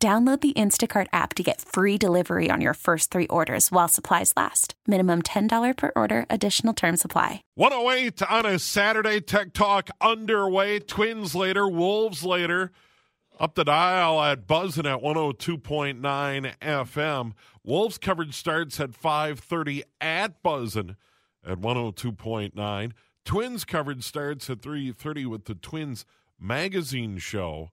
Download 0.00 0.40
the 0.40 0.52
Instacart 0.52 1.08
app 1.12 1.34
to 1.34 1.42
get 1.42 1.60
free 1.60 1.98
delivery 1.98 2.52
on 2.52 2.60
your 2.60 2.74
first 2.74 3.10
three 3.10 3.26
orders 3.26 3.72
while 3.72 3.88
supplies 3.88 4.32
last. 4.36 4.74
Minimum 4.86 5.22
$10 5.22 5.76
per 5.76 5.90
order, 5.96 6.24
additional 6.30 6.72
term 6.72 6.96
supply. 6.96 7.42
108 7.56 8.22
on 8.30 8.46
a 8.46 8.60
Saturday. 8.60 9.20
Tech 9.20 9.52
Talk 9.52 9.90
underway. 10.00 10.78
Twins 10.78 11.34
later, 11.34 11.66
Wolves 11.66 12.22
later. 12.22 12.70
Up 13.40 13.56
the 13.56 13.64
dial 13.64 14.22
at 14.22 14.46
Buzzin 14.46 14.86
at 14.86 15.02
102.9 15.02 16.54
FM. 16.60 17.32
Wolves 17.64 17.98
coverage 17.98 18.34
starts 18.34 18.78
at 18.78 18.92
5.30 18.92 19.82
at 20.00 20.44
Buzzin 20.44 20.94
at 21.44 21.58
102.9. 21.58 22.92
Twins 23.24 23.64
coverage 23.64 24.04
starts 24.04 24.48
at 24.48 24.60
3.30 24.60 25.26
with 25.26 25.46
the 25.46 25.56
Twins 25.56 26.04
magazine 26.38 27.18
show. 27.18 27.70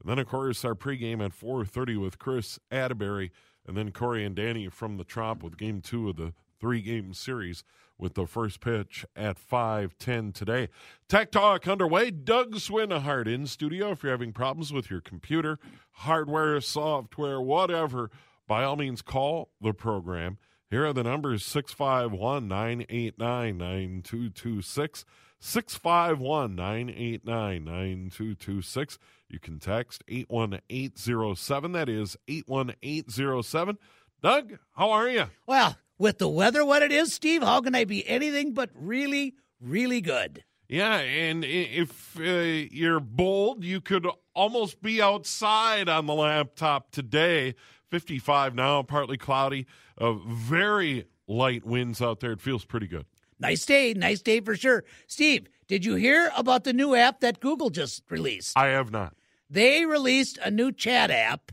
And 0.00 0.08
then, 0.08 0.18
of 0.18 0.28
course, 0.28 0.64
our 0.64 0.74
pregame 0.74 1.24
at 1.24 1.32
4.30 1.32 2.00
with 2.00 2.18
Chris 2.18 2.58
Atterbury. 2.70 3.32
And 3.66 3.76
then 3.76 3.92
Corey 3.92 4.24
and 4.24 4.34
Danny 4.34 4.68
from 4.68 4.96
the 4.96 5.04
Trop 5.04 5.42
with 5.42 5.58
game 5.58 5.80
two 5.80 6.08
of 6.08 6.16
the 6.16 6.32
three-game 6.60 7.12
series 7.14 7.64
with 7.98 8.14
the 8.14 8.26
first 8.26 8.60
pitch 8.60 9.04
at 9.16 9.36
5.10 9.38 10.32
today. 10.32 10.68
Tech 11.08 11.30
Talk 11.30 11.66
underway. 11.66 12.10
Doug 12.10 12.54
Swinhart 12.54 13.26
in 13.26 13.46
studio. 13.46 13.90
If 13.90 14.02
you're 14.02 14.12
having 14.12 14.32
problems 14.32 14.72
with 14.72 14.90
your 14.90 15.00
computer, 15.00 15.58
hardware, 15.90 16.60
software, 16.60 17.40
whatever, 17.40 18.10
by 18.46 18.64
all 18.64 18.76
means, 18.76 19.02
call 19.02 19.50
the 19.60 19.74
program. 19.74 20.38
Here 20.70 20.86
are 20.86 20.92
the 20.92 21.02
numbers 21.02 21.44
651 21.44 22.46
989 22.46 23.58
9226. 23.58 25.04
651 25.40 26.54
989 26.54 27.64
9226. 27.64 28.98
You 29.28 29.38
can 29.38 29.58
text 29.58 30.02
81807. 30.08 31.72
That 31.72 31.88
is 31.88 32.16
81807. 32.28 33.78
Doug, 34.22 34.58
how 34.72 34.90
are 34.90 35.08
you? 35.08 35.26
Well, 35.46 35.76
with 35.98 36.18
the 36.18 36.28
weather 36.28 36.64
what 36.64 36.82
it 36.82 36.92
is, 36.92 37.12
Steve, 37.12 37.42
how 37.42 37.60
can 37.60 37.74
I 37.74 37.84
be 37.84 38.08
anything 38.08 38.54
but 38.54 38.70
really, 38.74 39.34
really 39.60 40.00
good? 40.00 40.44
Yeah, 40.68 40.96
and 40.98 41.44
if 41.44 42.18
uh, 42.20 42.22
you're 42.22 43.00
bold, 43.00 43.64
you 43.64 43.80
could 43.80 44.06
almost 44.34 44.82
be 44.82 45.00
outside 45.00 45.88
on 45.88 46.06
the 46.06 46.14
laptop 46.14 46.90
today. 46.90 47.54
55 47.90 48.54
now, 48.54 48.82
partly 48.82 49.16
cloudy, 49.16 49.66
uh, 49.96 50.12
very 50.12 51.06
light 51.26 51.64
winds 51.64 52.02
out 52.02 52.20
there. 52.20 52.32
It 52.32 52.42
feels 52.42 52.66
pretty 52.66 52.86
good. 52.86 53.06
Nice 53.40 53.64
day, 53.64 53.94
nice 53.94 54.20
day 54.20 54.40
for 54.40 54.56
sure. 54.56 54.84
Steve, 55.06 55.46
did 55.68 55.84
you 55.84 55.94
hear 55.94 56.30
about 56.36 56.64
the 56.64 56.72
new 56.72 56.94
app 56.94 57.20
that 57.20 57.40
Google 57.40 57.70
just 57.70 58.02
released? 58.10 58.58
I 58.58 58.66
have 58.66 58.90
not. 58.90 59.14
They 59.50 59.86
released 59.86 60.38
a 60.38 60.50
new 60.50 60.72
chat 60.72 61.10
app, 61.10 61.52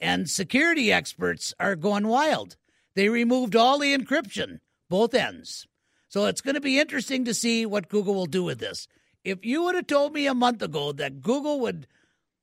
and 0.00 0.28
security 0.28 0.92
experts 0.92 1.52
are 1.60 1.76
going 1.76 2.06
wild. 2.06 2.56
They 2.94 3.08
removed 3.08 3.54
all 3.54 3.78
the 3.78 3.96
encryption, 3.96 4.60
both 4.88 5.14
ends. 5.14 5.66
So 6.08 6.26
it's 6.26 6.40
going 6.40 6.54
to 6.54 6.60
be 6.60 6.78
interesting 6.78 7.24
to 7.26 7.34
see 7.34 7.66
what 7.66 7.88
Google 7.88 8.14
will 8.14 8.26
do 8.26 8.42
with 8.42 8.58
this. 8.58 8.88
If 9.24 9.44
you 9.44 9.64
would 9.64 9.74
have 9.74 9.86
told 9.86 10.14
me 10.14 10.26
a 10.26 10.34
month 10.34 10.62
ago 10.62 10.92
that 10.92 11.20
Google 11.20 11.60
would 11.60 11.86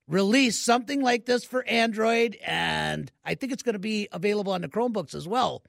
release 0.08 0.60
something 0.60 1.02
like 1.02 1.26
this 1.26 1.46
for 1.46 1.66
Android, 1.66 2.38
and 2.46 3.12
I 3.24 3.36
think 3.36 3.52
it's 3.52 3.64
going 3.64 3.74
to 3.74 3.80
be 3.80 4.08
available 4.12 4.52
on 4.52 4.62
the 4.62 4.68
Chromebooks 4.68 5.16
as 5.16 5.28
well, 5.28 5.64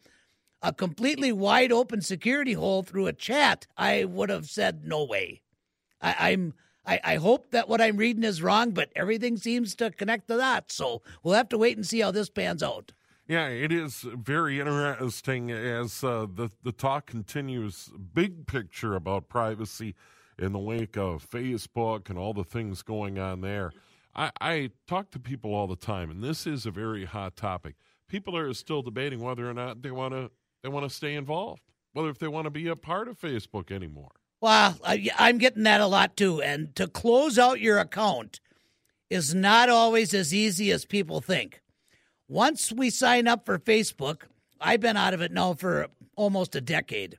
a 0.61 0.73
completely 0.73 1.31
wide 1.31 1.73
open 1.73 2.01
security 2.01 2.55
hole 2.55 2.83
through 2.83 3.07
a 3.07 3.13
chat, 3.13 3.67
I 3.77 4.05
would 4.05 4.31
have 4.31 4.47
said 4.47 4.85
no 4.85 5.05
way. 5.05 5.43
I, 6.01 6.31
I'm 6.31 6.55
I, 6.87 7.01
I 7.05 7.15
hope 7.17 7.51
that 7.51 7.69
what 7.69 7.81
I'm 7.81 7.97
reading 7.97 8.25
is 8.25 8.43
wrong, 8.43 8.73
but 8.73 8.91
everything 8.95 9.37
seems 9.37 9.75
to 9.77 9.91
connect 9.91 10.29
to 10.29 10.37
that. 10.37 10.71
So 10.71 11.03
we'll 11.23 11.35
have 11.35 11.49
to 11.51 11.59
wait 11.59 11.77
and 11.77 11.87
see 11.87 12.01
how 12.01 12.11
this 12.11 12.29
pans 12.29 12.63
out. 12.63 12.93
Yeah, 13.27 13.49
it 13.49 13.73
is 13.73 14.05
very 14.15 14.61
interesting 14.61 15.51
as 15.51 16.05
uh, 16.05 16.27
the 16.33 16.51
the 16.63 16.73
talk 16.73 17.07
continues. 17.07 17.91
Big 18.13 18.47
picture 18.47 18.95
about 18.95 19.31
privacy 19.31 19.95
in 20.39 20.53
the 20.53 20.59
wake 20.59 20.99
of 20.99 21.29
Facebook 21.29 22.11
and 22.11 22.19
all 22.19 22.35
the 22.35 22.45
things 22.45 22.83
going 22.83 23.19
on 23.19 23.41
there. 23.41 23.73
I, 24.15 24.31
I 24.41 24.71
talk 24.87 25.11
to 25.13 25.19
people 25.19 25.55
all 25.55 25.67
the 25.67 25.77
time, 25.77 26.11
and 26.11 26.23
this 26.23 26.47
is 26.47 26.67
a 26.67 26.71
very 26.71 27.07
hot 27.07 27.35
topic. 27.35 27.77
People 28.09 28.37
are 28.37 28.53
still 28.53 28.83
debating 28.83 29.21
whether 29.21 29.49
or 29.49 29.55
not 29.55 29.81
they 29.81 29.91
want 29.91 30.13
to 30.13 30.31
they 30.63 30.69
want 30.69 30.89
to 30.89 30.95
stay 30.95 31.15
involved, 31.15 31.63
whether 31.95 32.11
if 32.11 32.19
they 32.19 32.29
want 32.29 32.45
to 32.45 32.51
be 32.51 32.69
a 32.69 32.77
part 32.77 33.09
of 33.09 33.19
Facebook 33.19 33.71
anymore. 33.71 34.13
Well, 34.45 34.77
I, 34.85 35.09
I'm 35.17 35.39
getting 35.39 35.63
that 35.63 35.81
a 35.81 35.87
lot 35.87 36.19
too. 36.19 36.43
And 36.43 36.77
to 36.77 36.87
close 36.87 37.39
out 37.39 37.63
your 37.63 37.79
account 37.79 38.41
is 39.09 39.35
not 39.35 39.71
always 39.71 40.13
as 40.13 40.35
easy 40.35 40.71
as 40.71 40.85
people 40.85 41.23
think. 41.23 41.63
Once 42.29 42.71
we 42.71 42.91
sign 42.91 43.27
up 43.27 43.47
for 43.47 43.59
Facebook, 43.59 44.25
I've 44.61 44.81
been 44.81 44.99
out 44.99 45.15
of 45.15 45.23
it 45.23 45.33
now 45.33 45.55
for 45.55 45.87
almost 46.15 46.55
a 46.55 46.61
decade. 46.61 47.17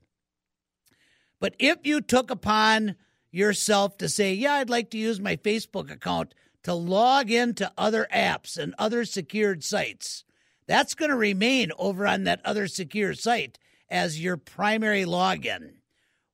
But 1.40 1.56
if 1.58 1.80
you 1.84 2.00
took 2.00 2.30
upon 2.30 2.96
yourself 3.32 3.98
to 3.98 4.08
say, 4.08 4.36
yeah, 4.36 4.54
I'd 4.54 4.70
like 4.70 4.92
to 4.92 5.00
use 5.00 5.20
my 5.20 5.36
Facebook 5.36 5.90
account 5.90 6.36
to 6.62 6.76
log 6.76 7.32
into 7.32 7.72
other 7.76 8.08
apps 8.14 8.56
and 8.56 8.76
other 8.78 9.04
secured 9.04 9.64
sites, 9.64 10.26
that's 10.68 10.94
going 10.94 11.10
to 11.10 11.18
remain 11.18 11.72
over 11.80 12.06
on 12.06 12.26
that 12.26 12.42
other 12.46 12.68
secure 12.68 13.16
site 13.16 13.58
as 13.90 14.22
your 14.22 14.38
primary 14.38 15.06
login, 15.06 15.72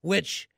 which 0.01 0.49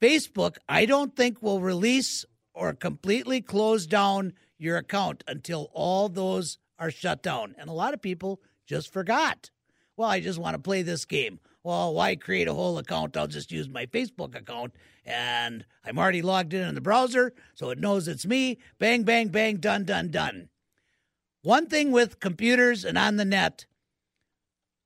Facebook, 0.00 0.56
I 0.68 0.86
don't 0.86 1.16
think 1.16 1.42
will 1.42 1.60
release 1.60 2.24
or 2.54 2.72
completely 2.72 3.40
close 3.40 3.86
down 3.86 4.32
your 4.58 4.76
account 4.76 5.22
until 5.26 5.70
all 5.72 6.08
those 6.08 6.58
are 6.78 6.90
shut 6.90 7.22
down. 7.22 7.54
And 7.58 7.68
a 7.68 7.74
lot 7.74 7.94
of 7.94 8.02
people 8.02 8.40
just 8.66 8.92
forgot. 8.92 9.50
Well, 9.96 10.08
I 10.08 10.20
just 10.20 10.38
want 10.38 10.54
to 10.54 10.62
play 10.62 10.82
this 10.82 11.04
game. 11.04 11.40
Well, 11.62 11.94
why 11.94 12.14
create 12.16 12.48
a 12.48 12.54
whole 12.54 12.78
account? 12.78 13.16
I'll 13.16 13.26
just 13.26 13.50
use 13.50 13.68
my 13.68 13.86
Facebook 13.86 14.36
account 14.36 14.74
and 15.04 15.64
I'm 15.84 15.98
already 15.98 16.22
logged 16.22 16.54
in 16.54 16.66
in 16.66 16.74
the 16.74 16.80
browser, 16.80 17.32
so 17.54 17.70
it 17.70 17.78
knows 17.78 18.08
it's 18.08 18.26
me. 18.26 18.58
Bang, 18.78 19.04
bang, 19.04 19.28
bang, 19.28 19.56
done, 19.56 19.84
done, 19.84 20.10
done. 20.10 20.48
One 21.42 21.66
thing 21.68 21.92
with 21.92 22.20
computers 22.20 22.84
and 22.84 22.98
on 22.98 23.16
the 23.16 23.24
net, 23.24 23.66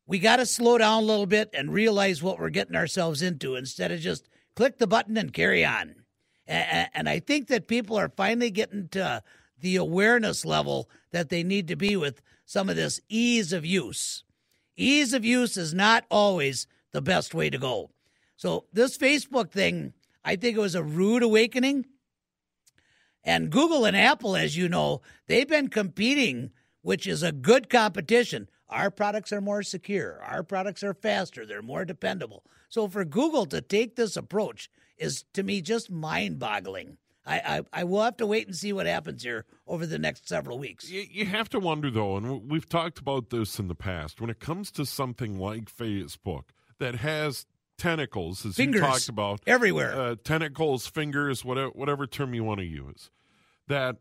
we 0.07 0.19
got 0.19 0.37
to 0.37 0.47
slow 0.47 0.79
down 0.79 1.03
a 1.03 1.07
little 1.07 1.27
bit 1.27 1.51
and 1.55 1.73
realize 1.73 2.23
what 2.23 2.39
we're 2.39 2.51
getting 2.51 2.77
ourselves 2.77 3.23
into 3.23 3.57
instead 3.57 3.93
of 3.93 4.01
just 4.01 4.29
click 4.61 4.77
the 4.77 4.87
button 4.87 5.17
and 5.17 5.33
carry 5.33 5.65
on. 5.65 5.95
And 6.47 7.09
I 7.09 7.19
think 7.19 7.47
that 7.47 7.67
people 7.67 7.97
are 7.97 8.11
finally 8.11 8.51
getting 8.51 8.89
to 8.89 9.23
the 9.59 9.77
awareness 9.77 10.45
level 10.45 10.91
that 11.13 11.31
they 11.31 11.43
need 11.43 11.67
to 11.69 11.77
be 11.77 11.97
with 11.97 12.21
some 12.45 12.69
of 12.69 12.77
this 12.77 13.01
ease 13.09 13.55
of 13.55 13.65
use. 13.65 14.23
Ease 14.77 15.15
of 15.15 15.25
use 15.25 15.57
is 15.57 15.73
not 15.73 16.05
always 16.11 16.67
the 16.93 17.01
best 17.01 17.33
way 17.35 17.49
to 17.49 17.57
go. 17.57 17.89
So, 18.37 18.67
this 18.71 18.99
Facebook 18.99 19.51
thing, 19.51 19.95
I 20.27 20.37
think 20.37 20.59
it 20.59 20.61
was 20.61 20.75
a 20.75 20.83
rude 20.83 21.23
awakening. 21.23 21.87
And 23.25 23.49
Google 23.49 23.87
and 23.87 23.97
Apple, 23.97 24.37
as 24.37 24.59
you 24.59 24.69
know, 24.69 25.01
they've 25.27 25.49
been 25.49 25.69
competing, 25.69 26.51
which 26.83 27.07
is 27.07 27.23
a 27.23 27.33
good 27.33 27.71
competition. 27.71 28.47
Our 28.69 28.91
products 28.91 29.33
are 29.33 29.41
more 29.41 29.63
secure. 29.63 30.23
Our 30.23 30.43
products 30.43 30.85
are 30.85 30.93
faster. 30.93 31.47
They're 31.47 31.63
more 31.63 31.87
dependable. 31.87 32.45
So 32.71 32.89
for 32.89 33.05
Google 33.05 33.45
to 33.47 33.61
take 33.61 33.97
this 33.97 34.17
approach 34.17 34.71
is 34.97 35.25
to 35.35 35.43
me 35.43 35.61
just 35.61 35.91
mind 35.91 36.39
boggling. 36.39 36.97
I, 37.27 37.39
I, 37.39 37.81
I, 37.81 37.85
will 37.85 38.03
have 38.03 38.17
to 38.17 38.27
wait 38.27 38.47
and 38.47 38.57
see 38.57 38.73
what 38.73 38.87
happens 38.87 39.23
here 39.23 39.45
over 39.67 39.85
the 39.85 39.99
next 39.99 40.27
several 40.27 40.59
weeks. 40.59 40.89
You, 40.89 41.05
you 41.11 41.27
have 41.27 41.51
to 41.51 41.61
wonder, 41.61 41.91
though, 41.91 42.17
and 42.17 42.51
we've 42.51 42.69
talked 42.69 42.99
about 42.99 43.29
this 43.29 43.59
in 43.59 43.69
the 43.69 43.75
past, 43.75 44.23
when 44.23 44.31
it 44.31 44.41
comes 44.41 44.71
to 44.73 44.87
something 44.87 45.39
like 45.39 45.71
Facebook 45.71 46.45
that 46.79 46.97
has 46.97 47.47
tentacles, 47.77 48.47
as 48.47 48.57
fingers 48.57 48.81
you 48.81 48.87
talked 48.87 49.09
about, 49.09 49.41
everywhere, 49.47 49.95
uh, 49.95 50.15
tentacles, 50.25 50.87
fingers, 50.87 51.45
whatever, 51.45 51.71
whatever 51.71 52.07
term 52.07 52.33
you 52.33 52.43
want 52.43 52.61
to 52.61 52.67
use, 52.67 53.11
that 53.69 53.97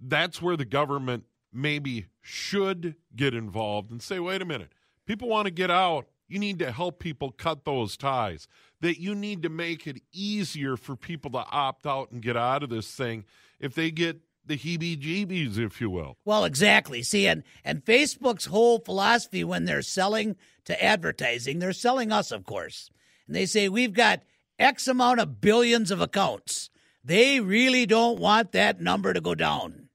that's 0.00 0.42
where 0.42 0.56
the 0.56 0.64
government 0.64 1.24
maybe 1.52 2.06
should 2.20 2.96
get 3.14 3.34
involved 3.34 3.92
and 3.92 4.02
say, 4.02 4.18
wait 4.18 4.42
a 4.42 4.44
minute, 4.44 4.72
people 5.06 5.28
want 5.28 5.46
to 5.46 5.52
get 5.52 5.70
out. 5.70 6.06
You 6.26 6.38
need 6.38 6.58
to 6.60 6.72
help 6.72 6.98
people 6.98 7.30
cut 7.30 7.64
those 7.64 7.96
ties. 7.96 8.48
That 8.80 9.00
you 9.00 9.14
need 9.14 9.42
to 9.42 9.48
make 9.48 9.86
it 9.86 10.02
easier 10.12 10.76
for 10.76 10.96
people 10.96 11.30
to 11.32 11.44
opt 11.50 11.86
out 11.86 12.10
and 12.10 12.22
get 12.22 12.36
out 12.36 12.62
of 12.62 12.70
this 12.70 12.90
thing. 12.90 13.24
If 13.60 13.74
they 13.74 13.90
get 13.90 14.20
the 14.46 14.58
heebie-jeebies, 14.58 15.58
if 15.58 15.80
you 15.80 15.90
will. 15.90 16.16
Well, 16.24 16.44
exactly. 16.44 17.02
See, 17.02 17.26
and 17.26 17.42
and 17.64 17.84
Facebook's 17.84 18.46
whole 18.46 18.78
philosophy 18.78 19.44
when 19.44 19.64
they're 19.64 19.82
selling 19.82 20.36
to 20.66 20.82
advertising, 20.82 21.58
they're 21.58 21.72
selling 21.72 22.12
us, 22.12 22.30
of 22.30 22.44
course, 22.44 22.90
and 23.26 23.34
they 23.34 23.46
say 23.46 23.68
we've 23.68 23.94
got 23.94 24.22
X 24.58 24.86
amount 24.86 25.20
of 25.20 25.40
billions 25.40 25.90
of 25.90 26.00
accounts. 26.00 26.70
They 27.02 27.40
really 27.40 27.86
don't 27.86 28.18
want 28.18 28.52
that 28.52 28.80
number 28.80 29.12
to 29.12 29.20
go 29.20 29.34
down. 29.34 29.88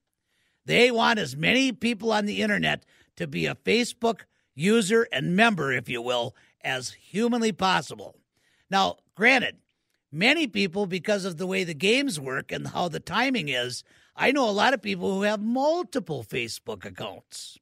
They 0.66 0.92
want 0.92 1.20
as 1.20 1.36
many 1.36 1.72
people 1.72 2.12
on 2.12 2.26
the 2.26 2.42
internet 2.42 2.86
to 3.16 3.28
be 3.28 3.46
a 3.48 3.56
Facebook 3.56 4.22
user 4.60 5.08
and 5.12 5.36
member, 5.36 5.72
if 5.72 5.90
you 5.90 6.02
will, 6.02 6.36
as 6.64 6.92
humanly 6.92 7.52
possible. 7.52 8.16
Now, 8.70 8.98
granted, 9.16 9.58
many 10.12 10.48
people, 10.48 10.86
because 10.86 11.26
of 11.26 11.38
the 11.38 11.48
way 11.48 11.64
the 11.64 11.74
games 11.74 12.20
work 12.20 12.52
and 12.52 12.68
how 12.68 12.90
the 12.90 13.00
timing 13.00 13.50
is, 13.50 13.84
I 14.16 14.32
know 14.32 14.50
a 14.50 14.52
lot 14.52 14.74
of 14.74 14.82
people 14.82 15.14
who 15.14 15.22
have 15.24 15.42
multiple 15.42 16.24
Facebook 16.24 16.86
accounts. 16.86 17.58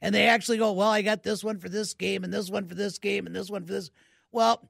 And 0.00 0.14
they 0.14 0.26
actually 0.26 0.58
go, 0.58 0.72
Well, 0.72 0.90
I 0.90 1.02
got 1.02 1.22
this 1.22 1.44
one 1.44 1.58
for 1.58 1.68
this 1.68 1.94
game, 1.94 2.24
and 2.24 2.34
this 2.34 2.50
one 2.50 2.66
for 2.68 2.74
this 2.74 2.98
game, 2.98 3.24
and 3.26 3.34
this 3.34 3.50
one 3.50 3.64
for 3.64 3.72
this. 3.72 3.90
Well, 4.32 4.68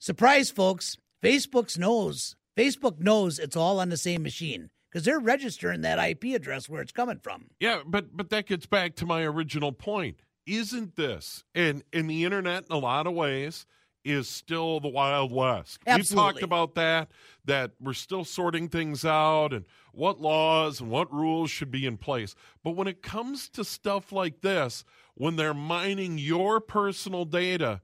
surprise, 0.00 0.50
folks, 0.50 0.96
Facebook 1.22 1.78
knows. 1.78 2.34
Facebook 2.56 2.98
knows 2.98 3.38
it's 3.38 3.56
all 3.56 3.78
on 3.78 3.88
the 3.88 3.96
same 3.96 4.24
machine 4.24 4.70
because 4.90 5.04
they're 5.04 5.20
registering 5.20 5.82
that 5.82 6.04
IP 6.04 6.34
address 6.34 6.68
where 6.68 6.82
it's 6.82 6.90
coming 6.90 7.20
from. 7.22 7.50
Yeah, 7.60 7.82
but 7.86 8.16
but 8.16 8.30
that 8.30 8.46
gets 8.46 8.66
back 8.66 8.96
to 8.96 9.06
my 9.06 9.22
original 9.22 9.70
point. 9.70 10.16
Isn't 10.50 10.96
this 10.96 11.44
and 11.54 11.82
in 11.92 12.06
the 12.06 12.24
internet 12.24 12.64
in 12.68 12.72
a 12.74 12.78
lot 12.78 13.06
of 13.06 13.14
ways 13.14 13.66
is 14.04 14.28
still 14.28 14.80
the 14.80 14.88
wild 14.88 15.30
west. 15.32 15.78
Absolutely. 15.86 16.14
We 16.14 16.32
talked 16.32 16.42
about 16.42 16.74
that 16.74 17.08
that 17.44 17.72
we're 17.80 17.92
still 17.92 18.24
sorting 18.24 18.68
things 18.68 19.04
out 19.04 19.52
and 19.52 19.64
what 19.92 20.20
laws 20.20 20.80
and 20.80 20.90
what 20.90 21.12
rules 21.12 21.50
should 21.50 21.70
be 21.70 21.86
in 21.86 21.96
place. 21.96 22.34
But 22.64 22.72
when 22.72 22.86
it 22.88 23.02
comes 23.02 23.48
to 23.50 23.64
stuff 23.64 24.12
like 24.12 24.40
this, 24.40 24.84
when 25.14 25.36
they're 25.36 25.54
mining 25.54 26.18
your 26.18 26.60
personal 26.60 27.24
data, 27.24 27.82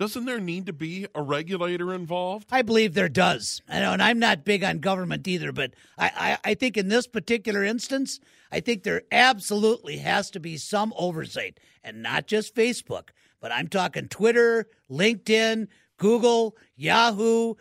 doesn't 0.00 0.24
there 0.24 0.40
need 0.40 0.64
to 0.64 0.72
be 0.72 1.06
a 1.14 1.20
regulator 1.20 1.92
involved? 1.92 2.48
I 2.50 2.62
believe 2.62 2.94
there 2.94 3.10
does. 3.10 3.60
I 3.68 3.80
know, 3.80 3.92
and 3.92 4.02
I'm 4.02 4.18
not 4.18 4.46
big 4.46 4.64
on 4.64 4.78
government 4.78 5.28
either, 5.28 5.52
but 5.52 5.74
I, 5.98 6.38
I, 6.44 6.50
I, 6.52 6.54
think 6.54 6.78
in 6.78 6.88
this 6.88 7.06
particular 7.06 7.62
instance, 7.62 8.18
I 8.50 8.60
think 8.60 8.82
there 8.82 9.02
absolutely 9.12 9.98
has 9.98 10.30
to 10.30 10.40
be 10.40 10.56
some 10.56 10.94
oversight, 10.96 11.60
and 11.84 12.02
not 12.02 12.26
just 12.26 12.56
Facebook, 12.56 13.10
but 13.40 13.52
I'm 13.52 13.68
talking 13.68 14.08
Twitter, 14.08 14.68
LinkedIn, 14.90 15.68
Google, 15.98 16.56
Yahoo, 16.76 17.56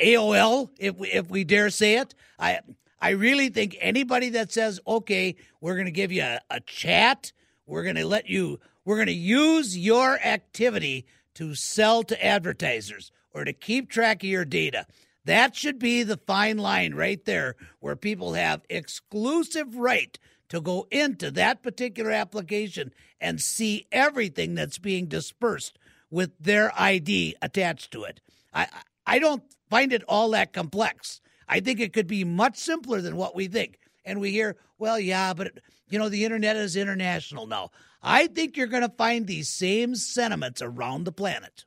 AOL, 0.00 0.70
if 0.78 0.96
we, 0.96 1.10
if 1.10 1.28
we 1.28 1.44
dare 1.44 1.68
say 1.68 1.98
it. 1.98 2.14
I 2.38 2.60
I 3.02 3.10
really 3.10 3.50
think 3.50 3.76
anybody 3.80 4.30
that 4.30 4.50
says, 4.50 4.80
okay, 4.86 5.36
we're 5.60 5.74
going 5.74 5.84
to 5.84 5.92
give 5.92 6.10
you 6.10 6.22
a, 6.22 6.40
a 6.48 6.60
chat, 6.60 7.32
we're 7.66 7.82
going 7.82 7.96
to 7.96 8.06
let 8.06 8.30
you, 8.30 8.60
we're 8.86 8.96
going 8.96 9.08
to 9.08 9.12
use 9.12 9.76
your 9.76 10.18
activity 10.20 11.04
to 11.34 11.54
sell 11.54 12.02
to 12.04 12.24
advertisers 12.24 13.10
or 13.32 13.44
to 13.44 13.52
keep 13.52 13.88
track 13.88 14.22
of 14.22 14.28
your 14.28 14.44
data. 14.44 14.86
That 15.24 15.54
should 15.54 15.78
be 15.78 16.02
the 16.02 16.16
fine 16.16 16.58
line 16.58 16.94
right 16.94 17.24
there 17.24 17.54
where 17.80 17.96
people 17.96 18.34
have 18.34 18.62
exclusive 18.68 19.76
right 19.76 20.18
to 20.48 20.60
go 20.60 20.86
into 20.90 21.30
that 21.30 21.62
particular 21.62 22.10
application 22.10 22.92
and 23.20 23.40
see 23.40 23.86
everything 23.92 24.54
that's 24.54 24.78
being 24.78 25.06
dispersed 25.06 25.78
with 26.10 26.32
their 26.38 26.72
ID 26.78 27.36
attached 27.40 27.90
to 27.92 28.04
it. 28.04 28.20
I 28.52 28.66
I 29.06 29.18
don't 29.18 29.42
find 29.70 29.92
it 29.92 30.04
all 30.06 30.30
that 30.30 30.52
complex. 30.52 31.20
I 31.48 31.60
think 31.60 31.80
it 31.80 31.92
could 31.92 32.06
be 32.06 32.24
much 32.24 32.56
simpler 32.56 33.00
than 33.00 33.16
what 33.16 33.34
we 33.34 33.48
think. 33.48 33.78
And 34.04 34.20
we 34.20 34.30
hear, 34.30 34.56
well, 34.78 34.98
yeah, 34.98 35.32
but 35.32 35.58
you 35.88 35.98
know, 35.98 36.08
the 36.08 36.24
internet 36.24 36.56
is 36.56 36.76
international 36.76 37.46
now. 37.46 37.70
I 38.02 38.26
think 38.26 38.56
you're 38.56 38.66
going 38.66 38.82
to 38.82 38.96
find 38.96 39.26
these 39.26 39.48
same 39.48 39.94
sentiments 39.94 40.60
around 40.60 41.04
the 41.04 41.12
planet. 41.12 41.64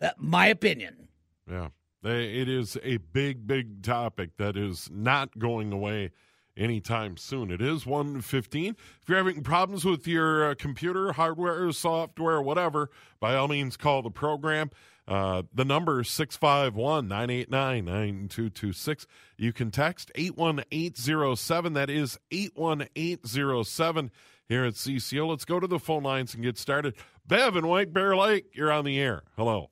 Uh, 0.00 0.10
my 0.18 0.46
opinion. 0.46 1.08
Yeah. 1.48 1.68
It 2.02 2.48
is 2.48 2.76
a 2.84 2.98
big, 2.98 3.46
big 3.46 3.82
topic 3.82 4.36
that 4.36 4.56
is 4.56 4.88
not 4.92 5.38
going 5.38 5.72
away 5.72 6.12
anytime 6.56 7.16
soon. 7.16 7.50
It 7.50 7.60
is 7.60 7.84
115. 7.84 8.76
If 9.02 9.08
you're 9.08 9.18
having 9.18 9.42
problems 9.42 9.84
with 9.84 10.06
your 10.06 10.50
uh, 10.50 10.54
computer, 10.54 11.12
hardware, 11.12 11.70
software, 11.72 12.40
whatever, 12.40 12.90
by 13.20 13.34
all 13.34 13.48
means 13.48 13.76
call 13.76 14.02
the 14.02 14.10
program. 14.10 14.70
Uh, 15.08 15.42
the 15.54 15.64
number 15.64 16.00
is 16.00 16.08
651 16.08 17.06
989 17.06 17.84
9226. 17.84 19.06
You 19.36 19.52
can 19.52 19.70
text 19.70 20.10
81807. 20.14 21.72
That 21.74 21.90
is 21.90 22.18
81807 22.30 24.10
here 24.48 24.64
at 24.64 24.74
CCO. 24.74 25.28
Let's 25.28 25.44
go 25.44 25.60
to 25.60 25.66
the 25.66 25.78
phone 25.78 26.02
lines 26.02 26.34
and 26.34 26.42
get 26.42 26.58
started. 26.58 26.94
Bev 27.26 27.56
in 27.56 27.66
White 27.66 27.92
Bear 27.92 28.16
Lake, 28.16 28.46
you're 28.52 28.72
on 28.72 28.84
the 28.84 28.98
air. 28.98 29.22
Hello. 29.36 29.70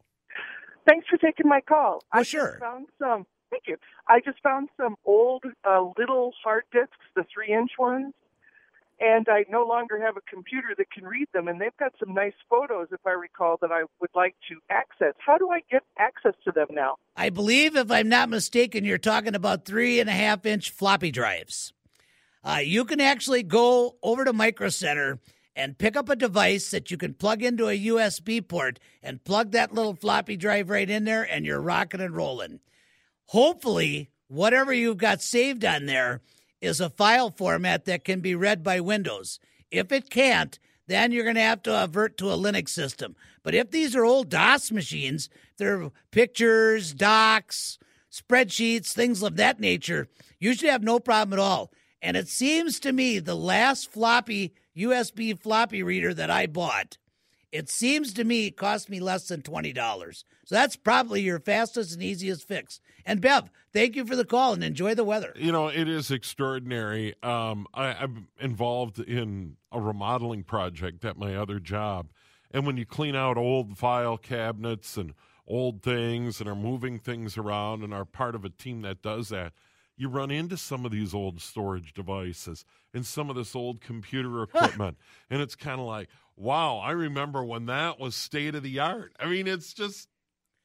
Thanks 0.87 1.06
for 1.09 1.17
taking 1.17 1.49
my 1.49 1.61
call. 1.61 2.00
Oh, 2.03 2.19
I 2.19 2.23
sure. 2.23 2.59
found 2.61 2.87
some. 2.99 3.26
Thank 3.50 3.65
you. 3.67 3.76
I 4.09 4.21
just 4.21 4.43
found 4.43 4.69
some 4.76 4.97
old 5.05 5.44
uh, 5.65 5.85
little 5.97 6.32
hard 6.43 6.65
disks, 6.73 6.97
the 7.15 7.25
three-inch 7.32 7.73
ones, 7.79 8.12
and 9.00 9.29
I 9.29 9.44
no 9.49 9.65
longer 9.65 10.00
have 10.00 10.17
a 10.17 10.21
computer 10.29 10.75
that 10.76 10.91
can 10.91 11.05
read 11.05 11.29
them. 11.32 11.47
And 11.47 11.61
they've 11.61 11.76
got 11.79 11.93
some 11.99 12.15
nice 12.15 12.35
photos, 12.50 12.88
if 12.91 13.00
I 13.06 13.11
recall, 13.11 13.56
that 13.61 13.71
I 13.71 13.85
would 14.00 14.11
like 14.15 14.35
to 14.49 14.56
access. 14.71 15.15
How 15.25 15.38
do 15.38 15.50
I 15.50 15.61
get 15.71 15.82
access 15.99 16.35
to 16.44 16.53
them 16.53 16.67
now? 16.71 16.97
I 17.17 17.31
believe, 17.31 17.76
if 17.76 17.91
I'm 17.91 18.09
not 18.09 18.29
mistaken, 18.29 18.85
you're 18.85 18.99
talking 18.99 19.35
about 19.35 19.65
three 19.65 20.00
and 20.00 20.11
a 20.11 20.15
half 20.15 20.44
inch 20.44 20.71
floppy 20.71 21.12
drives. 21.12 21.74
Uh, 22.44 22.61
you 22.62 22.85
can 22.85 23.00
actually 23.00 23.43
go 23.43 23.96
over 24.02 24.25
to 24.25 24.32
Micro 24.32 24.69
Center 24.69 25.19
and 25.56 25.79
pick 25.79 25.96
up 25.96 26.08
a 26.08 26.17
device 26.17 26.70
that 26.70 26.91
you 26.91 26.96
can 26.96 27.14
plug 27.14 27.43
into 27.43 27.69
a 27.69 27.87
USB 27.87 28.46
port 28.46 28.79
and 29.02 29.25
plug 29.25 29.52
that 29.52 29.73
little 29.73 29.94
floppy 29.94 30.37
drive 30.37 30.69
right 30.69 30.91
in 30.91 31.05
there, 31.05 31.23
and 31.23 31.46
you're 31.46 31.61
rocking 31.61 32.00
and 32.00 32.14
rolling. 32.14 32.61
Hopefully, 33.26 34.11
whatever 34.29 34.73
you've 34.73 34.99
got 34.99 35.23
saved 35.23 35.64
on 35.64 35.87
there 35.87 36.20
is 36.61 36.81
a 36.81 36.91
file 36.91 37.31
format 37.31 37.85
that 37.85 38.05
can 38.05 38.20
be 38.20 38.35
read 38.35 38.62
by 38.62 38.81
Windows. 38.81 39.38
If 39.70 39.93
it 39.93 40.11
can't, 40.11 40.58
then 40.87 41.12
you're 41.12 41.25
going 41.25 41.37
to 41.37 41.40
have 41.40 41.62
to 41.62 41.85
avert 41.85 42.19
to 42.19 42.31
a 42.31 42.37
Linux 42.37 42.70
system. 42.70 43.17
But 43.43 43.55
if 43.55 43.70
these 43.70 43.97
are 43.97 44.05
old 44.05 44.29
DOS 44.29 44.70
machines, 44.70 45.31
they're 45.56 45.90
pictures, 46.11 46.93
docs, 46.93 47.79
spreadsheets, 48.11 48.93
things 48.93 49.23
of 49.23 49.37
that 49.37 49.61
nature, 49.61 50.08
you 50.38 50.55
should 50.55 50.69
have 50.69 50.82
no 50.82 51.00
problem 51.00 51.38
at 51.38 51.43
all. 51.43 51.70
And 52.04 52.18
it 52.18 52.28
seems 52.28 52.78
to 52.80 52.92
me 52.92 53.18
the 53.18 53.34
last 53.34 53.90
floppy 53.90 54.52
USB 54.76 55.36
floppy 55.36 55.82
reader 55.82 56.12
that 56.12 56.30
I 56.30 56.46
bought, 56.46 56.98
it 57.50 57.70
seems 57.70 58.12
to 58.14 58.25
me 58.25 58.49
it 58.49 58.58
cost 58.58 58.90
me 58.90 59.00
less 59.00 59.26
than 59.28 59.40
$20. 59.40 60.25
So 60.44 60.54
that's 60.54 60.76
probably 60.76 61.23
your 61.23 61.40
fastest 61.40 61.94
and 61.94 62.02
easiest 62.02 62.46
fix. 62.46 62.78
And 63.06 63.23
Bev, 63.23 63.50
thank 63.73 63.96
you 63.96 64.04
for 64.04 64.16
the 64.16 64.26
call 64.26 64.52
and 64.52 64.62
enjoy 64.62 64.94
the 64.94 65.02
weather. 65.02 65.32
You 65.34 65.50
know, 65.50 65.68
it 65.68 65.88
is 65.88 66.11
extraordinary. 66.11 67.14
Um, 67.23 67.66
I, 67.73 67.94
I'm 67.94 68.28
involved 68.38 68.99
in 68.99 69.56
a 69.73 69.80
remodeling 69.80 70.44
project 70.44 71.06
at 71.06 71.16
my 71.16 71.34
other 71.34 71.58
job. 71.58 72.11
And 72.50 72.66
when 72.66 72.76
you 72.76 72.84
clean 72.84 73.16
out 73.16 73.38
old 73.38 73.78
file 73.78 74.18
cabinets 74.18 74.99
and 74.99 75.14
old 75.49 75.82
things 75.82 76.38
and 76.38 76.50
are 76.50 76.54
moving 76.54 76.99
things 76.99 77.38
around 77.38 77.82
and 77.82 77.94
are 77.94 78.04
part 78.04 78.34
of 78.34 78.44
a 78.44 78.50
team 78.50 78.82
that 78.82 79.00
does 79.00 79.30
that, 79.30 79.54
you 79.96 80.08
run 80.08 80.30
into 80.30 80.56
some 80.56 80.84
of 80.84 80.90
these 80.92 81.14
old 81.14 81.40
storage 81.40 81.92
devices 81.94 82.64
and 82.92 83.04
some 83.06 83.30
of 83.30 83.36
this 83.36 83.54
old 83.54 83.80
computer 83.80 84.42
equipment. 84.44 84.96
and 85.30 85.40
it's 85.40 85.54
kind 85.54 85.80
of 85.80 85.86
like, 85.86 86.08
wow, 86.36 86.78
I 86.78 86.90
remember 86.92 87.44
when 87.44 87.66
that 87.66 88.00
was 88.00 88.14
state 88.14 88.54
of 88.54 88.62
the 88.62 88.78
art. 88.80 89.12
I 89.20 89.26
mean, 89.26 89.46
it's 89.46 89.72
just, 89.72 90.08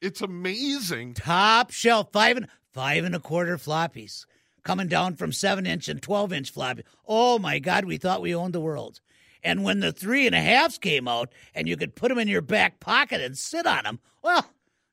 it's 0.00 0.20
amazing. 0.20 1.14
Top 1.14 1.70
shelf, 1.70 2.08
five 2.12 2.36
and 2.36 2.48
five 2.72 3.04
and 3.04 3.14
a 3.14 3.20
quarter 3.20 3.56
floppies 3.56 4.24
coming 4.64 4.88
down 4.88 5.14
from 5.16 5.32
seven 5.32 5.66
inch 5.66 5.88
and 5.88 6.02
12 6.02 6.32
inch 6.32 6.50
floppy. 6.50 6.84
Oh 7.06 7.38
my 7.38 7.58
God, 7.60 7.84
we 7.84 7.96
thought 7.98 8.20
we 8.22 8.34
owned 8.34 8.52
the 8.54 8.60
world. 8.60 9.00
And 9.42 9.64
when 9.64 9.80
the 9.80 9.92
three 9.92 10.26
and 10.26 10.34
a 10.34 10.40
halves 10.40 10.76
came 10.76 11.08
out 11.08 11.32
and 11.54 11.66
you 11.68 11.76
could 11.76 11.94
put 11.94 12.08
them 12.10 12.18
in 12.18 12.28
your 12.28 12.42
back 12.42 12.78
pocket 12.80 13.20
and 13.22 13.38
sit 13.38 13.66
on 13.66 13.84
them, 13.84 14.00
well, 14.22 14.44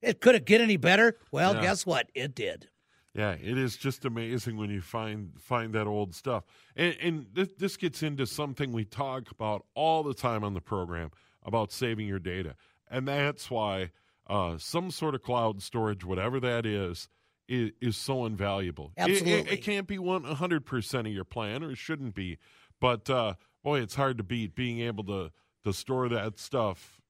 it 0.02 0.22
could 0.22 0.36
have 0.36 0.46
get 0.46 0.62
any 0.62 0.78
better. 0.78 1.18
Well, 1.32 1.56
Yeah. 1.56 1.62
guess 1.62 1.86
what? 1.86 2.10
It 2.14 2.34
did. 2.36 2.70
Yeah, 3.18 3.32
it 3.32 3.58
is 3.58 3.76
just 3.78 4.06
amazing 4.06 4.58
when 4.58 4.70
you 4.70 4.80
find 4.80 5.32
find 5.42 5.74
that 5.74 5.88
old 5.88 6.14
stuff. 6.14 6.44
And, 6.76 6.96
and 7.02 7.26
this, 7.34 7.50
this 7.58 7.76
gets 7.76 8.04
into 8.04 8.28
something 8.28 8.72
we 8.72 8.86
talk 8.86 9.32
about 9.32 9.66
all 9.74 10.04
the 10.04 10.14
time 10.14 10.44
on 10.44 10.54
the 10.54 10.62
program 10.62 11.10
about 11.44 11.72
saving 11.72 12.08
your 12.08 12.20
data, 12.20 12.56
and 12.92 13.08
that's 13.08 13.50
why 13.50 13.90
uh, 14.28 14.58
some 14.60 14.92
sort 14.92 15.16
of 15.16 15.24
cloud 15.24 15.64
storage, 15.64 16.06
whatever 16.06 16.40
that 16.42 16.66
is, 16.66 17.10
is, 17.48 17.72
is 17.82 17.98
so 17.98 18.26
invaluable. 18.26 18.92
It- 18.98 19.02
It, 19.10 19.12
Absolutely. 19.14 19.52
it 19.54 19.58
can't 19.64 19.88
be 19.88 19.98
one 19.98 20.24
hundred 20.24 20.66
percent 20.66 21.08
of 21.08 21.14
your 21.14 21.24
plan, 21.26 21.64
or 21.64 21.72
it 21.72 21.78
shouldn't 21.80 22.14
be. 22.14 22.38
But 22.80 23.10
uh, 23.10 23.34
boy, 23.64 23.80
it's 23.80 23.96
hard 23.96 24.18
to 24.20 24.24
beat 24.24 24.54
being 24.54 24.80
able 24.82 25.04
to 25.06 25.32
to 25.64 25.74
store 25.74 26.08
that 26.10 26.38
stuff 26.38 27.02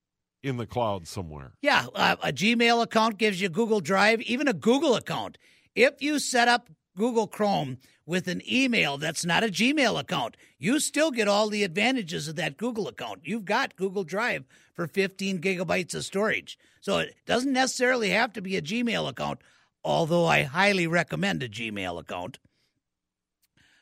in 0.42 0.56
the 0.56 0.66
cloud 0.66 1.06
somewhere. 1.08 1.52
Yeah, 1.62 1.88
uh, 1.94 2.16
a 2.24 2.32
Gmail 2.32 2.82
account 2.82 3.18
gives 3.18 3.42
you 3.42 3.50
Google 3.50 3.82
Drive, 3.82 4.22
even 4.22 4.48
a 4.48 4.54
Google 4.54 4.96
account. 4.96 5.38
If 5.78 6.02
you 6.02 6.18
set 6.18 6.48
up 6.48 6.72
Google 6.96 7.28
Chrome 7.28 7.78
with 8.04 8.28
an 8.28 8.42
email 8.52 8.98
that's 8.98 9.24
not 9.24 9.44
a 9.44 9.48
Gmail 9.48 10.00
account, 10.00 10.36
you 10.58 10.80
still 10.80 11.12
get 11.12 11.28
all 11.28 11.50
the 11.50 11.64
advantages 11.64 12.28
of 12.28 12.36
that 12.38 12.58
Google 12.58 12.88
account. 12.88 13.22
You've 13.26 13.46
got 13.46 13.76
Google 13.76 14.04
Drive 14.04 14.46
for 14.74 14.88
15 14.88 15.38
gigabytes 15.40 15.94
of 15.94 16.04
storage. 16.04 16.58
So 16.82 16.98
it 16.98 17.14
doesn't 17.28 17.54
necessarily 17.54 18.10
have 18.10 18.34
to 18.34 18.42
be 18.42 18.58
a 18.58 18.62
Gmail 18.64 19.08
account, 19.08 19.42
although 19.84 20.26
I 20.26 20.42
highly 20.42 20.88
recommend 20.88 21.44
a 21.44 21.48
Gmail 21.48 22.00
account. 22.00 22.40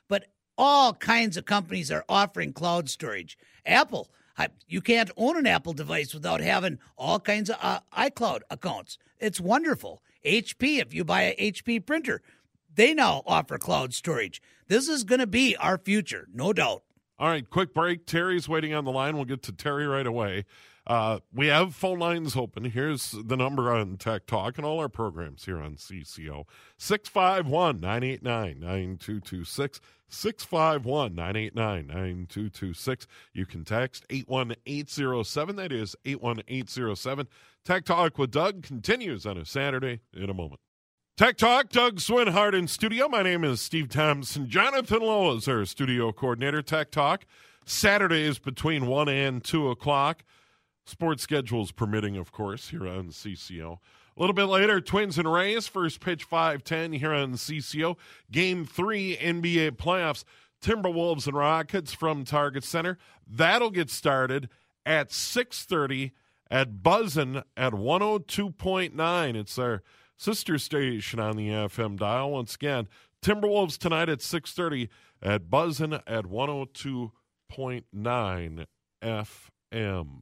But 0.10 0.26
all 0.58 0.96
kinds 0.96 1.38
of 1.38 1.46
companies 1.46 1.92
are 1.92 2.04
offering 2.10 2.52
cloud 2.52 2.90
storage. 2.90 3.38
Apple, 3.66 4.10
you 4.68 4.82
can't 4.82 5.12
own 5.16 5.38
an 5.38 5.48
Apple 5.48 5.72
device 5.72 6.14
without 6.14 6.42
having 6.42 6.78
all 6.98 7.22
kinds 7.22 7.50
of 7.50 7.56
uh, 7.62 7.80
iCloud 7.98 8.42
accounts. 8.50 8.98
It's 9.18 9.40
wonderful. 9.40 10.02
HP, 10.26 10.80
if 10.80 10.94
you 10.94 11.06
buy 11.06 11.24
a 11.24 11.52
HP 11.52 11.86
printer, 11.86 12.22
they 12.74 12.94
now 12.94 13.24
offer 13.26 13.58
cloud 13.58 13.94
storage. 13.94 14.42
This 14.68 14.90
is 14.90 15.04
going 15.04 15.20
to 15.20 15.28
be 15.28 15.56
our 15.58 15.78
future, 15.78 16.28
no 16.34 16.52
doubt. 16.52 16.84
All 17.18 17.30
right, 17.30 17.50
quick 17.50 17.74
break. 17.74 18.06
Terry's 18.06 18.50
waiting 18.50 18.74
on 18.74 18.84
the 18.84 18.92
line. 18.92 19.16
We'll 19.16 19.26
get 19.26 19.44
to 19.44 19.54
Terry 19.54 19.88
right 19.88 20.06
away. 20.06 20.46
Uh, 20.88 21.20
we 21.34 21.48
have 21.48 21.74
phone 21.74 21.98
lines 21.98 22.36
open. 22.36 22.66
Here's 22.66 23.12
the 23.12 23.36
number 23.36 23.74
on 23.74 23.98
Tech 23.98 24.28
Talk 24.28 24.58
and 24.58 24.66
all 24.66 24.80
our 24.80 24.90
programs 24.90 25.46
here 25.46 25.60
on 25.60 25.78
CCO 25.78 26.46
651 26.78 27.80
989 27.80 28.60
9226. 28.60 29.82
651 30.08 31.16
989 31.16 31.88
9226. 31.88 33.08
You 33.34 33.46
can 33.48 33.66
text 33.66 34.06
81807. 34.12 35.56
That 35.56 35.72
is 35.72 35.96
81807. 36.06 37.28
Tech 37.64 37.86
Talk 37.86 38.20
with 38.20 38.30
Doug 38.30 38.62
continues 38.62 39.26
on 39.26 39.38
a 39.38 39.46
Saturday 39.46 40.02
in 40.14 40.30
a 40.30 40.34
moment. 40.36 40.62
Tech 41.18 41.38
Talk, 41.38 41.70
Doug 41.70 42.00
Swinhart 42.00 42.54
in 42.54 42.68
studio. 42.68 43.08
My 43.08 43.24
name 43.24 43.44
is 43.44 43.62
Steve 43.62 43.88
Thompson. 43.90 44.50
Jonathan 44.50 45.00
Lowe 45.00 45.36
is 45.38 45.48
our 45.48 45.66
studio 45.66 46.12
coordinator. 46.12 46.62
Tech 46.62 46.92
Talk, 46.92 47.26
Saturdays 47.66 48.38
between 48.38 48.86
1 48.86 49.08
and 49.08 49.44
2 49.44 49.70
o'clock. 49.70 50.24
Sports 50.86 51.24
schedules 51.24 51.72
permitting, 51.72 52.16
of 52.16 52.32
course, 52.32 52.70
here 52.70 52.88
on 52.88 53.10
CCO. 53.10 53.80
A 54.18 54.22
little 54.22 54.34
bit 54.34 54.46
later, 54.46 54.80
Twins 54.80 55.18
and 55.18 55.30
Rays, 55.32 55.68
first 55.68 56.00
pitch 56.00 56.24
510 56.24 56.94
here 56.94 57.12
on 57.12 57.34
CCO. 57.34 57.98
Game 58.32 58.66
three, 58.66 59.18
NBA 59.18 59.72
playoffs. 59.72 60.24
Timberwolves 60.62 61.28
and 61.28 61.36
Rockets 61.36 61.94
from 61.94 62.24
Target 62.24 62.64
Center. 62.64 62.98
That'll 63.28 63.72
get 63.72 63.90
started 63.90 64.48
at 64.86 65.10
6.30 65.10 66.12
at 66.50 66.82
Buzzin 66.82 67.44
at 67.58 67.74
102.9. 67.74 69.36
It's 69.36 69.60
our 69.60 69.84
sister 70.18 70.58
station 70.58 71.20
on 71.20 71.36
the 71.36 71.50
FM 71.50 71.98
dial. 71.98 72.32
Once 72.32 72.56
again, 72.56 72.88
Timberwolves 73.22 73.78
tonight 73.78 74.08
at 74.10 74.20
6.30 74.20 74.88
at 75.22 75.50
Buzzin 75.50 76.02
at 76.08 76.24
102.9 76.26 78.66
FM. 79.04 80.22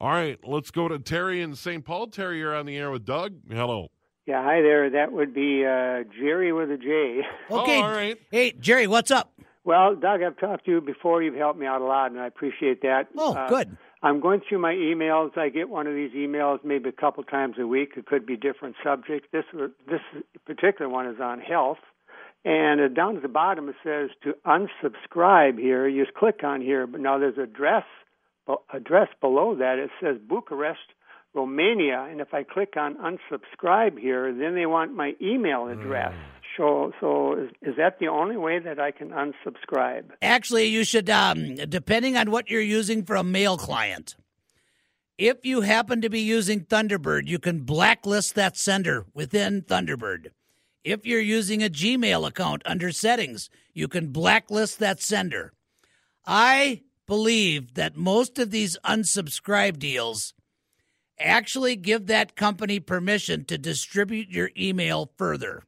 All 0.00 0.08
right, 0.08 0.38
let's 0.42 0.70
go 0.70 0.88
to 0.88 0.98
Terry 0.98 1.42
in 1.42 1.54
St. 1.54 1.84
Paul. 1.84 2.06
Terry, 2.06 2.38
you're 2.38 2.54
on 2.56 2.64
the 2.64 2.74
air 2.74 2.90
with 2.90 3.04
Doug. 3.04 3.34
Hello. 3.50 3.90
Yeah, 4.26 4.42
hi 4.42 4.62
there. 4.62 4.88
That 4.88 5.12
would 5.12 5.34
be 5.34 5.62
uh, 5.62 6.04
Jerry 6.18 6.54
with 6.54 6.70
a 6.70 6.78
J. 6.78 7.20
Okay. 7.50 7.78
Oh, 7.78 7.82
all 7.82 7.90
right. 7.90 8.18
Hey, 8.30 8.52
Jerry, 8.52 8.86
what's 8.86 9.10
up? 9.10 9.30
Well, 9.64 9.94
Doug, 9.96 10.22
I've 10.22 10.38
talked 10.38 10.64
to 10.64 10.70
you 10.70 10.80
before. 10.80 11.22
You've 11.22 11.34
helped 11.34 11.58
me 11.58 11.66
out 11.66 11.82
a 11.82 11.84
lot, 11.84 12.12
and 12.12 12.18
I 12.18 12.26
appreciate 12.26 12.80
that. 12.80 13.08
Oh, 13.14 13.34
uh, 13.34 13.48
good. 13.50 13.76
I'm 14.02 14.20
going 14.20 14.40
through 14.48 14.60
my 14.60 14.72
emails. 14.72 15.36
I 15.36 15.50
get 15.50 15.68
one 15.68 15.86
of 15.86 15.94
these 15.94 16.12
emails 16.12 16.64
maybe 16.64 16.88
a 16.88 16.92
couple 16.92 17.22
times 17.24 17.56
a 17.58 17.66
week. 17.66 17.90
It 17.98 18.06
could 18.06 18.24
be 18.24 18.38
different 18.38 18.76
subjects. 18.82 19.28
This 19.32 19.44
this 19.86 20.00
particular 20.46 20.88
one 20.88 21.08
is 21.08 21.20
on 21.20 21.40
health, 21.40 21.78
and 22.42 22.80
uh, 22.80 22.88
down 22.88 23.16
at 23.16 23.22
the 23.22 23.28
bottom 23.28 23.68
it 23.68 23.74
says 23.84 24.08
to 24.24 24.32
unsubscribe 24.46 25.58
here. 25.58 25.86
You 25.86 26.06
just 26.06 26.16
click 26.16 26.42
on 26.42 26.62
here, 26.62 26.86
but 26.86 27.02
now 27.02 27.18
there's 27.18 27.36
a 27.36 27.42
address 27.42 27.84
address 28.72 29.08
below 29.20 29.56
that, 29.56 29.78
it 29.78 29.90
says 30.00 30.16
Bucharest, 30.28 30.78
Romania. 31.34 32.06
And 32.10 32.20
if 32.20 32.34
I 32.34 32.42
click 32.42 32.74
on 32.76 32.96
unsubscribe 32.96 33.98
here, 33.98 34.32
then 34.32 34.54
they 34.54 34.66
want 34.66 34.94
my 34.94 35.14
email 35.20 35.68
address. 35.68 36.12
Mm. 36.12 36.40
So, 36.56 36.92
so 37.00 37.34
is, 37.34 37.50
is, 37.62 37.76
that 37.76 38.00
the 38.00 38.08
only 38.08 38.36
way 38.36 38.58
that 38.58 38.80
I 38.80 38.90
can 38.90 39.10
unsubscribe? 39.10 40.10
Actually, 40.20 40.66
you 40.66 40.84
should, 40.84 41.08
um, 41.08 41.54
depending 41.54 42.16
on 42.16 42.30
what 42.30 42.50
you're 42.50 42.60
using 42.60 43.04
for 43.04 43.16
a 43.16 43.22
mail 43.22 43.56
client. 43.56 44.16
If 45.16 45.44
you 45.44 45.60
happen 45.60 46.00
to 46.00 46.10
be 46.10 46.20
using 46.20 46.64
Thunderbird, 46.64 47.28
you 47.28 47.38
can 47.38 47.60
blacklist 47.60 48.34
that 48.34 48.56
sender 48.56 49.06
within 49.14 49.62
Thunderbird. 49.62 50.28
If 50.82 51.04
you're 51.04 51.20
using 51.20 51.62
a 51.62 51.68
Gmail 51.68 52.26
account 52.26 52.62
under 52.64 52.90
settings, 52.90 53.50
you 53.74 53.86
can 53.86 54.08
blacklist 54.08 54.78
that 54.78 55.00
sender. 55.00 55.52
I 56.26 56.82
believe 57.10 57.74
that 57.74 57.96
most 57.96 58.38
of 58.38 58.52
these 58.52 58.78
unsubscribe 58.84 59.80
deals 59.80 60.32
actually 61.18 61.74
give 61.74 62.06
that 62.06 62.36
company 62.36 62.78
permission 62.78 63.44
to 63.44 63.58
distribute 63.58 64.28
your 64.28 64.52
email 64.56 65.10
further. 65.18 65.64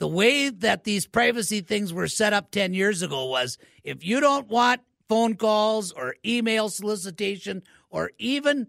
The 0.00 0.08
way 0.08 0.50
that 0.50 0.82
these 0.82 1.06
privacy 1.06 1.60
things 1.60 1.92
were 1.92 2.08
set 2.08 2.32
up 2.32 2.50
10 2.50 2.74
years 2.74 3.02
ago 3.02 3.26
was 3.26 3.56
if 3.84 4.04
you 4.04 4.18
don't 4.18 4.48
want 4.48 4.80
phone 5.08 5.36
calls 5.36 5.92
or 5.92 6.16
email 6.26 6.70
solicitation 6.70 7.62
or 7.88 8.10
even 8.18 8.66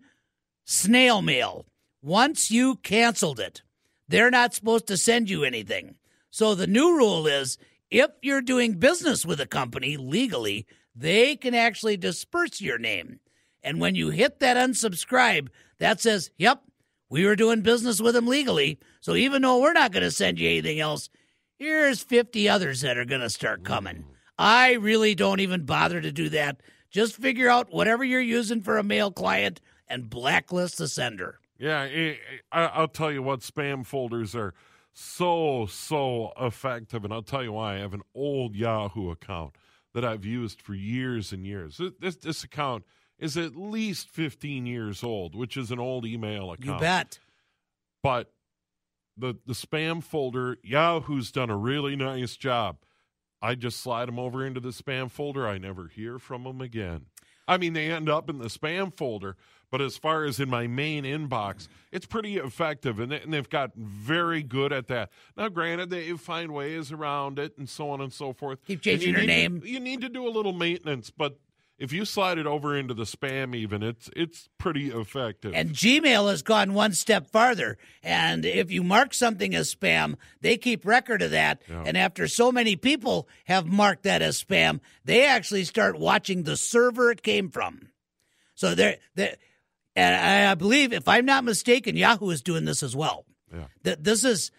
snail 0.64 1.24
mail, 1.24 1.66
once 2.04 2.52
you 2.52 2.76
canceled 2.76 3.40
it, 3.40 3.64
they're 4.08 4.30
not 4.30 4.54
supposed 4.54 4.86
to 4.86 4.96
send 4.96 5.28
you 5.28 5.44
anything. 5.44 5.96
So 6.30 6.54
the 6.54 6.68
new 6.68 6.96
rule 6.96 7.26
is 7.26 7.58
if 7.90 8.12
you're 8.22 8.44
doing 8.44 8.74
business 8.74 9.26
with 9.26 9.42
a 9.42 9.48
company 9.48 9.98
legally, 9.98 10.68
they 10.98 11.36
can 11.36 11.54
actually 11.54 11.96
disperse 11.96 12.60
your 12.60 12.80
name. 12.80 13.20
And 13.64 13.80
when 13.80 13.96
you 13.96 14.10
hit 14.10 14.40
that 14.40 14.58
unsubscribe, 14.58 15.50
that 15.78 16.02
says, 16.02 16.32
yep, 16.38 16.64
we 17.10 17.26
were 17.26 17.36
doing 17.36 17.62
business 17.62 18.02
with 18.02 18.16
them 18.16 18.28
legally. 18.28 18.80
So 19.02 19.16
even 19.16 19.42
though 19.42 19.62
we're 19.62 19.74
not 19.74 19.92
going 19.92 20.04
to 20.04 20.12
send 20.12 20.40
you 20.40 20.50
anything 20.50 20.80
else, 20.80 21.10
here's 21.58 22.02
50 22.02 22.50
others 22.50 22.82
that 22.82 22.98
are 22.98 23.06
going 23.06 23.22
to 23.22 23.30
start 23.30 23.64
coming. 23.64 23.98
Mm. 23.98 24.04
I 24.40 24.74
really 24.74 25.16
don't 25.16 25.40
even 25.40 25.66
bother 25.66 26.02
to 26.02 26.12
do 26.12 26.30
that. 26.30 26.62
Just 26.90 27.16
figure 27.16 27.50
out 27.50 27.72
whatever 27.72 28.04
you're 28.04 28.22
using 28.22 28.62
for 28.62 28.78
a 28.78 28.84
mail 28.84 29.12
client 29.12 29.62
and 29.88 30.10
blacklist 30.10 30.78
the 30.78 30.88
sender. 30.88 31.40
Yeah, 31.60 31.82
eh, 31.84 32.16
eh, 32.16 32.38
I'll 32.52 32.88
tell 32.88 33.12
you 33.12 33.22
what, 33.22 33.42
spam 33.42 33.86
folders 33.86 34.36
are 34.36 34.54
so, 34.94 35.66
so 35.68 36.34
effective. 36.40 37.04
And 37.04 37.14
I'll 37.14 37.24
tell 37.24 37.44
you 37.44 37.54
why. 37.54 37.76
I 37.76 37.80
have 37.80 37.94
an 37.94 38.04
old 38.16 38.56
Yahoo 38.56 39.10
account 39.10 39.54
that 39.98 40.06
I've 40.06 40.26
used 40.26 40.62
for 40.62 40.76
years 40.76 41.34
and 41.34 41.44
years. 41.44 41.82
This 42.00 42.18
this 42.18 42.44
account 42.44 42.84
is 43.18 43.36
at 43.36 43.56
least 43.56 44.12
15 44.12 44.68
years 44.68 45.04
old, 45.04 45.34
which 45.34 45.58
is 45.58 45.72
an 45.72 45.80
old 45.80 46.06
email 46.06 46.52
account. 46.52 46.80
You 46.80 46.86
bet. 46.86 47.20
But 48.04 48.32
the 49.18 49.40
the 49.48 49.54
spam 49.54 50.04
folder, 50.04 50.58
Yahoo's 50.62 51.32
done 51.32 51.50
a 51.50 51.58
really 51.58 51.96
nice 51.96 52.38
job. 52.38 52.78
I 53.42 53.56
just 53.56 53.80
slide 53.80 54.08
them 54.08 54.20
over 54.20 54.46
into 54.46 54.60
the 54.60 54.70
spam 54.70 55.10
folder. 55.10 55.48
I 55.48 55.58
never 55.58 55.88
hear 55.88 56.20
from 56.20 56.44
them 56.44 56.62
again. 56.62 57.08
I 57.48 57.58
mean, 57.58 57.74
they 57.74 57.90
end 57.90 58.08
up 58.08 58.30
in 58.30 58.38
the 58.38 58.50
spam 58.50 58.96
folder, 58.96 59.36
but 59.70 59.82
as 59.82 59.98
far 59.98 60.24
as 60.26 60.40
in 60.40 60.50
my 60.50 60.68
main 60.68 61.04
inbox, 61.04 61.68
it's 61.92 62.06
pretty 62.06 62.38
effective, 62.38 63.00
and, 63.00 63.12
they, 63.12 63.22
and 63.22 63.34
they've 63.34 63.50
got 63.50 63.76
very 63.76 64.44
good 64.44 64.72
at 64.72 64.88
that. 64.88 65.10
Now, 65.36 65.50
granted, 65.50 65.90
they 65.90 66.12
find 66.14 66.54
ways 66.54 66.92
around 66.92 67.40
it 67.40 67.58
and 67.58 67.68
so 67.68 67.90
on 67.90 68.02
and 68.02 68.14
so 68.14 68.34
forth. 68.34 68.60
Keep 68.66 68.82
changing 68.82 69.16
your 69.16 69.26
name. 69.26 69.62
To, 69.62 69.70
you 69.70 69.80
need 69.80 70.02
to 70.02 70.10
do 70.10 70.28
a 70.28 70.30
little 70.30 70.54
maintenance, 70.54 71.10
but 71.10 71.38
if 71.78 71.94
you 71.94 72.06
slide 72.06 72.40
it 72.40 72.48
over 72.48 72.76
into 72.76 72.94
the 72.94 73.04
spam 73.04 73.56
even 73.56 73.84
it's 73.84 74.10
it's 74.16 74.50
pretty 74.58 74.90
effective 74.90 75.54
and 75.54 75.72
gmail 75.72 76.30
has 76.30 76.42
gone 76.42 76.74
one 76.74 76.92
step 76.92 77.28
farther 77.28 77.78
and 78.02 78.46
if 78.46 78.72
you 78.72 78.84
mark 78.84 79.14
something 79.14 79.54
as 79.54 79.74
spam 79.74 80.16
they 80.42 80.58
keep 80.58 80.86
record 80.86 81.22
of 81.22 81.32
that 81.32 81.62
yeah. 81.70 81.84
and 81.86 81.96
after 81.96 82.28
so 82.28 82.52
many 82.52 82.76
people 82.76 83.28
have 83.46 83.68
marked 83.68 84.04
that 84.04 84.22
as 84.22 84.44
spam 84.44 84.80
they 85.06 85.26
actually 85.26 85.64
start 85.64 86.00
watching 86.00 86.44
the 86.44 86.58
server 86.58 87.12
it 87.12 87.22
came 87.22 87.50
from 87.50 87.90
so 88.56 88.74
they're, 88.74 88.98
they're 89.14 89.36
and 89.98 90.50
i 90.50 90.56
believe 90.56 90.94
if 90.94 91.08
i'm 91.08 91.26
not 91.26 91.44
mistaken 91.44 91.96
yahoo 91.98 92.30
is 92.30 92.42
doing 92.42 92.66
this 92.66 92.82
as 92.82 92.96
well 92.96 93.26
yeah. 93.54 93.66
that 93.84 94.04
this 94.04 94.24
is 94.24 94.52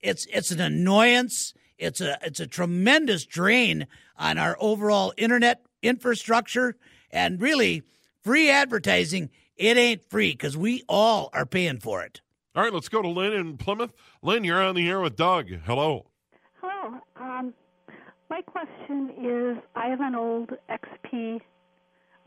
it's 0.00 0.26
it's 0.32 0.50
an 0.50 0.60
annoyance 0.60 1.52
it's 1.76 2.00
a 2.00 2.18
it's 2.22 2.40
a 2.40 2.46
tremendous 2.46 3.26
drain 3.26 3.86
on 4.16 4.38
our 4.38 4.56
overall 4.60 5.12
internet 5.16 5.62
infrastructure, 5.82 6.76
and 7.10 7.40
really 7.40 7.82
free 8.22 8.50
advertising. 8.50 9.30
It 9.56 9.76
ain't 9.76 10.08
free 10.08 10.32
because 10.32 10.56
we 10.56 10.84
all 10.88 11.30
are 11.32 11.46
paying 11.46 11.80
for 11.80 12.02
it. 12.02 12.20
All 12.54 12.62
right, 12.62 12.72
let's 12.72 12.88
go 12.88 13.02
to 13.02 13.08
Lynn 13.08 13.32
in 13.32 13.56
Plymouth. 13.56 13.92
Lynn, 14.22 14.44
you're 14.44 14.62
on 14.62 14.74
the 14.74 14.88
air 14.88 15.00
with 15.00 15.16
Doug. 15.16 15.48
Hello. 15.64 16.06
Hello. 16.60 16.98
Um, 17.16 17.54
my 18.30 18.40
question 18.42 19.10
is 19.18 19.62
I 19.74 19.88
have 19.88 20.00
an 20.00 20.14
old 20.14 20.50
XP 20.70 21.40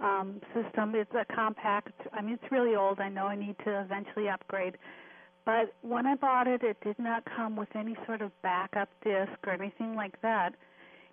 um, 0.01 0.41
system. 0.53 0.93
It's 0.95 1.11
a 1.13 1.25
Compaq. 1.33 1.83
I 2.13 2.21
mean, 2.21 2.33
it's 2.41 2.51
really 2.51 2.75
old. 2.75 2.99
I 2.99 3.09
know 3.09 3.27
I 3.27 3.35
need 3.35 3.55
to 3.65 3.81
eventually 3.81 4.27
upgrade. 4.29 4.77
but 5.45 5.73
when 5.81 6.05
I 6.05 6.15
bought 6.15 6.47
it, 6.47 6.61
it 6.63 6.77
did 6.83 6.99
not 6.99 7.23
come 7.35 7.55
with 7.55 7.69
any 7.75 7.95
sort 8.05 8.21
of 8.21 8.31
backup 8.41 8.89
disc 9.03 9.31
or 9.45 9.53
anything 9.53 9.95
like 9.95 10.21
that. 10.21 10.53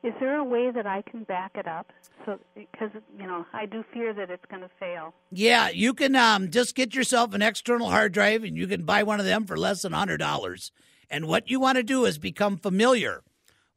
Is 0.02 0.12
there 0.20 0.36
a 0.36 0.44
way 0.44 0.70
that 0.70 0.86
I 0.86 1.02
can 1.02 1.24
back 1.24 1.52
it 1.56 1.66
up? 1.66 1.92
So, 2.24 2.38
because 2.54 2.90
you 3.18 3.26
know, 3.26 3.44
I 3.52 3.66
do 3.66 3.82
fear 3.92 4.12
that 4.14 4.30
it's 4.30 4.44
going 4.48 4.62
to 4.62 4.70
fail. 4.78 5.12
Yeah, 5.32 5.70
you 5.70 5.92
can 5.94 6.14
um, 6.14 6.50
just 6.50 6.74
get 6.76 6.94
yourself 6.94 7.34
an 7.34 7.42
external 7.42 7.90
hard 7.90 8.12
drive, 8.12 8.44
and 8.44 8.56
you 8.56 8.66
can 8.68 8.84
buy 8.84 9.02
one 9.02 9.18
of 9.18 9.26
them 9.26 9.44
for 9.44 9.56
less 9.56 9.82
than 9.82 9.92
hundred 9.92 10.18
dollars. 10.18 10.70
And 11.10 11.26
what 11.26 11.50
you 11.50 11.58
want 11.58 11.76
to 11.76 11.82
do 11.82 12.04
is 12.04 12.18
become 12.18 12.58
familiar 12.58 13.22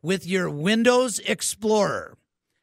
with 0.01 0.27
your 0.27 0.49
Windows 0.49 1.19
Explorer, 1.19 2.17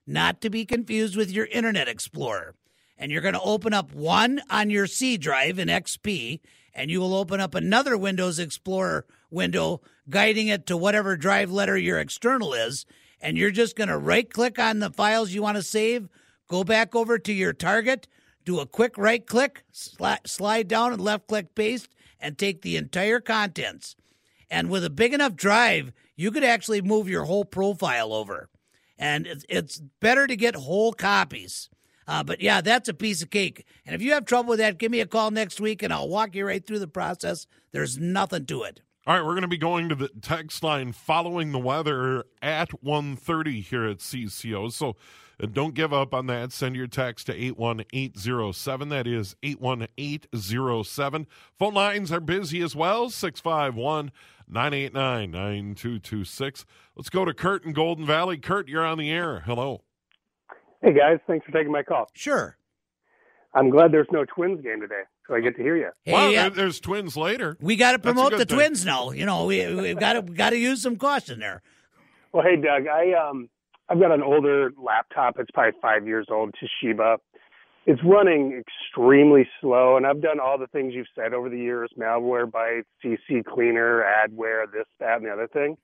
not 0.08 0.40
to 0.40 0.50
be 0.50 0.64
confused 0.64 1.16
with 1.16 1.30
your 1.30 1.46
Internet 1.46 1.86
Explorer. 1.86 2.54
And 2.96 3.12
you're 3.12 3.20
going 3.20 3.34
to 3.34 3.40
open 3.40 3.74
up 3.74 3.92
one 3.92 4.40
on 4.50 4.70
your 4.70 4.86
C 4.86 5.18
drive 5.18 5.58
in 5.58 5.68
XP, 5.68 6.40
and 6.74 6.90
you 6.90 7.00
will 7.00 7.14
open 7.14 7.40
up 7.40 7.54
another 7.54 7.96
Windows 7.96 8.38
Explorer 8.38 9.04
window, 9.30 9.82
guiding 10.08 10.48
it 10.48 10.66
to 10.66 10.76
whatever 10.76 11.16
drive 11.16 11.50
letter 11.50 11.76
your 11.76 11.98
external 11.98 12.54
is. 12.54 12.86
And 13.20 13.36
you're 13.36 13.50
just 13.50 13.76
going 13.76 13.88
to 13.88 13.98
right 13.98 14.28
click 14.28 14.58
on 14.58 14.78
the 14.78 14.90
files 14.90 15.32
you 15.32 15.42
want 15.42 15.56
to 15.56 15.62
save, 15.62 16.08
go 16.48 16.64
back 16.64 16.94
over 16.96 17.18
to 17.18 17.32
your 17.32 17.52
target, 17.52 18.08
do 18.44 18.60
a 18.60 18.66
quick 18.66 18.96
right 18.96 19.24
click, 19.26 19.62
slide 19.72 20.68
down 20.68 20.92
and 20.92 21.02
left 21.02 21.28
click 21.28 21.54
paste, 21.54 21.90
and 22.18 22.38
take 22.38 22.62
the 22.62 22.76
entire 22.76 23.20
contents. 23.20 23.94
And 24.50 24.70
with 24.70 24.84
a 24.84 24.90
big 24.90 25.12
enough 25.12 25.36
drive, 25.36 25.92
you 26.16 26.30
could 26.30 26.44
actually 26.44 26.80
move 26.80 27.08
your 27.08 27.24
whole 27.24 27.44
profile 27.44 28.14
over. 28.14 28.48
And 28.98 29.26
it's, 29.26 29.44
it's 29.48 29.80
better 30.00 30.26
to 30.26 30.36
get 30.36 30.54
whole 30.54 30.92
copies. 30.92 31.68
Uh, 32.06 32.22
but 32.24 32.40
yeah, 32.40 32.60
that's 32.62 32.88
a 32.88 32.94
piece 32.94 33.22
of 33.22 33.30
cake. 33.30 33.66
And 33.84 33.94
if 33.94 34.00
you 34.00 34.12
have 34.14 34.24
trouble 34.24 34.50
with 34.50 34.58
that, 34.60 34.78
give 34.78 34.90
me 34.90 35.00
a 35.00 35.06
call 35.06 35.30
next 35.30 35.60
week 35.60 35.82
and 35.82 35.92
I'll 35.92 36.08
walk 36.08 36.34
you 36.34 36.46
right 36.46 36.66
through 36.66 36.78
the 36.78 36.88
process. 36.88 37.46
There's 37.72 37.98
nothing 37.98 38.46
to 38.46 38.62
it. 38.62 38.80
All 39.06 39.14
right, 39.14 39.24
we're 39.24 39.32
going 39.32 39.42
to 39.42 39.48
be 39.48 39.58
going 39.58 39.88
to 39.90 39.94
the 39.94 40.08
text 40.20 40.62
line 40.62 40.92
following 40.92 41.52
the 41.52 41.58
weather 41.58 42.24
at 42.42 42.70
1.30 42.84 43.62
here 43.62 43.84
at 43.86 43.98
CCO. 43.98 44.72
So 44.72 44.96
don't 45.46 45.74
give 45.74 45.92
up 45.92 46.12
on 46.12 46.26
that. 46.26 46.52
Send 46.52 46.74
your 46.76 46.86
text 46.88 47.26
to 47.26 47.32
81807. 47.34 48.88
That 48.88 49.06
is 49.06 49.36
81807. 49.42 51.26
Phone 51.58 51.74
lines 51.74 52.10
are 52.12 52.20
busy 52.20 52.60
as 52.62 52.74
well. 52.74 53.10
651 53.10 54.10
989 54.48 55.30
9226. 55.30 56.64
Let's 56.96 57.10
go 57.10 57.24
to 57.24 57.32
Kurt 57.34 57.64
in 57.64 57.72
Golden 57.72 58.04
Valley. 58.06 58.38
Kurt, 58.38 58.68
you're 58.68 58.84
on 58.84 58.98
the 58.98 59.10
air. 59.10 59.40
Hello. 59.46 59.82
Hey, 60.82 60.92
guys. 60.92 61.18
Thanks 61.26 61.44
for 61.46 61.52
taking 61.52 61.72
my 61.72 61.82
call. 61.82 62.08
Sure. 62.14 62.56
I'm 63.54 63.70
glad 63.70 63.92
there's 63.92 64.06
no 64.12 64.24
Twins 64.24 64.60
game 64.60 64.80
today, 64.80 65.02
so 65.26 65.34
I 65.34 65.40
get 65.40 65.56
to 65.56 65.62
hear 65.62 65.76
you. 65.76 65.90
Hey, 66.04 66.12
Well, 66.12 66.28
uh, 66.28 66.32
there- 66.32 66.50
there's 66.50 66.80
twins 66.80 67.16
later. 67.16 67.56
we 67.60 67.76
got 67.76 67.92
to 67.92 67.98
promote 67.98 68.32
the 68.32 68.44
thing. 68.44 68.56
twins 68.56 68.84
now. 68.84 69.10
You 69.10 69.24
know, 69.26 69.46
we, 69.46 69.74
we've 69.74 69.98
got 69.98 70.12
to 70.14 70.22
got 70.22 70.50
to 70.50 70.56
use 70.58 70.82
some 70.82 70.96
caution 70.96 71.40
there. 71.40 71.62
Well, 72.32 72.44
hey, 72.44 72.56
Doug. 72.56 72.86
I 72.86 73.12
um, 73.14 73.48
I've 73.88 74.00
got 74.00 74.12
an 74.12 74.22
older 74.22 74.70
laptop. 74.76 75.38
It's 75.38 75.50
probably 75.50 75.78
five 75.80 76.06
years 76.06 76.26
old, 76.30 76.54
Toshiba. 76.54 77.18
It's 77.86 78.00
running 78.04 78.60
extremely 78.60 79.48
slow, 79.60 79.96
and 79.96 80.06
I've 80.06 80.20
done 80.20 80.40
all 80.40 80.58
the 80.58 80.66
things 80.66 80.92
you've 80.94 81.06
said 81.14 81.32
over 81.32 81.48
the 81.48 81.56
years: 81.56 81.90
Malwarebytes, 81.98 82.84
CC 83.02 83.42
cleaner, 83.44 84.04
adware, 84.04 84.70
this, 84.70 84.84
that, 85.00 85.16
and 85.16 85.26
the 85.26 85.30
other 85.30 85.48
thing. 85.48 85.76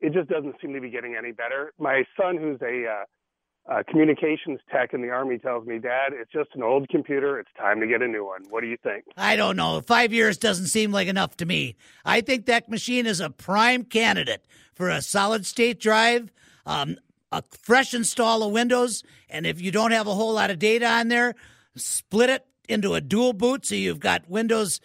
It 0.00 0.12
just 0.12 0.28
doesn't 0.28 0.56
seem 0.60 0.74
to 0.74 0.82
be 0.82 0.90
getting 0.90 1.16
any 1.16 1.32
better. 1.32 1.72
My 1.78 2.04
son, 2.20 2.36
who's 2.36 2.60
a 2.60 2.86
uh, 2.86 3.72
uh, 3.72 3.82
communications 3.88 4.60
tech 4.70 4.92
in 4.92 5.00
the 5.00 5.08
army, 5.08 5.38
tells 5.38 5.66
me, 5.66 5.78
"Dad, 5.78 6.12
it's 6.12 6.30
just 6.30 6.50
an 6.54 6.62
old 6.62 6.90
computer. 6.90 7.40
It's 7.40 7.48
time 7.56 7.80
to 7.80 7.86
get 7.86 8.02
a 8.02 8.08
new 8.08 8.26
one." 8.26 8.42
What 8.50 8.60
do 8.60 8.66
you 8.66 8.76
think? 8.82 9.04
I 9.16 9.36
don't 9.36 9.56
know. 9.56 9.80
Five 9.80 10.12
years 10.12 10.36
doesn't 10.36 10.66
seem 10.66 10.92
like 10.92 11.08
enough 11.08 11.38
to 11.38 11.46
me. 11.46 11.76
I 12.04 12.20
think 12.20 12.44
that 12.46 12.68
machine 12.68 13.06
is 13.06 13.20
a 13.20 13.30
prime 13.30 13.84
candidate 13.84 14.44
for 14.74 14.90
a 14.90 15.00
solid 15.00 15.46
state 15.46 15.80
drive, 15.80 16.30
um, 16.66 16.98
a 17.34 17.42
fresh 17.62 17.94
install 17.94 18.44
of 18.44 18.52
Windows, 18.52 19.02
and 19.28 19.44
if 19.44 19.60
you 19.60 19.72
don't 19.72 19.90
have 19.90 20.06
a 20.06 20.14
whole 20.14 20.34
lot 20.34 20.50
of 20.50 20.60
data 20.60 20.86
on 20.86 21.08
there, 21.08 21.34
split 21.74 22.30
it 22.30 22.46
into 22.68 22.94
a 22.94 23.00
dual 23.00 23.32
boot 23.32 23.66
so 23.66 23.74
you've 23.74 24.00
got 24.00 24.30
Windows. 24.30 24.80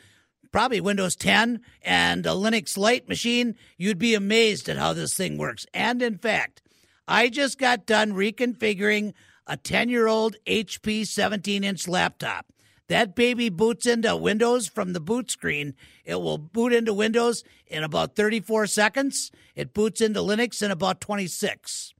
Probably 0.51 0.81
Windows 0.81 1.15
10 1.15 1.61
and 1.83 2.25
a 2.25 2.29
Linux 2.29 2.75
Lite 2.75 3.07
machine, 3.07 3.55
you'd 3.77 3.99
be 3.99 4.15
amazed 4.15 4.67
at 4.67 4.77
how 4.77 4.93
this 4.93 5.13
thing 5.13 5.37
works. 5.37 5.67
And 5.75 6.01
in 6.01 6.17
fact, 6.17 6.63
I 7.07 7.29
just 7.29 7.59
got 7.59 7.85
done 7.85 8.13
reconfiguring 8.13 9.13
a 9.45 9.55
10 9.55 9.89
year 9.89 10.07
old 10.07 10.37
HP 10.47 11.05
17 11.05 11.63
inch 11.63 11.87
laptop. 11.87 12.47
That 12.87 13.13
baby 13.13 13.49
boots 13.49 13.85
into 13.85 14.15
Windows 14.15 14.67
from 14.67 14.93
the 14.93 14.99
boot 14.99 15.29
screen. 15.29 15.75
It 16.03 16.15
will 16.15 16.39
boot 16.39 16.73
into 16.73 16.95
Windows 16.95 17.43
in 17.67 17.83
about 17.83 18.15
34 18.15 18.65
seconds. 18.65 19.29
It 19.55 19.75
boots 19.75 20.01
into 20.01 20.21
Linux 20.21 20.63
in 20.63 20.71
about 20.71 20.99
26. 20.99 21.93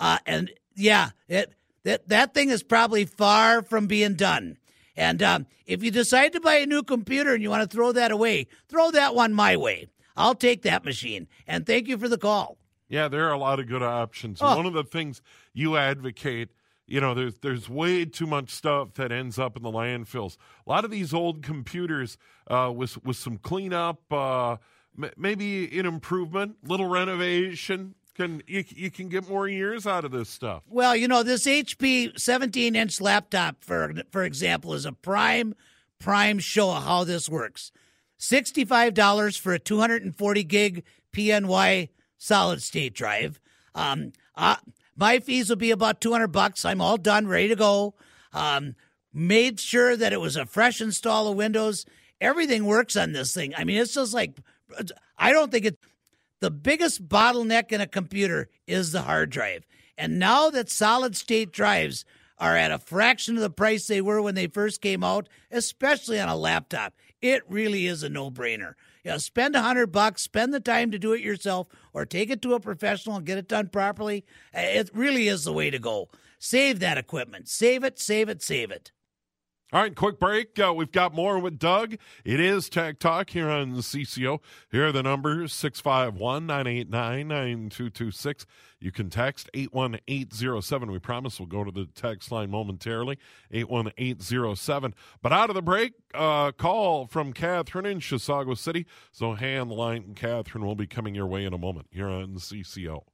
Uh, 0.00 0.18
and 0.26 0.50
yeah, 0.74 1.10
it 1.28 1.54
that 1.84 2.08
that 2.08 2.34
thing 2.34 2.48
is 2.48 2.62
probably 2.62 3.04
far 3.04 3.62
from 3.62 3.86
being 3.86 4.14
done. 4.14 4.56
And 4.96 5.22
um, 5.22 5.46
if 5.66 5.82
you 5.82 5.90
decide 5.90 6.32
to 6.32 6.40
buy 6.40 6.56
a 6.56 6.66
new 6.66 6.82
computer 6.82 7.32
and 7.32 7.42
you 7.42 7.50
want 7.50 7.70
to 7.70 7.74
throw 7.74 7.92
that 7.92 8.10
away, 8.10 8.48
throw 8.68 8.90
that 8.90 9.14
one 9.14 9.32
my 9.32 9.56
way. 9.56 9.86
I'll 10.16 10.34
take 10.34 10.62
that 10.62 10.84
machine. 10.84 11.28
And 11.46 11.64
thank 11.64 11.86
you 11.86 11.96
for 11.96 12.08
the 12.08 12.18
call. 12.18 12.58
Yeah, 12.88 13.08
there 13.08 13.28
are 13.28 13.32
a 13.32 13.38
lot 13.38 13.60
of 13.60 13.68
good 13.68 13.82
options. 13.82 14.40
Oh. 14.42 14.56
One 14.56 14.66
of 14.66 14.72
the 14.72 14.82
things 14.82 15.22
you 15.54 15.76
advocate, 15.76 16.48
you 16.86 17.00
know, 17.00 17.14
there's 17.14 17.38
there's 17.38 17.68
way 17.68 18.04
too 18.04 18.26
much 18.26 18.50
stuff 18.50 18.94
that 18.94 19.12
ends 19.12 19.38
up 19.38 19.56
in 19.56 19.62
the 19.62 19.70
landfills. 19.70 20.36
A 20.66 20.70
lot 20.70 20.84
of 20.84 20.90
these 20.90 21.14
old 21.14 21.42
computers, 21.42 22.18
uh, 22.48 22.72
with 22.74 23.02
with 23.04 23.16
some 23.16 23.38
cleanup, 23.38 24.12
uh, 24.12 24.56
maybe 25.16 25.78
an 25.78 25.86
improvement, 25.86 26.56
little 26.64 26.88
renovation, 26.88 27.94
can 28.20 28.42
you, 28.46 28.64
you 28.68 28.90
can 28.90 29.08
get 29.08 29.28
more 29.28 29.48
years 29.48 29.86
out 29.86 30.04
of 30.04 30.10
this 30.10 30.28
stuff. 30.28 30.62
Well, 30.68 30.94
you 30.94 31.08
know, 31.08 31.22
this 31.22 31.46
HP 31.46 32.18
17 32.18 32.76
inch 32.76 33.00
laptop, 33.00 33.64
for 33.64 33.94
for 34.10 34.24
example, 34.24 34.74
is 34.74 34.84
a 34.84 34.92
prime 34.92 35.54
prime 35.98 36.38
show 36.38 36.70
of 36.70 36.84
how 36.84 37.04
this 37.04 37.28
works. 37.28 37.72
$65 38.18 39.38
for 39.38 39.54
a 39.54 39.58
240 39.58 40.44
gig 40.44 40.84
PNY 41.14 41.88
solid 42.18 42.60
state 42.60 42.94
drive. 42.94 43.40
Um, 43.74 44.12
uh, 44.34 44.56
my 44.96 45.20
fees 45.20 45.48
will 45.48 45.56
be 45.56 45.70
about 45.70 46.02
200 46.02 46.28
bucks. 46.28 46.66
I'm 46.66 46.82
all 46.82 46.98
done, 46.98 47.26
ready 47.26 47.48
to 47.48 47.56
go. 47.56 47.94
Um, 48.34 48.74
made 49.14 49.58
sure 49.58 49.96
that 49.96 50.12
it 50.12 50.20
was 50.20 50.36
a 50.36 50.44
fresh 50.44 50.82
install 50.82 51.28
of 51.28 51.36
Windows. 51.36 51.86
Everything 52.20 52.66
works 52.66 52.96
on 52.96 53.12
this 53.12 53.32
thing. 53.32 53.54
I 53.56 53.64
mean, 53.64 53.78
it's 53.78 53.94
just 53.94 54.12
like, 54.12 54.36
I 55.16 55.32
don't 55.32 55.50
think 55.50 55.64
it, 55.64 55.78
the 56.40 56.50
biggest 56.50 57.08
bottleneck 57.08 57.72
in 57.72 57.80
a 57.80 57.86
computer 57.86 58.48
is 58.66 58.92
the 58.92 59.02
hard 59.02 59.30
drive. 59.30 59.64
And 59.96 60.18
now 60.18 60.50
that 60.50 60.70
solid 60.70 61.16
state 61.16 61.52
drives 61.52 62.04
are 62.38 62.56
at 62.56 62.72
a 62.72 62.78
fraction 62.78 63.36
of 63.36 63.42
the 63.42 63.50
price 63.50 63.86
they 63.86 64.00
were 64.00 64.22
when 64.22 64.34
they 64.34 64.46
first 64.46 64.80
came 64.80 65.04
out, 65.04 65.28
especially 65.50 66.18
on 66.18 66.28
a 66.28 66.36
laptop, 66.36 66.94
it 67.20 67.42
really 67.48 67.86
is 67.86 68.02
a 68.02 68.08
no 68.08 68.30
brainer. 68.30 68.74
You 69.04 69.12
know, 69.12 69.18
spend 69.18 69.54
a 69.54 69.62
hundred 69.62 69.88
bucks, 69.88 70.22
spend 70.22 70.54
the 70.54 70.60
time 70.60 70.90
to 70.90 70.98
do 70.98 71.12
it 71.12 71.20
yourself, 71.20 71.68
or 71.92 72.06
take 72.06 72.30
it 72.30 72.40
to 72.42 72.54
a 72.54 72.60
professional 72.60 73.16
and 73.16 73.26
get 73.26 73.38
it 73.38 73.48
done 73.48 73.68
properly. 73.68 74.24
It 74.54 74.90
really 74.94 75.28
is 75.28 75.44
the 75.44 75.52
way 75.52 75.70
to 75.70 75.78
go. 75.78 76.08
Save 76.38 76.80
that 76.80 76.96
equipment. 76.96 77.48
Save 77.48 77.84
it, 77.84 77.98
save 77.98 78.30
it, 78.30 78.42
save 78.42 78.70
it. 78.70 78.92
All 79.72 79.80
right, 79.80 79.94
quick 79.94 80.18
break. 80.18 80.58
Uh, 80.58 80.74
we've 80.74 80.90
got 80.90 81.14
more 81.14 81.38
with 81.38 81.56
Doug. 81.56 81.96
It 82.24 82.40
is 82.40 82.68
Tech 82.68 82.98
Talk 82.98 83.30
here 83.30 83.48
on 83.48 83.76
CCO. 83.76 84.40
Here 84.72 84.88
are 84.88 84.90
the 84.90 85.04
numbers 85.04 85.52
651 85.52 86.44
989 86.44 87.28
9226. 87.28 88.46
You 88.80 88.90
can 88.90 89.10
text 89.10 89.48
81807. 89.54 90.90
We 90.90 90.98
promise 90.98 91.38
we'll 91.38 91.46
go 91.46 91.62
to 91.62 91.70
the 91.70 91.86
text 91.94 92.32
line 92.32 92.50
momentarily 92.50 93.16
81807. 93.52 94.92
But 95.22 95.32
out 95.32 95.50
of 95.50 95.54
the 95.54 95.62
break, 95.62 95.92
uh, 96.14 96.50
call 96.50 97.06
from 97.06 97.32
Catherine 97.32 97.86
in 97.86 98.00
Chisago 98.00 98.58
City. 98.58 98.86
So 99.12 99.34
hand 99.34 99.70
the 99.70 99.74
line, 99.76 100.14
Catherine 100.16 100.66
will 100.66 100.74
be 100.74 100.88
coming 100.88 101.14
your 101.14 101.28
way 101.28 101.44
in 101.44 101.52
a 101.52 101.58
moment 101.58 101.86
here 101.92 102.08
on 102.08 102.34
CCO. 102.38 103.04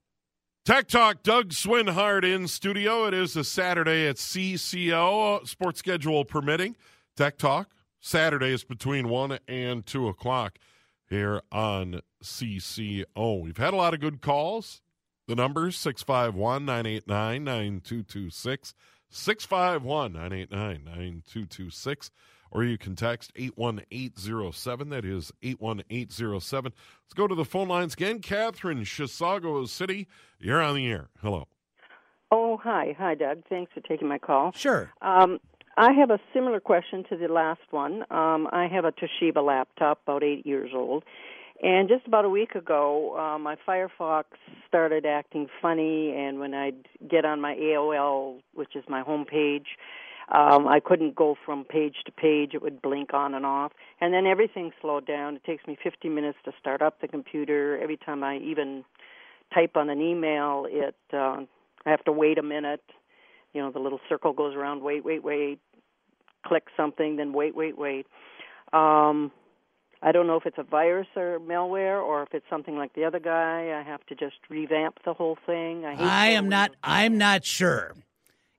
Tech 0.66 0.88
Talk, 0.88 1.22
Doug 1.22 1.50
Swinhart 1.50 2.24
in 2.24 2.48
studio. 2.48 3.06
It 3.06 3.14
is 3.14 3.36
a 3.36 3.44
Saturday 3.44 4.08
at 4.08 4.16
CCO, 4.16 5.46
sports 5.46 5.78
schedule 5.78 6.24
permitting. 6.24 6.74
Tech 7.16 7.38
Talk, 7.38 7.70
Saturdays 8.00 8.64
between 8.64 9.08
1 9.08 9.38
and 9.46 9.86
2 9.86 10.08
o'clock 10.08 10.58
here 11.08 11.40
on 11.52 12.00
CCO. 12.20 13.40
We've 13.40 13.56
had 13.56 13.74
a 13.74 13.76
lot 13.76 13.94
of 13.94 14.00
good 14.00 14.20
calls. 14.20 14.82
The 15.28 15.36
numbers 15.36 15.76
651 15.78 16.64
989 16.64 17.44
9226, 17.44 18.74
651 19.08 20.12
989 20.14 20.84
9226, 20.84 22.10
or 22.50 22.64
you 22.64 22.78
can 22.78 22.96
text 22.96 23.32
81807. 23.36 24.88
That 24.88 25.04
is 25.04 25.32
81807. 25.42 26.72
Let's 26.72 27.14
go 27.14 27.26
to 27.26 27.34
the 27.34 27.44
phone 27.44 27.68
lines 27.68 27.94
again. 27.94 28.20
Catherine, 28.20 28.82
Chisago 28.82 29.68
City, 29.68 30.08
you're 30.38 30.62
on 30.62 30.76
the 30.76 30.86
air. 30.86 31.08
Hello. 31.20 31.48
Oh, 32.30 32.56
hi. 32.56 32.94
Hi, 32.98 33.14
Doug. 33.14 33.42
Thanks 33.48 33.72
for 33.72 33.80
taking 33.80 34.08
my 34.08 34.18
call. 34.18 34.52
Sure. 34.52 34.92
Um, 35.00 35.38
I 35.76 35.92
have 35.92 36.10
a 36.10 36.18
similar 36.32 36.58
question 36.58 37.04
to 37.10 37.16
the 37.16 37.28
last 37.28 37.60
one. 37.70 38.02
Um, 38.10 38.48
I 38.50 38.66
have 38.72 38.84
a 38.84 38.92
Toshiba 38.92 39.44
laptop, 39.44 40.00
about 40.06 40.22
eight 40.22 40.46
years 40.46 40.70
old, 40.74 41.04
and 41.62 41.88
just 41.88 42.06
about 42.06 42.24
a 42.24 42.30
week 42.30 42.54
ago, 42.54 43.16
uh, 43.18 43.38
my 43.38 43.56
Firefox 43.66 44.24
started 44.68 45.06
acting 45.06 45.48
funny, 45.62 46.14
and 46.16 46.38
when 46.38 46.54
I'd 46.54 46.88
get 47.08 47.24
on 47.24 47.40
my 47.40 47.54
AOL, 47.54 48.40
which 48.54 48.74
is 48.74 48.84
my 48.88 49.02
home 49.02 49.24
page, 49.24 49.66
um, 50.28 50.66
I 50.66 50.80
couldn't 50.80 51.14
go 51.14 51.36
from 51.44 51.64
page 51.64 51.96
to 52.04 52.12
page. 52.12 52.50
It 52.52 52.62
would 52.62 52.82
blink 52.82 53.14
on 53.14 53.34
and 53.34 53.46
off. 53.46 53.72
And 54.00 54.12
then 54.12 54.26
everything 54.26 54.72
slowed 54.80 55.06
down. 55.06 55.36
It 55.36 55.44
takes 55.44 55.66
me 55.66 55.78
50 55.82 56.08
minutes 56.08 56.38
to 56.44 56.52
start 56.58 56.82
up 56.82 57.00
the 57.00 57.08
computer. 57.08 57.78
Every 57.80 57.96
time 57.96 58.24
I 58.24 58.38
even 58.38 58.84
type 59.54 59.76
on 59.76 59.88
an 59.88 60.00
email, 60.00 60.66
it 60.68 60.96
uh, 61.12 61.42
I 61.84 61.90
have 61.90 62.04
to 62.04 62.12
wait 62.12 62.38
a 62.38 62.42
minute. 62.42 62.82
You 63.52 63.62
know, 63.62 63.70
the 63.70 63.78
little 63.78 64.00
circle 64.08 64.32
goes 64.32 64.56
around. 64.56 64.82
Wait, 64.82 65.04
wait, 65.04 65.22
wait. 65.22 65.60
Click 66.44 66.64
something, 66.76 67.16
then 67.16 67.32
wait, 67.32 67.54
wait, 67.54 67.78
wait. 67.78 68.06
Um, 68.72 69.30
I 70.02 70.12
don't 70.12 70.26
know 70.26 70.36
if 70.36 70.44
it's 70.44 70.58
a 70.58 70.62
virus 70.64 71.06
or 71.16 71.38
malware 71.40 72.02
or 72.02 72.22
if 72.22 72.34
it's 72.34 72.44
something 72.50 72.76
like 72.76 72.94
the 72.94 73.04
other 73.04 73.20
guy. 73.20 73.72
I 73.78 73.82
have 73.88 74.04
to 74.06 74.14
just 74.16 74.36
revamp 74.50 74.98
the 75.04 75.14
whole 75.14 75.38
thing. 75.46 75.84
I, 75.84 75.94
I 75.94 76.26
am 76.30 76.48
not. 76.48 76.72
I'm 76.82 77.16
not 77.16 77.44
sure. 77.44 77.94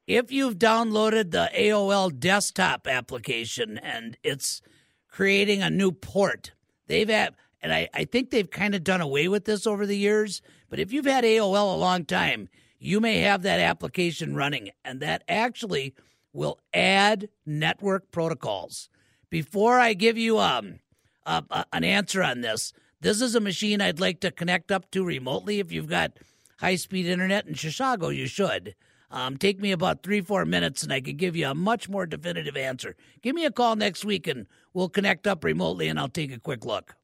If 0.08 0.32
you've 0.32 0.58
downloaded 0.58 1.32
the 1.32 1.52
AOL 1.54 2.18
desktop 2.18 2.88
application 2.88 3.78
and 3.78 4.18
it's 4.24 4.62
creating 5.10 5.62
a 5.62 5.70
new 5.70 5.92
port, 5.92 6.54
they've 6.88 7.10
had, 7.10 7.36
and 7.62 7.74
I, 7.74 7.90
I 7.94 8.06
think 8.06 8.30
they've 8.30 8.50
kind 8.50 8.74
of 8.74 8.86
done 8.86 9.02
away 9.02 9.28
with 9.28 9.44
this 9.44 9.68
over 9.68 9.86
the 9.86 9.98
years. 9.98 10.42
But 10.70 10.80
if 10.80 10.94
you've 10.94 11.06
had 11.06 11.26
AOL 11.26 11.74
a 11.74 11.78
long 11.78 12.06
time, 12.06 12.48
you 12.80 13.02
may 13.02 13.20
have 13.20 13.42
that 13.42 13.60
application 13.60 14.34
running, 14.34 14.70
and 14.86 15.02
that 15.02 15.24
actually 15.28 15.94
will 16.32 16.58
add 16.74 17.28
network 17.46 18.10
protocols. 18.10 18.88
Before 19.30 19.78
I 19.78 19.94
give 19.94 20.18
you 20.18 20.40
um, 20.40 20.80
a, 21.26 21.44
a, 21.50 21.66
an 21.74 21.84
answer 21.84 22.24
on 22.24 22.40
this, 22.40 22.72
this 23.02 23.22
is 23.22 23.36
a 23.36 23.42
machine 23.42 23.82
I'd 23.82 24.00
like 24.00 24.22
to 24.22 24.32
connect 24.32 24.72
up 24.72 24.90
to 24.92 25.04
remotely. 25.04 25.60
If 25.60 25.74
you've 25.74 25.90
got 25.90 26.14
high 26.60 26.78
speed 26.78 27.08
internet 27.08 27.46
in 27.46 27.56
Chisago, 27.56 28.16
you 28.16 28.28
should. 28.28 28.74
Um, 29.10 29.38
take 29.38 29.62
me 29.62 29.72
about 29.72 30.04
three, 30.04 30.22
four 30.22 30.46
minutes, 30.46 30.84
and 30.84 30.92
I 30.92 31.00
could 31.00 31.18
give 31.18 31.36
you 31.36 31.48
a 31.48 31.56
much 31.56 31.88
more 31.88 32.06
definitive 32.06 32.58
answer. 32.58 32.96
Give 33.22 33.36
me 33.36 33.46
a 33.46 33.52
call 33.52 33.76
next 33.76 34.04
week, 34.04 34.28
and 34.28 34.48
we'll 34.74 34.90
connect 34.90 35.26
up 35.26 35.44
remotely, 35.44 35.88
and 35.88 35.98
I'll 35.98 36.10
take 36.10 36.34
a 36.34 36.40
quick 36.40 36.66
look. 36.66 36.96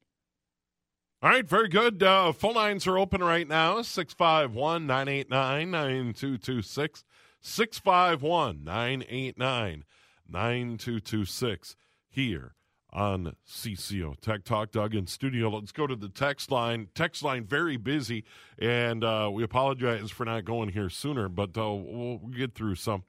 All 1.21 1.29
right, 1.29 1.47
very 1.47 1.69
good. 1.69 2.03
Uh, 2.03 2.33
phone 2.33 2.55
lines 2.55 2.85
are 2.85 2.97
open 2.97 3.23
right 3.23 3.47
now 3.47 3.81
651 3.81 4.85
989 4.85 5.71
9226. 5.71 7.05
651 7.39 8.63
989 8.63 9.83
9226 10.29 11.75
here 12.09 12.55
on 12.93 13.35
CCO 13.47 14.19
Tech 14.21 14.43
Talk. 14.43 14.71
Doug 14.71 14.95
in 14.95 15.07
studio. 15.07 15.49
Let's 15.49 15.71
go 15.71 15.87
to 15.87 15.95
the 15.95 16.09
text 16.09 16.51
line. 16.51 16.87
Text 16.95 17.23
line 17.23 17.43
very 17.43 17.75
busy, 17.75 18.23
and 18.59 19.03
uh, 19.03 19.29
we 19.33 19.43
apologize 19.43 20.11
for 20.11 20.25
not 20.25 20.45
going 20.45 20.69
here 20.69 20.89
sooner, 20.89 21.27
but 21.27 21.57
uh, 21.57 21.73
we'll 21.73 22.17
get 22.17 22.53
through 22.53 22.75
some. 22.75 23.03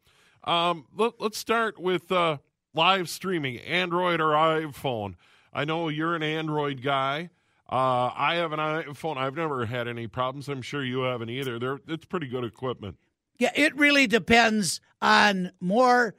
Um, 0.44 0.86
let, 0.96 1.12
us 1.20 1.36
start 1.36 1.78
with 1.78 2.10
uh, 2.10 2.38
live 2.74 3.08
streaming, 3.08 3.58
Android 3.58 4.20
or 4.20 4.30
iPhone. 4.30 5.14
I 5.52 5.64
know 5.64 5.88
you're 5.88 6.16
an 6.16 6.22
Android 6.22 6.82
guy. 6.82 7.30
Uh, 7.70 8.10
I 8.14 8.36
have 8.36 8.52
an 8.52 8.58
iPhone. 8.58 9.16
I've 9.16 9.36
never 9.36 9.66
had 9.66 9.88
any 9.88 10.06
problems. 10.06 10.48
I'm 10.48 10.62
sure 10.62 10.84
you 10.84 11.00
haven't 11.00 11.30
either. 11.30 11.58
They're, 11.58 11.78
it's 11.88 12.04
pretty 12.04 12.26
good 12.26 12.44
equipment. 12.44 12.96
Yeah, 13.38 13.52
it 13.54 13.74
really 13.76 14.06
depends 14.06 14.80
on 15.00 15.52
more 15.60 16.14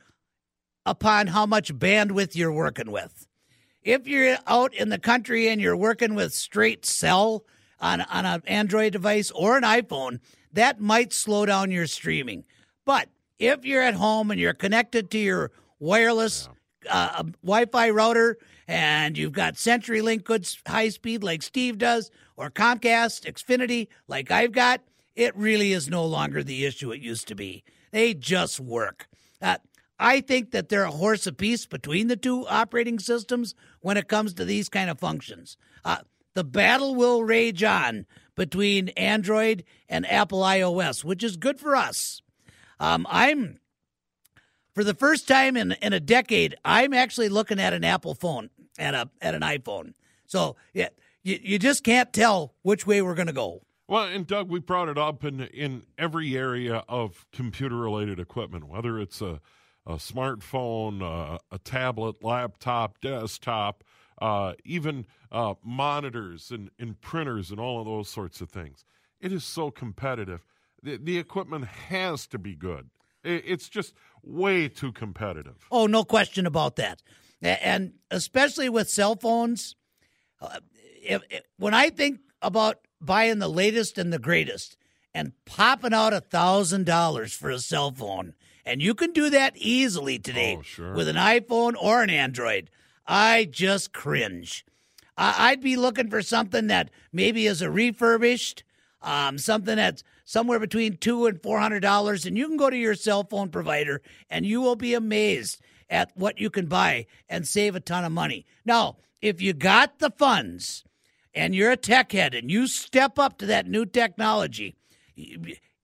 upon 0.85 1.27
how 1.27 1.45
much 1.45 1.73
bandwidth 1.73 2.35
you're 2.35 2.51
working 2.51 2.91
with. 2.91 3.24
If 3.85 4.07
you're 4.07 4.37
out 4.47 4.73
in 4.73 4.89
the 4.89 4.97
country 4.97 5.47
and 5.47 5.61
you're 5.61 5.77
working 5.77 6.15
with 6.15 6.33
straight 6.33 6.87
cell 6.87 7.45
on, 7.79 8.01
on 8.01 8.25
an 8.25 8.41
Android 8.47 8.93
device 8.93 9.29
or 9.29 9.57
an 9.57 9.63
iPhone, 9.63 10.19
that 10.53 10.81
might 10.81 11.13
slow 11.13 11.45
down 11.45 11.69
your 11.69 11.85
streaming. 11.85 12.45
But 12.83 13.09
if 13.37 13.63
you're 13.63 13.83
at 13.83 13.93
home 13.93 14.31
and 14.31 14.39
you're 14.39 14.55
connected 14.55 15.11
to 15.11 15.19
your 15.19 15.51
wireless 15.79 16.49
uh, 16.89 17.09
um, 17.17 17.35
Wi 17.43 17.65
Fi 17.65 17.91
router 17.91 18.37
and 18.67 19.15
you've 19.19 19.33
got 19.33 19.53
CenturyLink 19.53 20.23
good 20.23 20.49
high 20.65 20.89
speed 20.89 21.23
like 21.23 21.43
Steve 21.43 21.77
does, 21.77 22.09
or 22.37 22.49
Comcast, 22.49 23.31
Xfinity 23.31 23.87
like 24.07 24.31
I've 24.31 24.51
got, 24.51 24.81
it 25.15 25.37
really 25.37 25.73
is 25.73 25.89
no 25.89 26.03
longer 26.05 26.43
the 26.43 26.65
issue 26.65 26.91
it 26.91 27.01
used 27.01 27.27
to 27.27 27.35
be. 27.35 27.63
They 27.91 28.15
just 28.15 28.59
work. 28.59 29.07
Uh, 29.39 29.57
I 29.97 30.21
think 30.21 30.51
that 30.51 30.69
they're 30.69 30.83
a 30.83 30.91
horse 30.91 31.25
apiece 31.25 31.65
between 31.65 32.07
the 32.07 32.17
two 32.17 32.45
operating 32.47 32.99
systems 32.99 33.55
when 33.85 33.97
it 33.97 34.07
comes 34.07 34.33
to 34.33 34.43
these 34.43 34.67
kind 34.67 34.89
of 34.89 34.99
functions. 34.99 35.57
Uh, 35.85 35.97
the 36.33 36.43
battle 36.43 36.95
will 36.95 37.23
rage 37.23 37.61
on 37.61 38.07
between 38.33 38.89
Android 38.89 39.63
and 39.87 40.09
Apple 40.11 40.41
iOS, 40.41 41.03
which 41.03 41.23
is 41.23 41.37
good 41.37 41.59
for 41.59 41.75
us. 41.75 42.23
Um, 42.79 43.05
I'm, 43.07 43.59
for 44.73 44.83
the 44.83 44.95
first 44.95 45.27
time 45.27 45.55
in, 45.55 45.73
in 45.83 45.93
a 45.93 45.99
decade, 45.99 46.55
I'm 46.65 46.95
actually 46.95 47.29
looking 47.29 47.59
at 47.59 47.73
an 47.73 47.83
Apple 47.83 48.15
phone, 48.15 48.49
at, 48.79 48.95
a, 48.95 49.07
at 49.21 49.35
an 49.35 49.43
iPhone. 49.43 49.93
So, 50.25 50.55
yeah, 50.73 50.89
you, 51.21 51.37
you 51.43 51.59
just 51.59 51.83
can't 51.83 52.11
tell 52.11 52.55
which 52.63 52.87
way 52.87 53.03
we're 53.03 53.13
going 53.13 53.27
to 53.27 53.33
go. 53.33 53.61
Well, 53.87 54.05
and 54.05 54.25
Doug, 54.25 54.49
we 54.49 54.61
brought 54.61 54.89
it 54.89 54.97
up 54.97 55.23
in 55.23 55.41
in 55.41 55.83
every 55.95 56.35
area 56.35 56.83
of 56.89 57.27
computer 57.31 57.75
related 57.75 58.19
equipment, 58.19 58.67
whether 58.67 58.99
it's 58.99 59.21
a 59.21 59.41
a 59.85 59.95
smartphone, 59.95 61.01
uh, 61.01 61.37
a 61.51 61.59
tablet, 61.59 62.23
laptop, 62.23 62.99
desktop, 63.01 63.83
uh, 64.21 64.53
even 64.63 65.05
uh, 65.31 65.55
monitors 65.63 66.51
and, 66.51 66.71
and, 66.79 66.99
printers 67.01 67.51
and 67.51 67.59
all 67.59 67.79
of 67.79 67.85
those 67.85 68.09
sorts 68.09 68.41
of 68.41 68.49
things. 68.49 68.85
It 69.19 69.31
is 69.31 69.43
so 69.43 69.71
competitive. 69.71 70.45
The, 70.81 70.97
the 70.97 71.17
equipment 71.17 71.65
has 71.65 72.25
to 72.27 72.39
be 72.39 72.55
good. 72.55 72.89
It, 73.23 73.43
it's 73.45 73.67
just 73.69 73.93
way 74.23 74.69
too 74.69 74.91
competitive. 74.91 75.67
Oh, 75.71 75.87
no 75.87 76.03
question 76.03 76.45
about 76.45 76.77
that. 76.77 77.01
And 77.41 77.93
especially 78.09 78.69
with 78.69 78.89
cell 78.89 79.15
phones, 79.15 79.75
uh, 80.41 80.59
if, 81.03 81.21
if, 81.29 81.41
when 81.57 81.73
I 81.73 81.89
think 81.89 82.19
about 82.41 82.79
buying 83.01 83.39
the 83.39 83.49
latest 83.49 83.97
and 83.97 84.11
the 84.11 84.19
greatest 84.19 84.77
and 85.13 85.33
popping 85.45 85.93
out 85.93 86.13
a 86.13 86.21
thousand 86.21 86.85
dollars 86.85 87.33
for 87.33 87.49
a 87.49 87.59
cell 87.59 87.91
phone 87.91 88.33
and 88.65 88.81
you 88.81 88.95
can 88.95 89.11
do 89.13 89.29
that 89.29 89.55
easily 89.57 90.17
today 90.19 90.57
oh, 90.59 90.61
sure. 90.61 90.93
with 90.93 91.07
an 91.07 91.15
iPhone 91.15 91.75
or 91.79 92.01
an 92.01 92.09
Android. 92.09 92.69
I 93.07 93.45
just 93.45 93.93
cringe. 93.93 94.65
I'd 95.17 95.61
be 95.61 95.77
looking 95.77 96.09
for 96.09 96.21
something 96.21 96.67
that 96.67 96.89
maybe 97.13 97.47
is 97.47 97.61
a 97.61 97.69
refurbished, 97.69 98.63
um, 99.01 99.37
something 99.37 99.77
that's 99.77 100.03
somewhere 100.25 100.59
between 100.59 100.97
two 100.97 101.25
and 101.27 101.41
four 101.41 101.59
hundred 101.59 101.81
dollars, 101.81 102.25
and 102.25 102.37
you 102.37 102.47
can 102.47 102.57
go 102.57 102.69
to 102.69 102.75
your 102.75 102.95
cell 102.95 103.23
phone 103.23 103.49
provider 103.49 104.01
and 104.29 104.45
you 104.45 104.59
will 104.61 104.75
be 104.75 104.93
amazed 104.93 105.61
at 105.89 106.11
what 106.15 106.39
you 106.39 106.49
can 106.49 106.65
buy 106.65 107.05
and 107.29 107.47
save 107.47 107.75
a 107.75 107.79
ton 107.79 108.03
of 108.03 108.11
money. 108.11 108.45
Now, 108.65 108.97
if 109.21 109.41
you 109.41 109.53
got 109.53 109.99
the 109.99 110.09
funds 110.09 110.83
and 111.33 111.55
you're 111.55 111.71
a 111.71 111.77
tech 111.77 112.11
head 112.11 112.33
and 112.33 112.51
you 112.51 112.67
step 112.67 113.17
up 113.19 113.37
to 113.37 113.45
that 113.45 113.67
new 113.67 113.85
technology, 113.85 114.75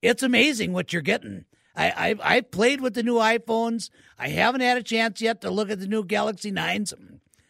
it's 0.01 0.23
amazing 0.23 0.73
what 0.73 0.91
you're 0.91 1.01
getting. 1.01 1.45
I, 1.75 1.93
I've, 1.95 2.21
I've 2.23 2.51
played 2.51 2.81
with 2.81 2.93
the 2.93 3.03
new 3.03 3.15
iPhones. 3.15 3.89
I 4.17 4.29
haven't 4.29 4.61
had 4.61 4.77
a 4.77 4.83
chance 4.83 5.21
yet 5.21 5.41
to 5.41 5.49
look 5.49 5.69
at 5.69 5.79
the 5.79 5.87
new 5.87 6.03
Galaxy 6.03 6.51
9s 6.51 6.93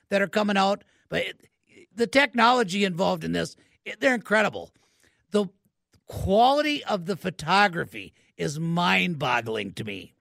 that 0.09 0.21
are 0.21 0.27
coming 0.27 0.57
out, 0.57 0.83
but 1.09 1.21
it, 1.21 1.49
the 1.93 2.07
technology 2.07 2.83
involved 2.83 3.23
in 3.23 3.31
this, 3.31 3.55
it, 3.85 3.99
they're 3.99 4.15
incredible. 4.15 4.71
The 5.31 5.47
quality 6.07 6.83
of 6.83 7.05
the 7.05 7.15
photography 7.15 8.13
is 8.37 8.59
mind 8.59 9.19
boggling 9.19 9.73
to 9.73 9.83
me. 9.83 10.13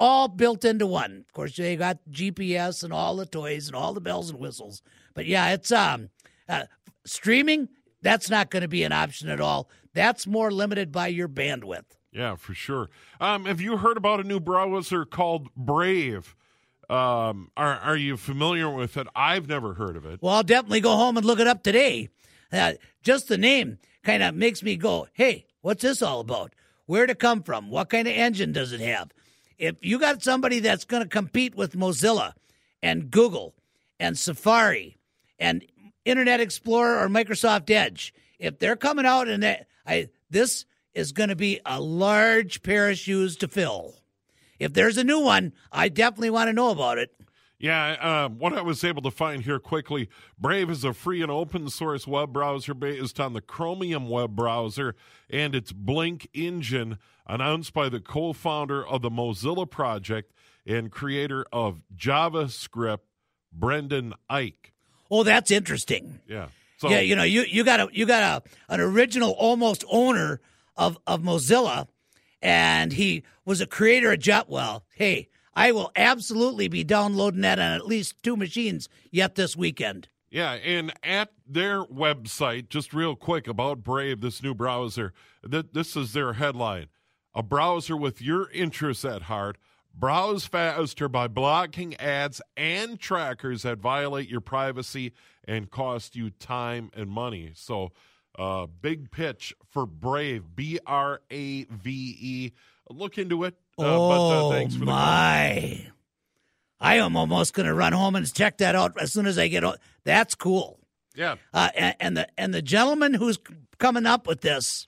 All 0.00 0.28
built 0.28 0.64
into 0.64 0.86
one. 0.86 1.24
Of 1.26 1.32
course, 1.32 1.56
they 1.56 1.76
got 1.76 1.98
GPS 2.10 2.82
and 2.82 2.92
all 2.92 3.16
the 3.16 3.26
toys 3.26 3.68
and 3.68 3.76
all 3.76 3.94
the 3.94 4.00
bells 4.00 4.28
and 4.28 4.40
whistles. 4.40 4.82
But 5.14 5.26
yeah, 5.26 5.52
it's 5.52 5.70
um 5.70 6.10
uh, 6.48 6.64
streaming. 7.06 7.68
That's 8.02 8.28
not 8.28 8.50
going 8.50 8.62
to 8.62 8.68
be 8.68 8.82
an 8.82 8.92
option 8.92 9.28
at 9.28 9.40
all. 9.40 9.70
That's 9.94 10.26
more 10.26 10.50
limited 10.50 10.92
by 10.92 11.06
your 11.06 11.28
bandwidth. 11.28 11.96
Yeah, 12.14 12.36
for 12.36 12.54
sure. 12.54 12.88
Um, 13.20 13.44
have 13.46 13.60
you 13.60 13.76
heard 13.76 13.96
about 13.96 14.20
a 14.20 14.24
new 14.24 14.38
browser 14.38 15.04
called 15.04 15.52
Brave? 15.56 16.36
Um, 16.88 17.50
are 17.56 17.74
are 17.76 17.96
you 17.96 18.16
familiar 18.16 18.70
with 18.70 18.96
it? 18.96 19.08
I've 19.16 19.48
never 19.48 19.74
heard 19.74 19.96
of 19.96 20.06
it. 20.06 20.22
Well, 20.22 20.34
I'll 20.34 20.42
definitely 20.42 20.80
go 20.80 20.96
home 20.96 21.16
and 21.16 21.26
look 21.26 21.40
it 21.40 21.46
up 21.46 21.62
today. 21.62 22.08
Uh, 22.52 22.74
just 23.02 23.26
the 23.26 23.38
name 23.38 23.78
kind 24.04 24.22
of 24.22 24.34
makes 24.34 24.62
me 24.62 24.76
go, 24.76 25.08
"Hey, 25.12 25.46
what's 25.60 25.82
this 25.82 26.02
all 26.02 26.20
about? 26.20 26.52
Where'd 26.86 27.10
it 27.10 27.18
come 27.18 27.42
from? 27.42 27.70
What 27.70 27.88
kind 27.88 28.06
of 28.06 28.14
engine 28.14 28.52
does 28.52 28.72
it 28.72 28.80
have?" 28.80 29.10
If 29.58 29.76
you 29.80 29.98
got 29.98 30.22
somebody 30.22 30.60
that's 30.60 30.84
going 30.84 31.02
to 31.02 31.08
compete 31.08 31.54
with 31.54 31.74
Mozilla 31.76 32.34
and 32.82 33.10
Google 33.10 33.54
and 33.98 34.18
Safari 34.18 34.98
and 35.38 35.64
Internet 36.04 36.40
Explorer 36.40 37.02
or 37.02 37.08
Microsoft 37.08 37.70
Edge, 37.70 38.12
if 38.38 38.58
they're 38.58 38.76
coming 38.76 39.06
out 39.06 39.26
and 39.26 39.42
they, 39.42 39.64
I 39.86 40.10
this 40.28 40.66
is 40.94 41.12
going 41.12 41.28
to 41.28 41.36
be 41.36 41.60
a 41.66 41.80
large 41.80 42.62
pair 42.62 42.90
of 42.90 42.98
shoes 42.98 43.36
to 43.38 43.48
fill. 43.48 43.94
if 44.58 44.72
there's 44.72 44.96
a 44.96 45.04
new 45.04 45.20
one, 45.20 45.52
I 45.72 45.88
definitely 45.88 46.30
want 46.30 46.48
to 46.48 46.52
know 46.52 46.70
about 46.70 46.98
it. 46.98 47.10
Yeah, 47.58 47.96
uh, 48.00 48.28
what 48.28 48.52
I 48.52 48.62
was 48.62 48.84
able 48.84 49.02
to 49.02 49.10
find 49.10 49.42
here 49.42 49.58
quickly 49.58 50.08
Brave 50.38 50.68
is 50.68 50.84
a 50.84 50.92
free 50.92 51.22
and 51.22 51.30
open 51.30 51.68
source 51.70 52.06
web 52.06 52.32
browser 52.32 52.74
based 52.74 53.18
on 53.18 53.32
the 53.32 53.40
Chromium 53.40 54.08
web 54.08 54.36
browser 54.36 54.94
and 55.30 55.54
its 55.54 55.72
Blink 55.72 56.28
engine, 56.34 56.98
announced 57.26 57.72
by 57.72 57.88
the 57.88 58.00
co 58.00 58.32
founder 58.32 58.86
of 58.86 59.02
the 59.02 59.10
Mozilla 59.10 59.70
project 59.70 60.32
and 60.66 60.90
creator 60.90 61.46
of 61.52 61.80
JavaScript, 61.96 62.98
Brendan 63.52 64.14
Eich. 64.30 64.72
Oh, 65.10 65.22
that's 65.22 65.50
interesting. 65.50 66.20
Yeah. 66.28 66.48
So, 66.78 66.90
yeah, 66.90 67.00
you 67.00 67.16
know, 67.16 67.22
you, 67.22 67.42
you 67.42 67.64
got 67.64 67.80
a 67.80 67.88
you 67.92 68.04
got 68.04 68.42
a 68.42 68.72
an 68.74 68.80
original 68.80 69.30
almost 69.32 69.84
owner 69.90 70.40
of, 70.76 70.98
of 71.06 71.22
Mozilla, 71.22 71.88
and 72.42 72.92
he 72.92 73.22
was 73.44 73.60
a 73.60 73.66
creator 73.66 74.12
of 74.12 74.18
Jetwell. 74.18 74.82
Hey, 74.94 75.28
I 75.54 75.72
will 75.72 75.92
absolutely 75.96 76.68
be 76.68 76.84
downloading 76.84 77.42
that 77.42 77.58
on 77.58 77.72
at 77.72 77.86
least 77.86 78.22
two 78.22 78.36
machines 78.36 78.88
yet 79.10 79.34
this 79.34 79.56
weekend. 79.56 80.08
Yeah, 80.30 80.54
and 80.54 80.92
at 81.04 81.30
their 81.46 81.84
website, 81.84 82.68
just 82.68 82.92
real 82.92 83.14
quick 83.14 83.46
about 83.46 83.84
Brave, 83.84 84.20
this 84.20 84.42
new 84.42 84.52
browser, 84.52 85.12
th- 85.48 85.66
this 85.72 85.94
is 85.94 86.12
their 86.12 86.32
headline 86.32 86.88
A 87.36 87.42
browser 87.42 87.96
with 87.96 88.20
your 88.20 88.50
interests 88.50 89.04
at 89.04 89.22
heart. 89.22 89.58
Browse 89.96 90.44
faster 90.44 91.08
by 91.08 91.28
blocking 91.28 91.94
ads 91.98 92.42
and 92.56 92.98
trackers 92.98 93.62
that 93.62 93.78
violate 93.78 94.28
your 94.28 94.40
privacy 94.40 95.12
and 95.44 95.70
cost 95.70 96.16
you 96.16 96.30
time 96.30 96.90
and 96.94 97.08
money. 97.08 97.52
So, 97.54 97.92
uh, 98.38 98.66
big 98.66 99.10
pitch 99.10 99.54
for 99.70 99.86
Brave, 99.86 100.44
B 100.54 100.78
R 100.86 101.20
A 101.30 101.64
V 101.64 102.16
E. 102.20 102.52
Look 102.90 103.18
into 103.18 103.44
it. 103.44 103.54
Uh, 103.78 103.82
oh, 103.84 104.08
but, 104.08 104.46
uh, 104.46 104.50
thanks 104.50 104.76
for 104.76 104.84
my. 104.84 105.86
I 106.80 106.96
am 106.96 107.16
almost 107.16 107.54
going 107.54 107.66
to 107.66 107.74
run 107.74 107.92
home 107.92 108.14
and 108.14 108.32
check 108.32 108.58
that 108.58 108.74
out 108.74 109.00
as 109.00 109.12
soon 109.12 109.26
as 109.26 109.38
I 109.38 109.48
get 109.48 109.62
home. 109.62 109.76
That's 110.04 110.34
cool. 110.34 110.78
Yeah. 111.14 111.36
Uh, 111.52 111.70
and, 111.74 111.96
and, 112.00 112.16
the 112.16 112.28
and 112.36 112.52
the 112.52 112.62
gentleman 112.62 113.14
who's 113.14 113.38
coming 113.78 114.06
up 114.06 114.26
with 114.26 114.42
this, 114.42 114.86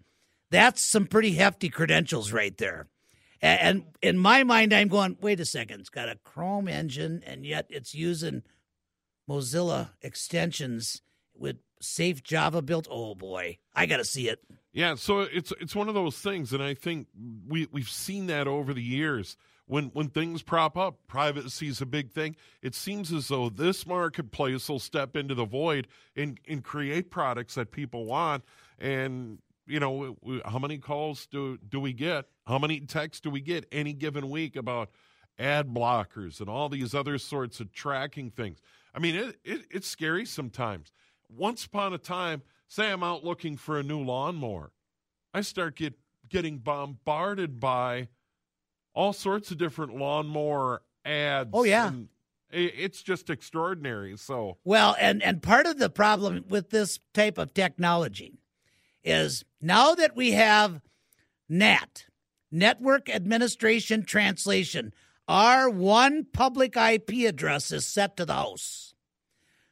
that's 0.50 0.84
some 0.84 1.06
pretty 1.06 1.32
hefty 1.32 1.68
credentials 1.68 2.32
right 2.32 2.56
there. 2.58 2.88
And, 3.40 3.60
and 3.60 3.84
in 4.02 4.18
my 4.18 4.44
mind, 4.44 4.72
I'm 4.72 4.88
going, 4.88 5.16
wait 5.20 5.40
a 5.40 5.44
second, 5.44 5.80
it's 5.80 5.88
got 5.88 6.08
a 6.08 6.18
Chrome 6.24 6.68
engine, 6.68 7.22
and 7.26 7.46
yet 7.46 7.66
it's 7.70 7.94
using 7.94 8.42
Mozilla 9.28 9.90
extensions 10.02 11.02
with 11.34 11.56
safe 11.80 12.22
Java 12.22 12.62
built. 12.62 12.86
Oh 12.90 13.14
boy, 13.14 13.58
I 13.74 13.86
got 13.86 13.98
to 13.98 14.04
see 14.04 14.28
it. 14.28 14.40
Yeah, 14.72 14.94
so 14.94 15.20
it's 15.20 15.52
it's 15.60 15.74
one 15.74 15.88
of 15.88 15.94
those 15.94 16.18
things, 16.18 16.52
and 16.52 16.62
I 16.62 16.74
think 16.74 17.06
we 17.48 17.66
we've 17.72 17.88
seen 17.88 18.26
that 18.26 18.46
over 18.46 18.74
the 18.74 18.82
years. 18.82 19.36
When 19.68 19.86
when 19.86 20.10
things 20.10 20.42
prop 20.42 20.76
up, 20.76 20.98
privacy 21.08 21.68
is 21.68 21.80
a 21.80 21.86
big 21.86 22.12
thing. 22.12 22.36
It 22.62 22.74
seems 22.74 23.12
as 23.12 23.28
though 23.28 23.48
this 23.48 23.86
marketplace 23.86 24.68
will 24.68 24.78
step 24.78 25.16
into 25.16 25.34
the 25.34 25.44
void 25.44 25.88
and 26.14 26.38
and 26.46 26.62
create 26.62 27.10
products 27.10 27.54
that 27.54 27.72
people 27.72 28.04
want. 28.04 28.44
And 28.78 29.38
you 29.66 29.80
know, 29.80 30.16
how 30.44 30.58
many 30.58 30.78
calls 30.78 31.26
do 31.26 31.58
do 31.68 31.80
we 31.80 31.92
get? 31.92 32.26
How 32.46 32.58
many 32.58 32.80
texts 32.80 33.20
do 33.20 33.30
we 33.30 33.40
get 33.40 33.66
any 33.72 33.92
given 33.92 34.30
week 34.30 34.56
about 34.56 34.90
ad 35.38 35.74
blockers 35.74 36.38
and 36.40 36.48
all 36.48 36.68
these 36.68 36.94
other 36.94 37.18
sorts 37.18 37.58
of 37.58 37.72
tracking 37.72 38.30
things? 38.30 38.60
I 38.94 38.98
mean, 38.98 39.16
it, 39.16 39.36
it 39.42 39.66
it's 39.70 39.88
scary 39.88 40.26
sometimes 40.26 40.92
once 41.28 41.64
upon 41.64 41.92
a 41.92 41.98
time, 41.98 42.42
say 42.68 42.90
I'm 42.90 43.02
out 43.02 43.24
looking 43.24 43.56
for 43.56 43.78
a 43.78 43.82
new 43.82 44.02
lawnmower, 44.02 44.72
I 45.34 45.40
start 45.42 45.76
get 45.76 45.94
getting 46.28 46.58
bombarded 46.58 47.60
by 47.60 48.08
all 48.94 49.12
sorts 49.12 49.50
of 49.50 49.58
different 49.58 49.96
lawnmower 49.96 50.82
ads. 51.04 51.50
Oh 51.52 51.64
yeah. 51.64 51.90
it's 52.50 53.02
just 53.02 53.30
extraordinary. 53.30 54.16
So 54.16 54.58
well, 54.64 54.96
and 55.00 55.22
and 55.22 55.42
part 55.42 55.66
of 55.66 55.78
the 55.78 55.90
problem 55.90 56.44
with 56.48 56.70
this 56.70 56.98
type 57.14 57.38
of 57.38 57.54
technology 57.54 58.40
is 59.04 59.44
now 59.60 59.94
that 59.94 60.16
we 60.16 60.32
have 60.32 60.80
NAT, 61.48 62.06
Network 62.50 63.08
Administration 63.08 64.04
Translation, 64.04 64.92
our 65.28 65.68
one 65.68 66.26
public 66.32 66.76
IP 66.76 67.28
address 67.28 67.70
is 67.70 67.86
set 67.86 68.16
to 68.16 68.24
the 68.24 68.34
house. 68.34 68.94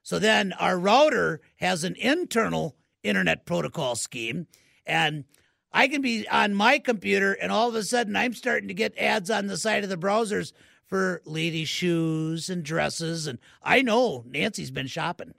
So 0.05 0.19
then 0.19 0.53
our 0.53 0.79
router 0.79 1.41
has 1.57 1.83
an 1.83 1.97
internal 1.97 2.77
internet 3.03 3.47
protocol 3.47 3.97
scheme, 3.97 4.47
and 4.87 5.25
I 5.73 5.89
can 5.89 6.03
be 6.03 6.29
on 6.29 6.55
my 6.55 6.79
computer, 6.79 7.33
and 7.33 7.51
all 7.51 7.71
of 7.71 7.75
a 7.75 7.83
sudden 7.83 8.15
I'm 8.15 8.35
starting 8.35 8.69
to 8.69 8.75
get 8.75 8.97
ads 8.99 9.31
on 9.31 9.47
the 9.47 9.57
side 9.57 9.83
of 9.83 9.91
the 9.91 9.97
browsers 9.97 10.53
for 10.87 11.23
lady 11.25 11.65
shoes 11.65 12.51
and 12.51 12.63
dresses. 12.63 13.27
And 13.27 13.39
I 13.63 13.81
know 13.81 14.23
Nancy's 14.27 14.71
been 14.71 14.87
shopping. 14.87 15.33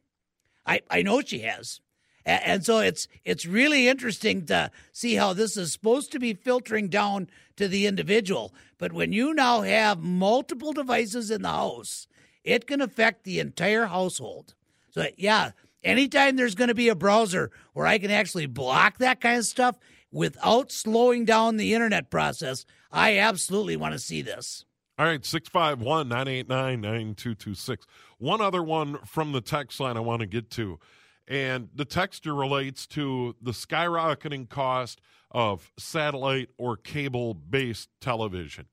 I, 0.65 0.82
I 0.89 1.04
know 1.04 1.21
she 1.21 1.39
has. 1.41 1.80
And 2.25 2.65
so 2.65 2.80
it's 2.80 3.08
it's 3.23 3.45
really 3.45 3.88
interesting 3.88 4.47
to 4.47 4.71
see 4.91 5.13
how 5.13 5.34
this 5.34 5.58
is 5.58 5.71
supposed 5.71 6.12
to 6.12 6.19
be 6.19 6.34
filtering 6.34 6.88
down 6.88 7.30
to 7.56 7.67
the 7.67 7.86
individual. 7.86 8.51
But 8.80 8.93
when 8.93 9.13
you 9.13 9.32
now 9.36 9.62
have 9.62 9.99
multiple 9.99 10.73
devices 10.73 11.30
in 11.30 11.43
the 11.43 11.49
house, 11.49 12.08
it 12.43 12.65
can 12.65 12.82
affect 12.82 13.25
the 13.25 13.39
entire 13.39 13.86
household. 13.86 14.55
So, 14.95 15.08
yeah, 15.17 15.51
anytime 15.84 16.38
there's 16.38 16.55
going 16.55 16.69
to 16.69 16.73
be 16.73 16.88
a 16.88 16.95
browser 16.95 17.51
where 17.73 17.86
I 17.86 17.97
can 17.97 18.12
actually 18.12 18.45
block 18.45 18.99
that 18.99 19.19
kind 19.19 19.38
of 19.38 19.43
stuff 19.43 19.77
without 20.10 20.71
slowing 20.71 21.25
down 21.25 21.58
the 21.58 21.73
internet 21.73 22.10
process, 22.10 22.65
I 22.93 23.17
absolutely 23.17 23.75
want 23.75 23.91
to 23.91 23.99
see 23.99 24.21
this. 24.21 24.63
All 24.97 25.05
right, 25.05 25.25
651 25.25 26.08
989 26.08 26.79
9226. 26.79 27.86
One 28.19 28.39
other 28.39 28.63
one 28.63 28.99
from 28.99 29.34
the 29.34 29.41
text 29.41 29.81
line 29.81 29.97
I 29.97 29.99
want 29.99 30.21
to 30.21 30.27
get 30.27 30.49
to. 30.51 30.79
And 31.27 31.67
the 31.75 31.84
texture 31.84 32.34
relates 32.34 32.88
to 32.88 33.36
the 33.41 33.51
skyrocketing 33.51 34.47
cost 34.47 35.01
of 35.29 35.73
satellite 35.77 36.51
or 36.58 36.77
cable 36.77 37.34
based 37.34 37.89
television 37.99 38.67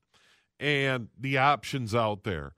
and 0.57 1.09
the 1.19 1.37
options 1.37 1.93
out 1.93 2.23
there. 2.23 2.53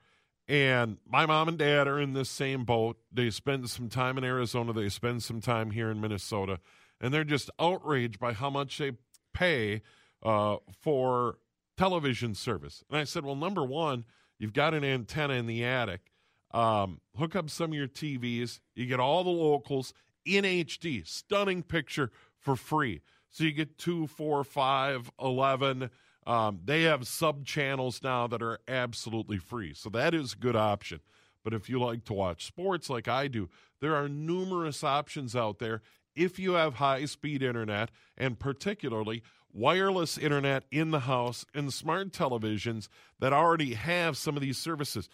And 0.48 0.98
my 1.08 1.26
mom 1.26 1.48
and 1.48 1.58
dad 1.58 1.88
are 1.88 2.00
in 2.00 2.14
this 2.14 2.30
same 2.30 2.66
boat. 2.66 2.98
They 3.12 3.30
spend 3.32 3.70
some 3.70 3.90
time 3.90 4.18
in 4.18 4.24
Arizona, 4.24 4.74
they 4.74 4.90
spend 4.90 5.24
some 5.24 5.42
time 5.42 5.72
here 5.72 5.90
in 5.90 6.00
Minnesota, 6.00 6.60
and 7.02 7.14
they're 7.14 7.24
just 7.24 7.50
outraged 7.60 8.20
by 8.20 8.34
how 8.34 8.50
much 8.50 8.78
they 8.78 8.92
pay 9.34 9.82
uh, 10.24 10.58
for 10.82 11.40
television 11.78 12.36
service. 12.36 12.84
And 12.90 13.00
I 13.00 13.04
said, 13.04 13.26
well, 13.26 13.36
number 13.36 13.64
one, 13.64 14.06
you've 14.38 14.54
got 14.54 14.74
an 14.74 14.84
antenna 14.84 15.34
in 15.34 15.48
the 15.48 15.64
attic. 15.64 16.12
Um, 16.52 17.02
hook 17.18 17.36
up 17.36 17.50
some 17.50 17.72
of 17.72 17.78
your 17.78 17.88
TVs. 17.88 18.60
You 18.76 18.86
get 18.86 19.00
all 19.00 19.24
the 19.24 19.30
locals 19.30 19.94
in 20.26 20.44
HD, 20.44 21.06
stunning 21.06 21.64
picture 21.64 22.12
for 22.40 22.56
free. 22.56 23.02
So 23.30 23.44
you 23.44 23.52
get 23.52 23.78
two, 23.78 24.08
four, 24.08 24.44
five, 24.44 25.12
eleven 25.20 25.90
um, 26.26 26.60
they 26.64 26.84
have 26.84 27.08
sub 27.08 27.46
channels 27.46 28.02
now 28.04 28.28
that 28.28 28.42
are 28.42 28.60
absolutely 28.68 29.38
free. 29.38 29.74
So 29.74 29.90
that 29.90 30.14
is 30.14 30.34
a 30.34 30.38
good 30.38 30.56
option. 30.56 31.02
But 31.44 31.54
if 31.54 31.70
you 31.70 31.80
like 31.80 32.06
to 32.06 32.14
watch 32.14 32.46
sports 32.46 32.90
like 32.90 33.08
I 33.08 33.28
do, 33.28 33.50
there 33.80 33.96
are 33.96 34.10
numerous 34.10 34.84
options 34.84 35.36
out 35.36 35.60
there 35.60 35.82
if 36.16 36.40
you 36.40 36.54
have 36.54 36.76
high 36.76 37.06
speed 37.06 37.44
internet 37.44 37.92
and 38.18 38.40
particularly 38.40 39.22
wireless 39.54 40.18
internet 40.18 40.66
in 40.72 40.92
the 40.92 41.02
house 41.02 41.46
and 41.54 41.74
smart 41.74 42.12
televisions 42.12 42.90
that 43.20 43.32
already 43.32 43.74
have 43.74 44.18
some 44.18 44.36
of 44.36 44.42
these 44.42 44.58
services. 44.58 45.08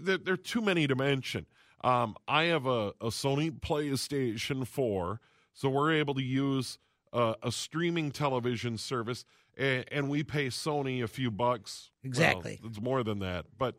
They're, 0.00 0.18
they're 0.18 0.36
too 0.36 0.60
many 0.60 0.86
to 0.86 0.96
mention. 0.96 1.46
Um, 1.82 2.16
I 2.26 2.44
have 2.44 2.66
a, 2.66 2.88
a, 3.00 3.08
Sony 3.08 3.50
PlayStation 3.50 4.66
4, 4.66 5.20
so 5.52 5.68
we're 5.68 5.92
able 5.92 6.14
to 6.14 6.22
use 6.22 6.78
a, 7.12 7.34
a 7.42 7.52
streaming 7.52 8.10
television 8.10 8.78
service 8.78 9.24
and, 9.56 9.84
and 9.90 10.08
we 10.08 10.22
pay 10.22 10.48
Sony 10.48 11.02
a 11.02 11.08
few 11.08 11.30
bucks. 11.30 11.90
Exactly. 12.02 12.58
Well, 12.60 12.70
it's 12.70 12.80
more 12.80 13.02
than 13.02 13.20
that, 13.20 13.46
but 13.56 13.76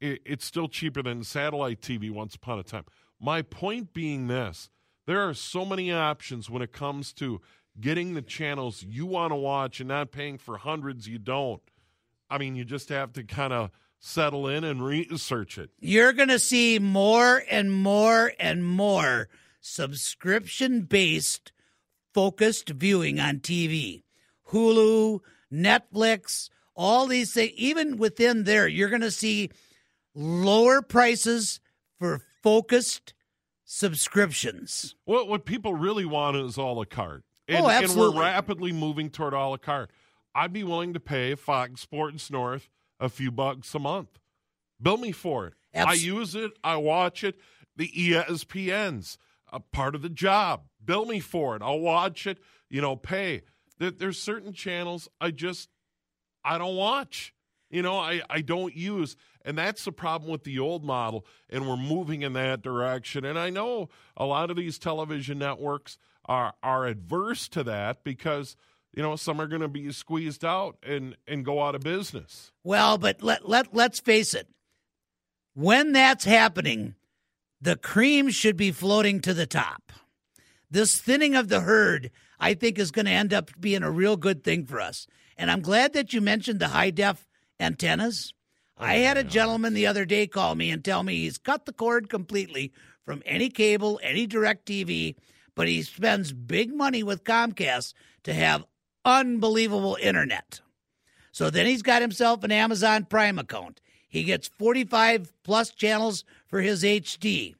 it, 0.00 0.20
it's 0.24 0.44
still 0.44 0.68
cheaper 0.68 1.02
than 1.02 1.24
satellite 1.24 1.80
TV 1.80 2.10
once 2.10 2.34
upon 2.34 2.58
a 2.58 2.62
time. 2.62 2.84
My 3.20 3.42
point 3.42 3.92
being 3.92 4.26
this 4.26 4.70
there 5.06 5.28
are 5.28 5.34
so 5.34 5.64
many 5.64 5.92
options 5.92 6.48
when 6.48 6.62
it 6.62 6.72
comes 6.72 7.12
to 7.14 7.40
getting 7.80 8.14
the 8.14 8.22
channels 8.22 8.84
you 8.88 9.06
want 9.06 9.32
to 9.32 9.36
watch 9.36 9.80
and 9.80 9.88
not 9.88 10.12
paying 10.12 10.38
for 10.38 10.58
hundreds 10.58 11.08
you 11.08 11.18
don't. 11.18 11.62
I 12.28 12.38
mean, 12.38 12.54
you 12.54 12.64
just 12.64 12.90
have 12.90 13.12
to 13.14 13.24
kind 13.24 13.52
of 13.52 13.70
settle 13.98 14.46
in 14.46 14.62
and 14.62 14.84
research 14.84 15.58
it. 15.58 15.70
You're 15.80 16.12
going 16.12 16.28
to 16.28 16.38
see 16.38 16.78
more 16.78 17.42
and 17.50 17.72
more 17.72 18.32
and 18.38 18.64
more 18.64 19.28
subscription 19.60 20.82
based 20.82 21.52
focused 22.14 22.68
viewing 22.70 23.20
on 23.20 23.40
TV. 23.40 24.02
Hulu, 24.50 25.20
Netflix, 25.52 26.50
all 26.74 27.06
these 27.06 27.32
things, 27.32 27.52
even 27.56 27.96
within 27.96 28.44
there, 28.44 28.66
you're 28.68 28.88
going 28.88 29.00
to 29.00 29.10
see 29.10 29.50
lower 30.14 30.82
prices 30.82 31.60
for 31.98 32.20
focused 32.42 33.14
subscriptions. 33.64 34.94
What 35.04 35.28
what 35.28 35.44
people 35.44 35.74
really 35.74 36.04
want 36.04 36.36
is 36.36 36.56
a 36.56 36.62
la 36.62 36.84
carte. 36.84 37.24
Oh, 37.48 37.54
and, 37.54 37.64
oh, 37.64 37.68
absolutely. 37.68 38.06
And 38.06 38.14
we're 38.14 38.20
rapidly 38.20 38.72
moving 38.72 39.10
toward 39.10 39.32
a 39.32 39.38
la 39.38 39.56
carte. 39.56 39.90
I'd 40.34 40.52
be 40.52 40.64
willing 40.64 40.94
to 40.94 41.00
pay 41.00 41.34
Fox 41.34 41.80
Sports 41.80 42.30
North 42.30 42.68
a 42.98 43.08
few 43.08 43.30
bucks 43.30 43.74
a 43.74 43.78
month. 43.78 44.18
Bill 44.80 44.96
me 44.96 45.12
for 45.12 45.48
it. 45.48 45.54
Abs- 45.74 45.90
I 45.90 45.94
use 45.94 46.34
it. 46.34 46.52
I 46.62 46.76
watch 46.76 47.24
it. 47.24 47.36
The 47.76 47.88
ESPN's 47.88 49.18
a 49.52 49.60
part 49.60 49.94
of 49.94 50.02
the 50.02 50.08
job. 50.08 50.62
Bill 50.84 51.06
me 51.06 51.20
for 51.20 51.56
it. 51.56 51.62
I'll 51.62 51.80
watch 51.80 52.26
it. 52.26 52.38
You 52.68 52.80
know, 52.80 52.96
pay. 52.96 53.42
There, 53.80 53.90
there's 53.90 54.20
certain 54.22 54.52
channels 54.52 55.08
I 55.20 55.32
just 55.32 55.68
I 56.44 56.56
don't 56.58 56.76
watch. 56.76 57.34
You 57.70 57.82
know, 57.82 57.98
I, 57.98 58.20
I 58.28 58.40
don't 58.40 58.74
use. 58.74 59.16
And 59.44 59.56
that's 59.56 59.84
the 59.84 59.92
problem 59.92 60.30
with 60.30 60.44
the 60.44 60.58
old 60.58 60.84
model. 60.84 61.24
And 61.48 61.68
we're 61.68 61.76
moving 61.76 62.22
in 62.22 62.32
that 62.34 62.62
direction. 62.62 63.24
And 63.24 63.38
I 63.38 63.50
know 63.50 63.88
a 64.16 64.26
lot 64.26 64.50
of 64.50 64.56
these 64.56 64.78
television 64.78 65.38
networks 65.38 65.98
are 66.26 66.54
are 66.62 66.86
adverse 66.86 67.48
to 67.48 67.64
that 67.64 68.04
because, 68.04 68.56
you 68.92 69.02
know, 69.02 69.16
some 69.16 69.40
are 69.40 69.46
going 69.46 69.62
to 69.62 69.68
be 69.68 69.90
squeezed 69.92 70.44
out 70.44 70.76
and, 70.82 71.16
and 71.26 71.44
go 71.44 71.62
out 71.62 71.74
of 71.74 71.80
business. 71.80 72.52
Well, 72.64 72.98
but 72.98 73.22
let 73.22 73.48
let 73.48 73.74
let's 73.74 74.00
face 74.00 74.34
it. 74.34 74.48
When 75.54 75.92
that's 75.92 76.24
happening, 76.24 76.94
the 77.60 77.76
cream 77.76 78.30
should 78.30 78.56
be 78.56 78.72
floating 78.72 79.20
to 79.20 79.32
the 79.32 79.46
top. 79.46 79.92
This 80.70 81.00
thinning 81.00 81.34
of 81.34 81.48
the 81.48 81.60
herd, 81.60 82.10
I 82.38 82.54
think, 82.54 82.78
is 82.78 82.90
going 82.90 83.06
to 83.06 83.10
end 83.10 83.34
up 83.34 83.50
being 83.58 83.82
a 83.82 83.90
real 83.90 84.16
good 84.16 84.44
thing 84.44 84.66
for 84.66 84.80
us. 84.80 85.06
And 85.36 85.50
I'm 85.50 85.62
glad 85.62 85.92
that 85.94 86.12
you 86.12 86.20
mentioned 86.20 86.60
the 86.60 86.68
high 86.68 86.90
def 86.90 87.26
antennas. 87.58 88.32
Oh, 88.78 88.84
I 88.84 88.96
had 88.96 89.16
a 89.16 89.24
gentleman 89.24 89.74
the 89.74 89.86
other 89.86 90.04
day 90.04 90.26
call 90.26 90.54
me 90.54 90.70
and 90.70 90.84
tell 90.84 91.02
me 91.02 91.16
he's 91.16 91.38
cut 91.38 91.66
the 91.66 91.72
cord 91.72 92.08
completely 92.08 92.72
from 93.04 93.22
any 93.26 93.48
cable, 93.48 93.98
any 94.02 94.26
DirecTV, 94.26 95.16
but 95.54 95.66
he 95.66 95.82
spends 95.82 96.32
big 96.32 96.74
money 96.74 97.02
with 97.02 97.24
Comcast 97.24 97.92
to 98.22 98.32
have 98.32 98.64
unbelievable 99.04 99.98
internet. 100.00 100.60
So 101.32 101.50
then 101.50 101.66
he's 101.66 101.82
got 101.82 102.02
himself 102.02 102.44
an 102.44 102.52
Amazon 102.52 103.04
Prime 103.04 103.38
account. 103.38 103.80
He 104.08 104.24
gets 104.24 104.48
45 104.48 105.32
plus 105.44 105.70
channels 105.70 106.24
for 106.46 106.60
his 106.60 106.82
HD. 106.82 107.54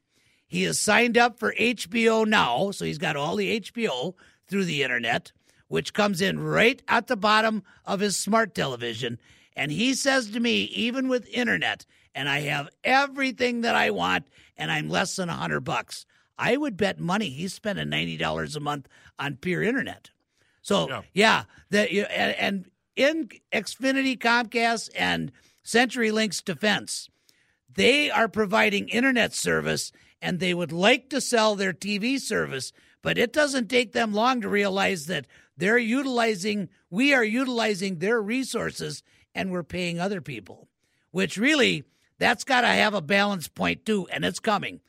He 0.51 0.65
is 0.65 0.77
signed 0.77 1.17
up 1.17 1.39
for 1.39 1.53
HBO 1.57 2.27
now, 2.27 2.71
so 2.71 2.83
he's 2.83 2.97
got 2.97 3.15
all 3.15 3.37
the 3.37 3.61
HBO 3.61 4.15
through 4.49 4.65
the 4.65 4.83
internet, 4.83 5.31
which 5.69 5.93
comes 5.93 6.19
in 6.19 6.41
right 6.41 6.81
at 6.89 7.07
the 7.07 7.15
bottom 7.15 7.63
of 7.85 8.01
his 8.01 8.17
smart 8.17 8.53
television. 8.53 9.17
And 9.55 9.71
he 9.71 9.93
says 9.93 10.29
to 10.31 10.41
me, 10.41 10.63
even 10.63 11.07
with 11.07 11.25
internet, 11.29 11.85
and 12.13 12.27
I 12.27 12.41
have 12.41 12.67
everything 12.83 13.61
that 13.61 13.75
I 13.75 13.91
want, 13.91 14.25
and 14.57 14.69
I'm 14.69 14.89
less 14.89 15.15
than 15.15 15.29
a 15.29 15.33
hundred 15.35 15.61
bucks, 15.61 16.05
I 16.37 16.57
would 16.57 16.75
bet 16.75 16.99
money 16.99 17.29
he's 17.29 17.53
spending 17.53 17.87
ninety 17.87 18.17
dollars 18.17 18.57
a 18.57 18.59
month 18.59 18.89
on 19.17 19.37
pure 19.37 19.63
internet. 19.63 20.09
So 20.61 20.89
Yeah. 21.13 21.45
yeah, 21.69 21.85
you- 21.85 22.03
and, 22.03 22.35
and 22.35 22.65
in 22.97 23.29
Xfinity, 23.53 24.17
Comcast, 24.19 24.89
and 24.97 25.31
CenturyLink's 25.63 26.41
defense, 26.41 27.07
they 27.73 28.11
are 28.11 28.27
providing 28.27 28.89
internet 28.89 29.33
service 29.33 29.93
and 30.21 30.39
they 30.39 30.53
would 30.53 30.71
like 30.71 31.09
to 31.09 31.19
sell 31.19 31.55
their 31.55 31.73
TV 31.73 32.19
service, 32.19 32.71
but 33.01 33.17
it 33.17 33.33
doesn't 33.33 33.69
take 33.69 33.93
them 33.93 34.13
long 34.13 34.41
to 34.41 34.49
realize 34.49 35.07
that 35.07 35.25
they're 35.57 35.77
utilizing, 35.77 36.69
we 36.89 37.13
are 37.13 37.23
utilizing 37.23 37.97
their 37.97 38.21
resources 38.21 39.03
and 39.33 39.51
we're 39.51 39.63
paying 39.63 39.99
other 39.99 40.21
people, 40.21 40.67
which 41.11 41.37
really, 41.37 41.83
that's 42.19 42.43
got 42.43 42.61
to 42.61 42.67
have 42.67 42.93
a 42.93 43.01
balance 43.01 43.47
point 43.47 43.85
too, 43.85 44.07
and 44.11 44.23
it's 44.23 44.39
coming. 44.39 44.81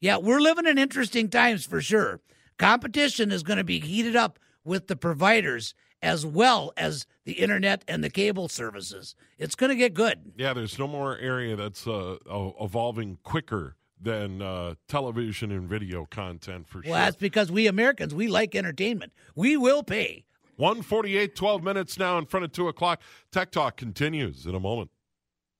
Yeah, 0.00 0.18
we're 0.18 0.40
living 0.40 0.66
in 0.66 0.78
interesting 0.78 1.28
times 1.28 1.66
for 1.66 1.80
sure. 1.80 2.20
Competition 2.56 3.32
is 3.32 3.42
going 3.42 3.56
to 3.56 3.64
be 3.64 3.80
heated 3.80 4.14
up 4.14 4.38
with 4.64 4.86
the 4.86 4.96
providers 4.96 5.74
as 6.00 6.24
well 6.24 6.72
as 6.76 7.06
the 7.24 7.32
internet 7.32 7.82
and 7.88 8.04
the 8.04 8.10
cable 8.10 8.48
services. 8.48 9.16
It's 9.38 9.56
going 9.56 9.70
to 9.70 9.76
get 9.76 9.94
good. 9.94 10.32
Yeah, 10.36 10.52
there's 10.52 10.78
no 10.78 10.86
more 10.86 11.18
area 11.18 11.56
that's 11.56 11.86
uh, 11.86 12.18
evolving 12.60 13.18
quicker 13.24 13.76
than 14.00 14.42
uh, 14.42 14.74
television 14.88 15.50
and 15.50 15.68
video 15.68 16.06
content 16.10 16.68
for 16.68 16.78
Well, 16.78 16.82
sure. 16.84 16.92
Well, 16.92 17.04
that's 17.04 17.16
because 17.16 17.50
we 17.50 17.66
Americans, 17.66 18.14
we 18.14 18.28
like 18.28 18.54
entertainment. 18.54 19.12
We 19.34 19.56
will 19.56 19.82
pay. 19.82 20.24
148, 20.56 21.36
12 21.36 21.62
minutes 21.62 21.98
now 21.98 22.18
in 22.18 22.26
front 22.26 22.44
of 22.44 22.52
2 22.52 22.66
o'clock. 22.68 23.00
Tech 23.30 23.50
Talk 23.52 23.76
continues 23.76 24.44
in 24.44 24.54
a 24.54 24.60
moment. 24.60 24.90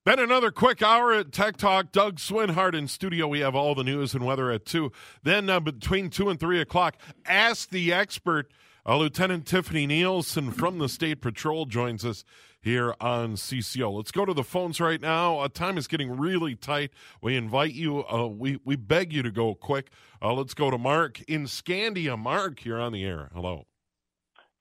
Then 0.05 0.18
another 0.18 0.51
quick 0.51 0.83
hour 0.83 1.12
at 1.12 1.33
Tech 1.33 1.57
Talk. 1.57 1.92
Doug 1.92 2.16
Swinhart 2.16 2.74
in 2.74 2.88
studio. 2.88 3.29
We 3.29 3.40
have 3.40 3.55
all 3.55 3.74
the 3.74 3.85
news 3.85 4.14
and 4.14 4.24
weather 4.24 4.51
at 4.51 4.64
2. 4.64 4.90
Then 5.22 5.51
uh, 5.51 5.61
between 5.61 6.11
2 6.11 6.31
and 6.31 6.40
3 6.40 6.61
o'clock, 6.61 6.96
Ask 7.27 7.70
the 7.70 7.92
Expert. 7.92 8.51
Uh, 8.87 8.96
Lieutenant 8.96 9.46
Tiffany 9.46 9.87
Nielsen 9.87 10.51
from 10.51 10.79
the 10.79 10.88
State 10.88 11.20
Patrol 11.20 11.66
joins 11.66 12.07
us 12.07 12.24
here 12.61 12.94
on 13.01 13.35
CCO. 13.35 13.97
Let's 13.97 14.11
go 14.11 14.25
to 14.25 14.35
the 14.35 14.44
phones 14.44 14.81
right 14.81 15.01
now. 15.01 15.38
Uh, 15.40 15.49
time 15.49 15.79
is 15.79 15.87
getting 15.87 16.16
really 16.16 16.55
tight. 16.55 16.90
We 17.23 17.37
invite 17.37 17.75
you, 17.75 18.05
uh, 18.07 18.27
we, 18.27 18.61
we 18.64 18.77
beg 18.77 19.12
you 19.12 19.23
to 19.23 19.31
go 19.31 19.55
quick. 19.55 19.90
Uh, 20.21 20.33
let's 20.33 20.55
go 20.55 20.71
to 20.71 20.79
Mark 20.79 21.21
in 21.23 21.44
Scandia. 21.44 22.18
Mark, 22.18 22.64
you're 22.64 22.81
on 22.81 22.92
the 22.92 23.05
air. 23.05 23.31
Hello. 23.35 23.66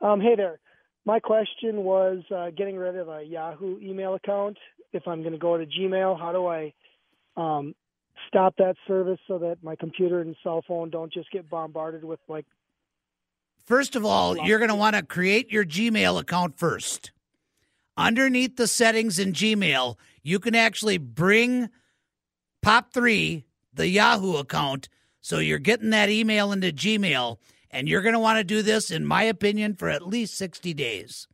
Um, 0.01 0.21
hey 0.21 0.35
there. 0.35 0.59
My 1.05 1.19
question 1.19 1.83
was 1.83 2.23
uh, 2.35 2.49
getting 2.49 2.75
rid 2.75 2.97
of 2.97 3.07
a 3.07 3.23
Yahoo 3.23 3.79
email 3.79 4.15
account. 4.15 4.57
If 4.91 5.07
I'm 5.07 5.21
going 5.21 5.31
to 5.31 5.39
go 5.39 5.57
to 5.57 5.65
Gmail, 5.65 6.19
how 6.19 6.33
do 6.33 6.47
I 6.47 6.73
um, 7.37 7.75
stop 8.27 8.55
that 8.57 8.75
service 8.87 9.19
so 9.27 9.37
that 9.39 9.63
my 9.63 9.75
computer 9.75 10.19
and 10.19 10.35
cell 10.43 10.63
phone 10.67 10.89
don't 10.89 11.11
just 11.11 11.31
get 11.31 11.49
bombarded 11.49 12.03
with 12.03 12.19
like? 12.27 12.45
First 13.65 13.95
of 13.95 14.05
all, 14.05 14.37
you're 14.37 14.59
going 14.59 14.69
to 14.69 14.75
want 14.75 14.95
to 14.95 15.01
create 15.01 15.51
your 15.51 15.65
Gmail 15.65 16.19
account 16.19 16.57
first. 16.57 17.11
Underneath 17.97 18.55
the 18.57 18.67
settings 18.67 19.17
in 19.17 19.33
Gmail, 19.33 19.97
you 20.21 20.39
can 20.39 20.53
actually 20.53 20.99
bring 20.99 21.69
POP3, 22.63 23.43
the 23.73 23.87
Yahoo 23.87 24.35
account, 24.37 24.87
so 25.19 25.39
you're 25.39 25.57
getting 25.57 25.89
that 25.89 26.09
email 26.09 26.51
into 26.51 26.71
Gmail. 26.71 27.37
And 27.69 27.89
you're 27.89 28.01
going 28.01 28.13
to 28.13 28.19
want 28.19 28.37
to 28.37 28.43
do 28.43 28.61
this, 28.61 28.91
in 28.91 29.05
my 29.05 29.23
opinion, 29.23 29.75
for 29.75 29.89
at 29.89 30.07
least 30.07 30.37
60 30.37 30.73
days. 30.73 31.27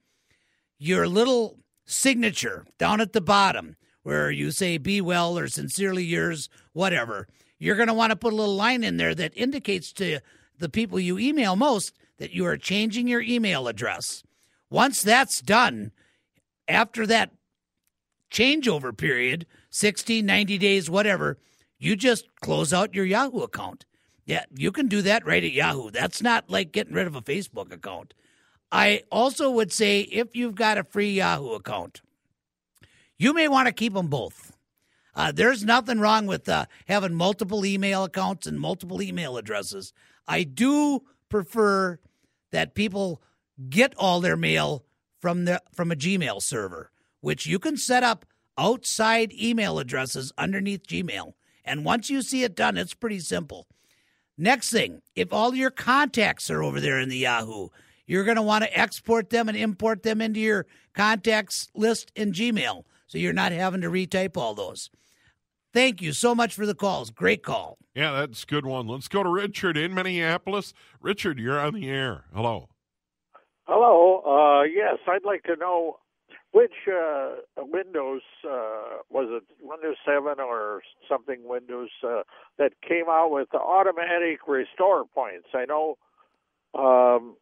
Your 0.80 1.08
little 1.08 1.60
signature 1.86 2.66
down 2.80 3.02
at 3.02 3.14
the 3.14 3.22
bottom, 3.22 3.76
where 4.02 4.32
you 4.32 4.52
say 4.52 4.78
be 4.78 5.00
well 5.00 5.38
or 5.38 5.48
sincerely 5.48 6.04
yours, 6.04 6.50
whatever, 6.74 7.28
you're 7.60 7.76
going 7.76 7.88
to 7.88 7.94
want 7.94 8.10
to 8.10 8.16
put 8.16 8.34
a 8.34 8.36
little 8.36 8.56
line 8.56 8.84
in 8.84 8.98
there 8.98 9.14
that 9.14 9.38
indicates 9.38 9.94
to 9.94 10.20
the 10.58 10.70
people 10.70 11.00
you 11.00 11.20
email 11.20 11.56
most 11.56 11.94
that 12.18 12.32
you 12.32 12.46
are 12.46 12.58
changing 12.58 13.08
your 13.08 13.22
email 13.22 13.68
address. 13.68 14.24
Once 14.70 15.02
that's 15.04 15.40
done, 15.40 15.92
after 16.68 17.06
that 17.08 17.32
changeover 18.32 18.96
period 18.96 19.46
60, 19.70 20.22
90 20.22 20.58
days, 20.58 20.90
whatever 20.90 21.38
you 21.84 21.98
just 21.98 22.28
close 22.42 22.72
out 22.72 22.96
your 22.96 23.06
Yahoo 23.06 23.40
account. 23.40 23.86
Yeah, 24.26 24.46
you 24.56 24.72
can 24.72 24.88
do 24.88 25.02
that 25.02 25.26
right 25.26 25.44
at 25.44 25.52
Yahoo. 25.52 25.92
That's 25.92 26.22
not 26.22 26.50
like 26.50 26.72
getting 26.72 26.94
rid 26.94 27.08
of 27.08 27.16
a 27.16 27.22
Facebook 27.22 27.74
account. 27.74 28.14
I 28.72 29.04
also 29.12 29.52
would 29.52 29.72
say 29.74 30.02
if 30.02 30.34
you've 30.34 30.56
got 30.56 30.78
a 30.78 30.86
free 30.86 31.12
Yahoo 31.12 31.52
account, 31.52 32.02
you 33.18 33.34
may 33.34 33.50
want 33.50 33.68
to 33.68 33.74
keep 33.74 33.94
them 33.94 34.08
both. 34.08 34.54
Uh, 35.14 35.32
there's 35.32 35.66
nothing 35.66 36.00
wrong 36.00 36.26
with 36.26 36.48
uh, 36.48 36.66
having 36.88 37.14
multiple 37.14 37.66
email 37.66 38.06
accounts 38.06 38.48
and 38.48 38.60
multiple 38.60 39.02
email 39.02 39.38
addresses. 39.38 39.94
I 40.26 40.44
do 40.44 41.04
prefer 41.28 42.00
that 42.52 42.76
people 42.76 43.22
get 43.70 43.94
all 43.98 44.22
their 44.22 44.38
mail 44.38 44.86
from 45.24 45.46
the 45.46 45.62
from 45.74 45.90
a 45.90 45.96
Gmail 45.96 46.42
server, 46.42 46.92
which 47.22 47.46
you 47.46 47.58
can 47.58 47.78
set 47.78 48.04
up 48.04 48.26
outside 48.58 49.32
email 49.32 49.80
addresses 49.80 50.34
underneath 50.38 50.86
Gmail. 50.86 51.32
And 51.64 51.86
once 51.86 52.10
you 52.10 52.22
see 52.22 52.44
it 52.44 52.58
done, 52.58 52.76
it's 52.76 52.94
pretty 52.94 53.22
simple. 53.22 53.66
Next 54.38 54.70
thing, 54.70 55.02
if 55.16 55.32
all 55.32 55.56
your 55.56 55.72
contacts 55.72 56.50
are 56.50 56.62
over 56.62 56.82
there 56.82 57.00
in 57.00 57.08
the 57.08 57.20
Yahoo, 57.20 57.70
you're 58.06 58.26
going 58.26 58.36
to 58.36 58.42
want 58.42 58.66
to 58.66 58.78
export 58.78 59.30
them 59.30 59.48
and 59.48 59.58
import 59.58 60.04
them 60.04 60.20
into 60.20 60.42
your 60.42 60.66
contacts 60.94 61.70
list 61.74 62.12
in 62.18 62.34
Gmail 62.34 62.84
so 63.08 63.18
you're 63.18 63.32
not 63.32 63.54
having 63.54 63.80
to 63.80 63.90
retype 63.90 64.36
all 64.36 64.54
those. 64.54 64.90
Thank 65.72 66.02
you 66.02 66.12
so 66.12 66.36
much 66.36 66.54
for 66.54 66.66
the 66.66 66.76
calls. 66.76 67.12
Great 67.12 67.44
call. 67.44 67.78
Yeah, 67.96 68.12
that's 68.12 68.44
a 68.44 68.48
good 68.48 68.66
one. 68.66 68.88
Let's 68.88 69.08
go 69.08 69.24
to 69.24 69.30
Richard 69.30 69.78
in 69.78 69.94
Minneapolis. 69.94 70.74
Richard, 71.00 71.40
you're 71.40 71.62
on 71.62 71.76
the 71.76 71.90
air. 71.90 72.26
Hello. 72.36 72.68
Hello. 73.66 74.22
Uh, 74.26 74.64
yes, 74.64 74.98
I'd 75.08 75.26
like 75.26 75.44
to 75.44 75.56
know 75.56 75.98
which 76.52 76.74
uh, 76.88 77.36
Windows 77.58 78.22
uh, 78.46 79.00
was 79.10 79.28
it 79.30 79.44
Windows 79.62 79.96
7 80.06 80.40
or 80.40 80.82
something 81.10 81.40
Windows 81.44 81.90
uh, 82.08 82.22
that 82.58 82.74
came 82.88 83.06
out 83.10 83.30
with 83.32 83.50
the 83.52 83.60
automatic 83.60 84.40
restore 84.48 85.06
points. 85.06 85.48
I 85.54 85.66
know 85.66 85.98
um, 86.76 87.36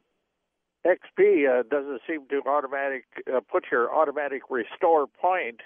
XP 0.86 1.48
uh, 1.50 1.64
doesn't 1.70 2.02
seem 2.08 2.28
to 2.30 2.42
automatic 2.48 3.06
uh, 3.28 3.40
put 3.52 3.66
your 3.72 3.94
automatic 3.94 4.44
restore 4.50 5.08
point 5.08 5.62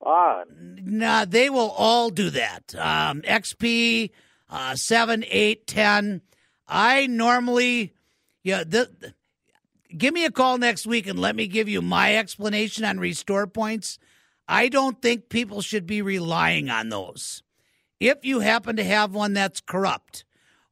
on. 0.00 0.44
Nah, 0.82 1.24
they 1.24 1.48
will 1.48 1.70
all 1.70 2.10
do 2.10 2.30
that. 2.30 2.74
Um, 2.74 3.22
XP, 3.22 4.10
uh, 4.50 4.74
7, 4.74 5.24
8, 5.28 5.66
10. 5.66 6.22
I 6.68 7.06
normally, 7.06 7.94
yeah, 8.42 8.64
the, 8.64 8.90
the- 8.98 9.14
give 9.96 10.14
me 10.14 10.24
a 10.24 10.30
call 10.30 10.58
next 10.58 10.86
week 10.86 11.06
and 11.06 11.18
let 11.18 11.36
me 11.36 11.46
give 11.46 11.68
you 11.68 11.82
my 11.82 12.16
explanation 12.16 12.84
on 12.84 12.98
restore 12.98 13.46
points. 13.46 13.98
I 14.48 14.68
don't 14.68 15.00
think 15.02 15.28
people 15.28 15.60
should 15.60 15.86
be 15.86 16.02
relying 16.02 16.70
on 16.70 16.88
those. 16.88 17.42
If 17.98 18.24
you 18.24 18.40
happen 18.40 18.76
to 18.76 18.84
have 18.84 19.14
one 19.14 19.32
that's 19.32 19.60
corrupt, 19.60 20.24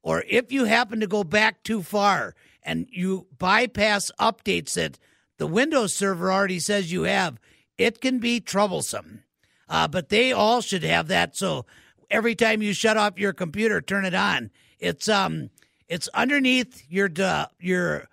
or 0.03 0.23
if 0.29 0.53
you 0.53 0.65
happen 0.65 1.01
to 1.01 1.07
go 1.07 1.25
back 1.25 1.63
too 1.63 1.83
far 1.83 2.35
and 2.63 2.87
you 2.91 3.27
bypass 3.39 4.11
updates 4.21 4.75
that 4.75 4.99
the 5.39 5.47
Windows 5.47 5.95
server 5.95 6.31
already 6.31 6.61
says 6.61 6.93
you 6.93 7.05
have, 7.05 7.41
it 7.79 8.01
can 8.01 8.19
be 8.19 8.41
troublesome. 8.41 9.25
Uh, 9.69 9.89
but 9.89 10.11
they 10.11 10.31
all 10.31 10.61
should 10.61 10.85
have 10.85 11.09
that. 11.09 11.37
So 11.37 11.65
every 12.11 12.35
time 12.35 12.63
you 12.63 12.75
shut 12.75 12.97
off 12.97 13.19
your 13.19 13.33
computer, 13.33 13.81
turn 13.81 14.05
it 14.05 14.15
on. 14.15 14.51
It's 14.79 15.09
um, 15.09 15.51
it's 15.89 16.09
underneath 16.09 16.85
your 16.89 17.11
uh, 17.19 17.47
your 17.59 18.09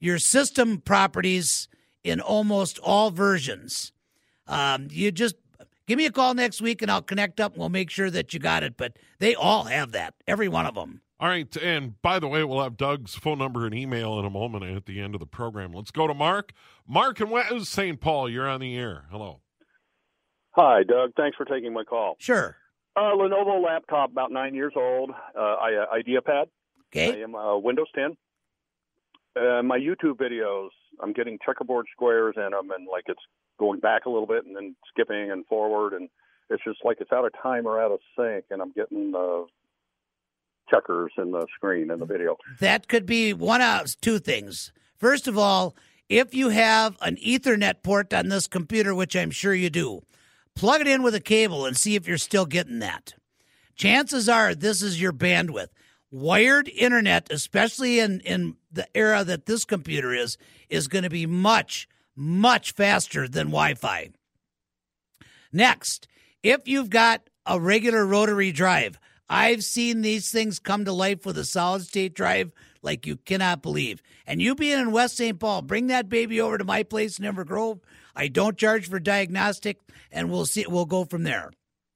your 0.00 0.18
system 0.18 0.78
properties 0.78 1.68
in 2.02 2.20
almost 2.20 2.78
all 2.78 3.10
versions. 3.10 3.92
Um, 4.46 4.88
you 4.90 5.12
just 5.12 5.36
give 5.86 5.98
me 5.98 6.06
a 6.06 6.10
call 6.10 6.34
next 6.34 6.60
week 6.60 6.82
and 6.82 6.90
I'll 6.90 7.02
connect 7.02 7.38
up 7.38 7.52
and 7.52 7.60
we'll 7.60 7.68
make 7.68 7.90
sure 7.90 8.10
that 8.10 8.34
you 8.34 8.40
got 8.40 8.62
it. 8.62 8.76
But 8.76 8.96
they 9.18 9.34
all 9.34 9.64
have 9.64 9.92
that, 9.92 10.14
every 10.26 10.48
one 10.48 10.66
of 10.66 10.74
them. 10.74 11.02
All 11.20 11.28
right. 11.28 11.54
And 11.58 12.00
by 12.00 12.18
the 12.18 12.28
way, 12.28 12.42
we'll 12.44 12.62
have 12.62 12.78
Doug's 12.78 13.14
phone 13.14 13.38
number 13.38 13.66
and 13.66 13.74
email 13.74 14.18
in 14.18 14.24
a 14.24 14.30
moment 14.30 14.64
at 14.64 14.86
the 14.86 15.00
end 15.00 15.14
of 15.14 15.20
the 15.20 15.26
program. 15.26 15.72
Let's 15.72 15.90
go 15.90 16.06
to 16.06 16.14
Mark. 16.14 16.52
Mark 16.88 17.20
and 17.20 17.30
West 17.30 17.66
St. 17.66 18.00
Paul, 18.00 18.28
you're 18.28 18.48
on 18.48 18.60
the 18.60 18.76
air. 18.76 19.04
Hello. 19.10 19.40
Hi, 20.52 20.82
Doug. 20.82 21.12
Thanks 21.16 21.36
for 21.36 21.44
taking 21.44 21.74
my 21.74 21.84
call. 21.84 22.16
Sure. 22.18 22.56
Uh, 22.96 23.12
Lenovo 23.14 23.62
laptop, 23.62 24.10
about 24.10 24.32
nine 24.32 24.54
years 24.54 24.72
old. 24.74 25.10
Uh, 25.36 25.40
I, 25.40 25.74
uh, 25.74 25.94
IdeaPad. 25.94 26.46
Okay. 26.88 27.20
I 27.20 27.22
am 27.22 27.34
uh, 27.34 27.56
Windows 27.58 27.86
10. 27.94 28.16
Uh, 29.36 29.62
my 29.62 29.78
YouTube 29.78 30.16
videos, 30.16 30.70
I'm 31.02 31.12
getting 31.12 31.38
checkerboard 31.44 31.86
squares 31.92 32.34
in 32.36 32.50
them, 32.50 32.70
and 32.70 32.86
like 32.90 33.04
it's 33.06 33.22
going 33.58 33.80
back 33.80 34.06
a 34.06 34.10
little 34.10 34.26
bit 34.26 34.44
and 34.44 34.56
then 34.56 34.74
skipping 34.92 35.30
and 35.30 35.46
forward, 35.46 35.92
and 35.92 36.08
it's 36.48 36.62
just 36.64 36.78
like 36.84 36.98
it's 37.00 37.12
out 37.12 37.24
of 37.24 37.32
time 37.40 37.66
or 37.66 37.80
out 37.80 37.92
of 37.92 38.00
sync, 38.16 38.44
and 38.50 38.60
I'm 38.60 38.72
getting 38.72 39.12
uh, 39.16 39.42
checkers 40.68 41.12
in 41.16 41.30
the 41.30 41.46
screen 41.54 41.90
in 41.90 42.00
the 42.00 42.06
video. 42.06 42.36
That 42.58 42.88
could 42.88 43.06
be 43.06 43.32
one 43.32 43.62
of 43.62 44.00
two 44.00 44.18
things. 44.18 44.72
First 44.96 45.28
of 45.28 45.38
all, 45.38 45.76
if 46.08 46.34
you 46.34 46.48
have 46.48 46.96
an 47.00 47.16
Ethernet 47.16 47.82
port 47.84 48.12
on 48.12 48.28
this 48.28 48.48
computer, 48.48 48.94
which 48.94 49.14
I'm 49.14 49.30
sure 49.30 49.54
you 49.54 49.70
do, 49.70 50.02
plug 50.56 50.80
it 50.80 50.88
in 50.88 51.02
with 51.02 51.14
a 51.14 51.20
cable 51.20 51.66
and 51.66 51.76
see 51.76 51.94
if 51.94 52.08
you're 52.08 52.18
still 52.18 52.46
getting 52.46 52.80
that. 52.80 53.14
Chances 53.76 54.28
are 54.28 54.54
this 54.54 54.82
is 54.82 55.00
your 55.00 55.12
bandwidth. 55.12 55.68
Wired 56.10 56.68
internet, 56.68 57.30
especially 57.30 58.00
in, 58.00 58.20
in 58.20 58.56
the 58.72 58.86
era 58.96 59.22
that 59.24 59.46
this 59.46 59.64
computer 59.64 60.12
is, 60.12 60.38
is 60.68 60.88
going 60.88 61.04
to 61.04 61.10
be 61.10 61.26
much, 61.26 61.88
much 62.16 62.72
faster 62.72 63.28
than 63.28 63.46
Wi 63.48 63.74
Fi. 63.74 64.10
Next, 65.52 66.08
if 66.42 66.66
you've 66.66 66.90
got 66.90 67.28
a 67.46 67.60
regular 67.60 68.04
rotary 68.04 68.52
drive, 68.52 68.98
I've 69.28 69.62
seen 69.62 70.02
these 70.02 70.30
things 70.30 70.58
come 70.58 70.84
to 70.84 70.92
life 70.92 71.24
with 71.24 71.38
a 71.38 71.44
solid 71.44 71.82
state 71.82 72.14
drive 72.14 72.50
like 72.82 73.06
you 73.06 73.16
cannot 73.16 73.62
believe. 73.62 74.02
And 74.26 74.42
you 74.42 74.54
being 74.54 74.78
in 74.78 74.92
West 74.92 75.16
St. 75.16 75.38
Paul, 75.38 75.62
bring 75.62 75.86
that 75.88 76.08
baby 76.08 76.40
over 76.40 76.58
to 76.58 76.64
my 76.64 76.82
place 76.82 77.18
in 77.18 77.24
Inver 77.24 77.46
Grove. 77.46 77.80
I 78.16 78.28
don't 78.28 78.58
charge 78.58 78.88
for 78.88 78.98
diagnostic, 78.98 79.78
and 80.10 80.30
we'll 80.30 80.46
see. 80.46 80.64
We'll 80.66 80.86
go 80.86 81.04
from 81.04 81.22
there. 81.22 81.52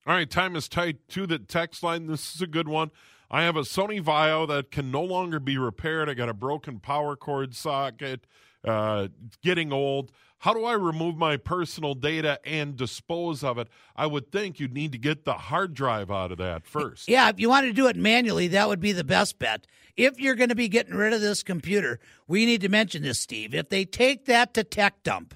All 0.07 0.15
right, 0.15 0.31
time 0.31 0.55
is 0.55 0.69
tight 0.69 1.09
to 1.11 1.27
the 1.27 1.39
text 1.39 1.83
line. 1.83 2.07
This 2.07 2.35
is 2.35 2.43
a 2.43 2.47
good 2.47 2.69
one. 2.69 2.91
I 3.31 3.43
have 3.43 3.57
a 3.57 3.62
Sony 3.62 4.03
Vaio 4.03 4.47
that 4.49 4.70
can 4.70 4.91
no 4.91 5.03
longer 5.03 5.41
be 5.41 5.59
repaired. 5.59 6.09
I 6.09 6.14
got 6.14 6.29
a 6.29 6.35
broken 6.35 6.79
power 6.79 7.16
cord 7.16 7.55
socket, 7.55 8.27
uh, 8.64 9.09
getting 9.43 9.72
old. 9.72 10.12
How 10.39 10.53
do 10.53 10.64
I 10.64 10.75
remove 10.75 11.16
my 11.16 11.39
personal 11.39 11.95
data 11.95 12.39
and 12.45 12.77
dispose 12.77 13.43
of 13.43 13.57
it? 13.57 13.68
I 13.97 14.07
would 14.07 14.31
think 14.31 14.61
you'd 14.61 14.75
need 14.75 14.93
to 14.93 14.99
get 14.99 15.25
the 15.25 15.33
hard 15.33 15.72
drive 15.72 16.11
out 16.11 16.33
of 16.33 16.39
that 16.39 16.66
first. 16.66 17.09
Yeah, 17.09 17.31
if 17.31 17.41
you 17.41 17.49
want 17.49 17.66
to 17.66 17.72
do 17.72 17.87
it 17.87 17.97
manually, 17.97 18.49
that 18.49 18.68
would 18.68 18.81
be 18.81 18.93
the 18.93 19.05
best 19.05 19.39
bet. 19.39 19.66
If 19.97 20.20
you're 20.20 20.35
going 20.35 20.51
to 20.51 20.55
be 20.55 20.68
getting 20.68 20.97
rid 20.97 21.14
of 21.14 21.22
this 21.22 21.43
computer, 21.43 21.99
we 22.29 22.45
need 22.45 22.61
to 22.61 22.68
mention 22.68 23.03
this, 23.03 23.20
Steve. 23.20 23.55
If 23.55 23.70
they 23.70 23.87
take 23.87 24.27
that 24.27 24.53
to 24.55 24.64
Tech 24.64 25.03
Dump, 25.03 25.35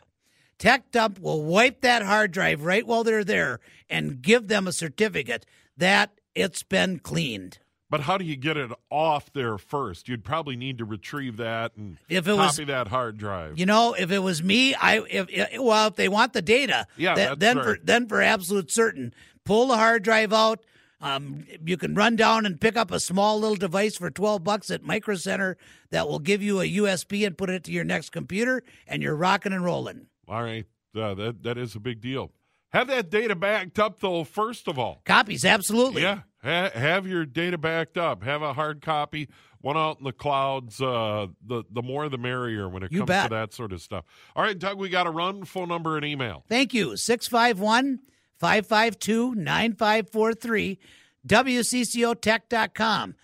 Tech 0.58 0.90
Dump 0.90 1.20
will 1.20 1.42
wipe 1.42 1.80
that 1.80 2.02
hard 2.02 2.32
drive 2.32 2.64
right 2.64 2.86
while 2.86 3.02
they're 3.02 3.24
there 3.24 3.60
and 3.88 4.20
give 4.20 4.48
them 4.48 4.66
a 4.66 4.72
certificate 4.72 5.46
that 5.76 6.20
it's 6.34 6.62
been 6.62 6.98
cleaned. 6.98 7.60
But 7.90 8.02
how 8.02 8.18
do 8.18 8.24
you 8.24 8.36
get 8.36 8.56
it 8.58 8.70
off 8.90 9.32
there 9.32 9.56
first? 9.56 10.08
You'd 10.08 10.22
probably 10.24 10.56
need 10.56 10.76
to 10.78 10.84
retrieve 10.84 11.38
that 11.38 11.72
and 11.76 11.96
If 12.08 12.28
it 12.28 12.36
copy 12.36 12.62
was- 12.62 12.66
that 12.68 12.88
hard 12.88 13.16
drive. 13.16 13.58
You 13.58 13.64
know, 13.66 13.94
if 13.94 14.10
it 14.10 14.18
was 14.18 14.42
me, 14.42 14.74
I 14.74 14.98
if, 15.08 15.58
well, 15.60 15.88
if 15.88 15.96
they 15.96 16.08
want 16.08 16.34
the 16.34 16.42
data, 16.42 16.86
Yeah, 16.98 17.14
th- 17.14 17.38
then 17.38 17.56
right. 17.56 17.64
for 17.64 17.78
then 17.82 18.06
for 18.06 18.20
absolute 18.20 18.70
certain, 18.70 19.14
pull 19.44 19.68
the 19.68 19.76
hard 19.76 20.02
drive 20.02 20.32
out. 20.34 20.60
Um, 21.00 21.46
you 21.64 21.76
can 21.76 21.94
run 21.94 22.16
down 22.16 22.44
and 22.44 22.60
pick 22.60 22.76
up 22.76 22.90
a 22.90 22.98
small 22.98 23.38
little 23.38 23.54
device 23.56 23.96
for 23.96 24.10
twelve 24.10 24.42
bucks 24.44 24.68
at 24.70 24.82
Micro 24.82 25.14
Center 25.14 25.56
that 25.90 26.08
will 26.08 26.18
give 26.18 26.42
you 26.42 26.60
a 26.60 26.64
USB 26.66 27.24
and 27.24 27.38
put 27.38 27.48
it 27.50 27.62
to 27.64 27.72
your 27.72 27.84
next 27.84 28.10
computer, 28.10 28.64
and 28.86 29.00
you're 29.02 29.14
rocking 29.14 29.52
and 29.52 29.64
rolling. 29.64 30.08
All 30.26 30.42
right, 30.42 30.66
uh, 30.96 31.14
that 31.14 31.44
that 31.44 31.56
is 31.56 31.74
a 31.76 31.80
big 31.80 32.00
deal. 32.00 32.32
Have 32.72 32.88
that 32.88 33.08
data 33.10 33.34
backed 33.36 33.78
up 33.78 34.00
though. 34.00 34.24
First 34.24 34.66
of 34.68 34.76
all, 34.78 35.00
Copies, 35.06 35.44
absolutely. 35.44 36.02
yeah, 36.02 36.22
ha- 36.42 36.70
have 36.74 37.06
your 37.06 37.24
data 37.26 37.58
backed 37.58 37.96
up. 37.98 38.22
Have 38.22 38.42
a 38.42 38.52
hard 38.52 38.80
copy, 38.82 39.28
one 39.60 39.76
out 39.76 39.98
in 39.98 40.04
the 40.04 40.12
clouds. 40.12 40.80
Uh, 40.80 41.26
the 41.46 41.64
the 41.70 41.82
more 41.82 42.08
the 42.08 42.18
merrier 42.18 42.68
when 42.68 42.82
it 42.82 42.92
You 42.92 43.00
comes 43.00 43.08
bet. 43.08 43.28
to 43.30 43.34
that 43.36 43.52
sort 43.54 43.72
of 43.72 43.80
stuff. 43.82 44.04
All 44.36 44.42
right, 44.42 44.58
Doug, 44.58 44.78
we 44.78 44.88
got 44.88 45.04
to 45.04 45.10
run. 45.10 45.44
Phone 45.44 45.68
number 45.68 45.96
and 45.96 46.04
email. 46.04 46.44
Thank 46.48 46.72
you. 46.74 46.96
651 46.96 48.00
552 48.38 49.34
9543. 49.34 50.78
WCCOtech.com. 51.26 53.14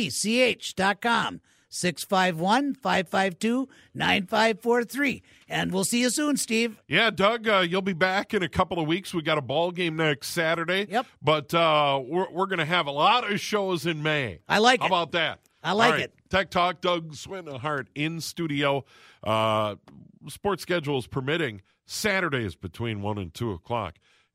WCCOTECH.com. 0.00 1.40
651 1.70 2.74
552 2.74 3.68
9543. 3.94 5.22
And 5.48 5.72
we'll 5.72 5.84
see 5.84 6.00
you 6.00 6.10
soon, 6.10 6.36
Steve. 6.36 6.80
Yeah, 6.88 7.10
Doug, 7.10 7.48
uh, 7.48 7.58
you'll 7.58 7.80
be 7.80 7.92
back 7.92 8.34
in 8.34 8.42
a 8.42 8.48
couple 8.48 8.78
of 8.78 8.86
weeks. 8.86 9.14
We 9.14 9.22
got 9.22 9.38
a 9.38 9.42
ball 9.42 9.70
game 9.70 9.96
next 9.96 10.28
Saturday. 10.28 10.86
Yep. 10.90 11.06
But 11.22 11.54
uh, 11.54 12.02
we're 12.04 12.30
we're 12.30 12.46
going 12.46 12.58
to 12.58 12.64
have 12.64 12.86
a 12.86 12.92
lot 12.92 13.30
of 13.30 13.40
shows 13.40 13.86
in 13.86 14.02
May. 14.02 14.40
I 14.48 14.58
like 14.58 14.80
How 14.80 14.86
it. 14.86 14.88
about 14.88 15.12
that? 15.12 15.40
I 15.62 15.72
like 15.72 15.92
right, 15.92 16.00
it. 16.02 16.14
Tech 16.28 16.50
Talk, 16.50 16.80
Doug 16.80 17.12
Swinhart 17.12 17.86
in 17.94 18.20
studio. 18.20 18.84
Uh, 19.22 19.76
sports 20.28 20.62
schedules 20.62 21.06
permitting 21.06 21.62
Saturdays 21.86 22.56
between 22.56 23.02
one 23.02 23.18
and 23.18 23.32
two 23.32 23.52
o'clock 23.52 23.98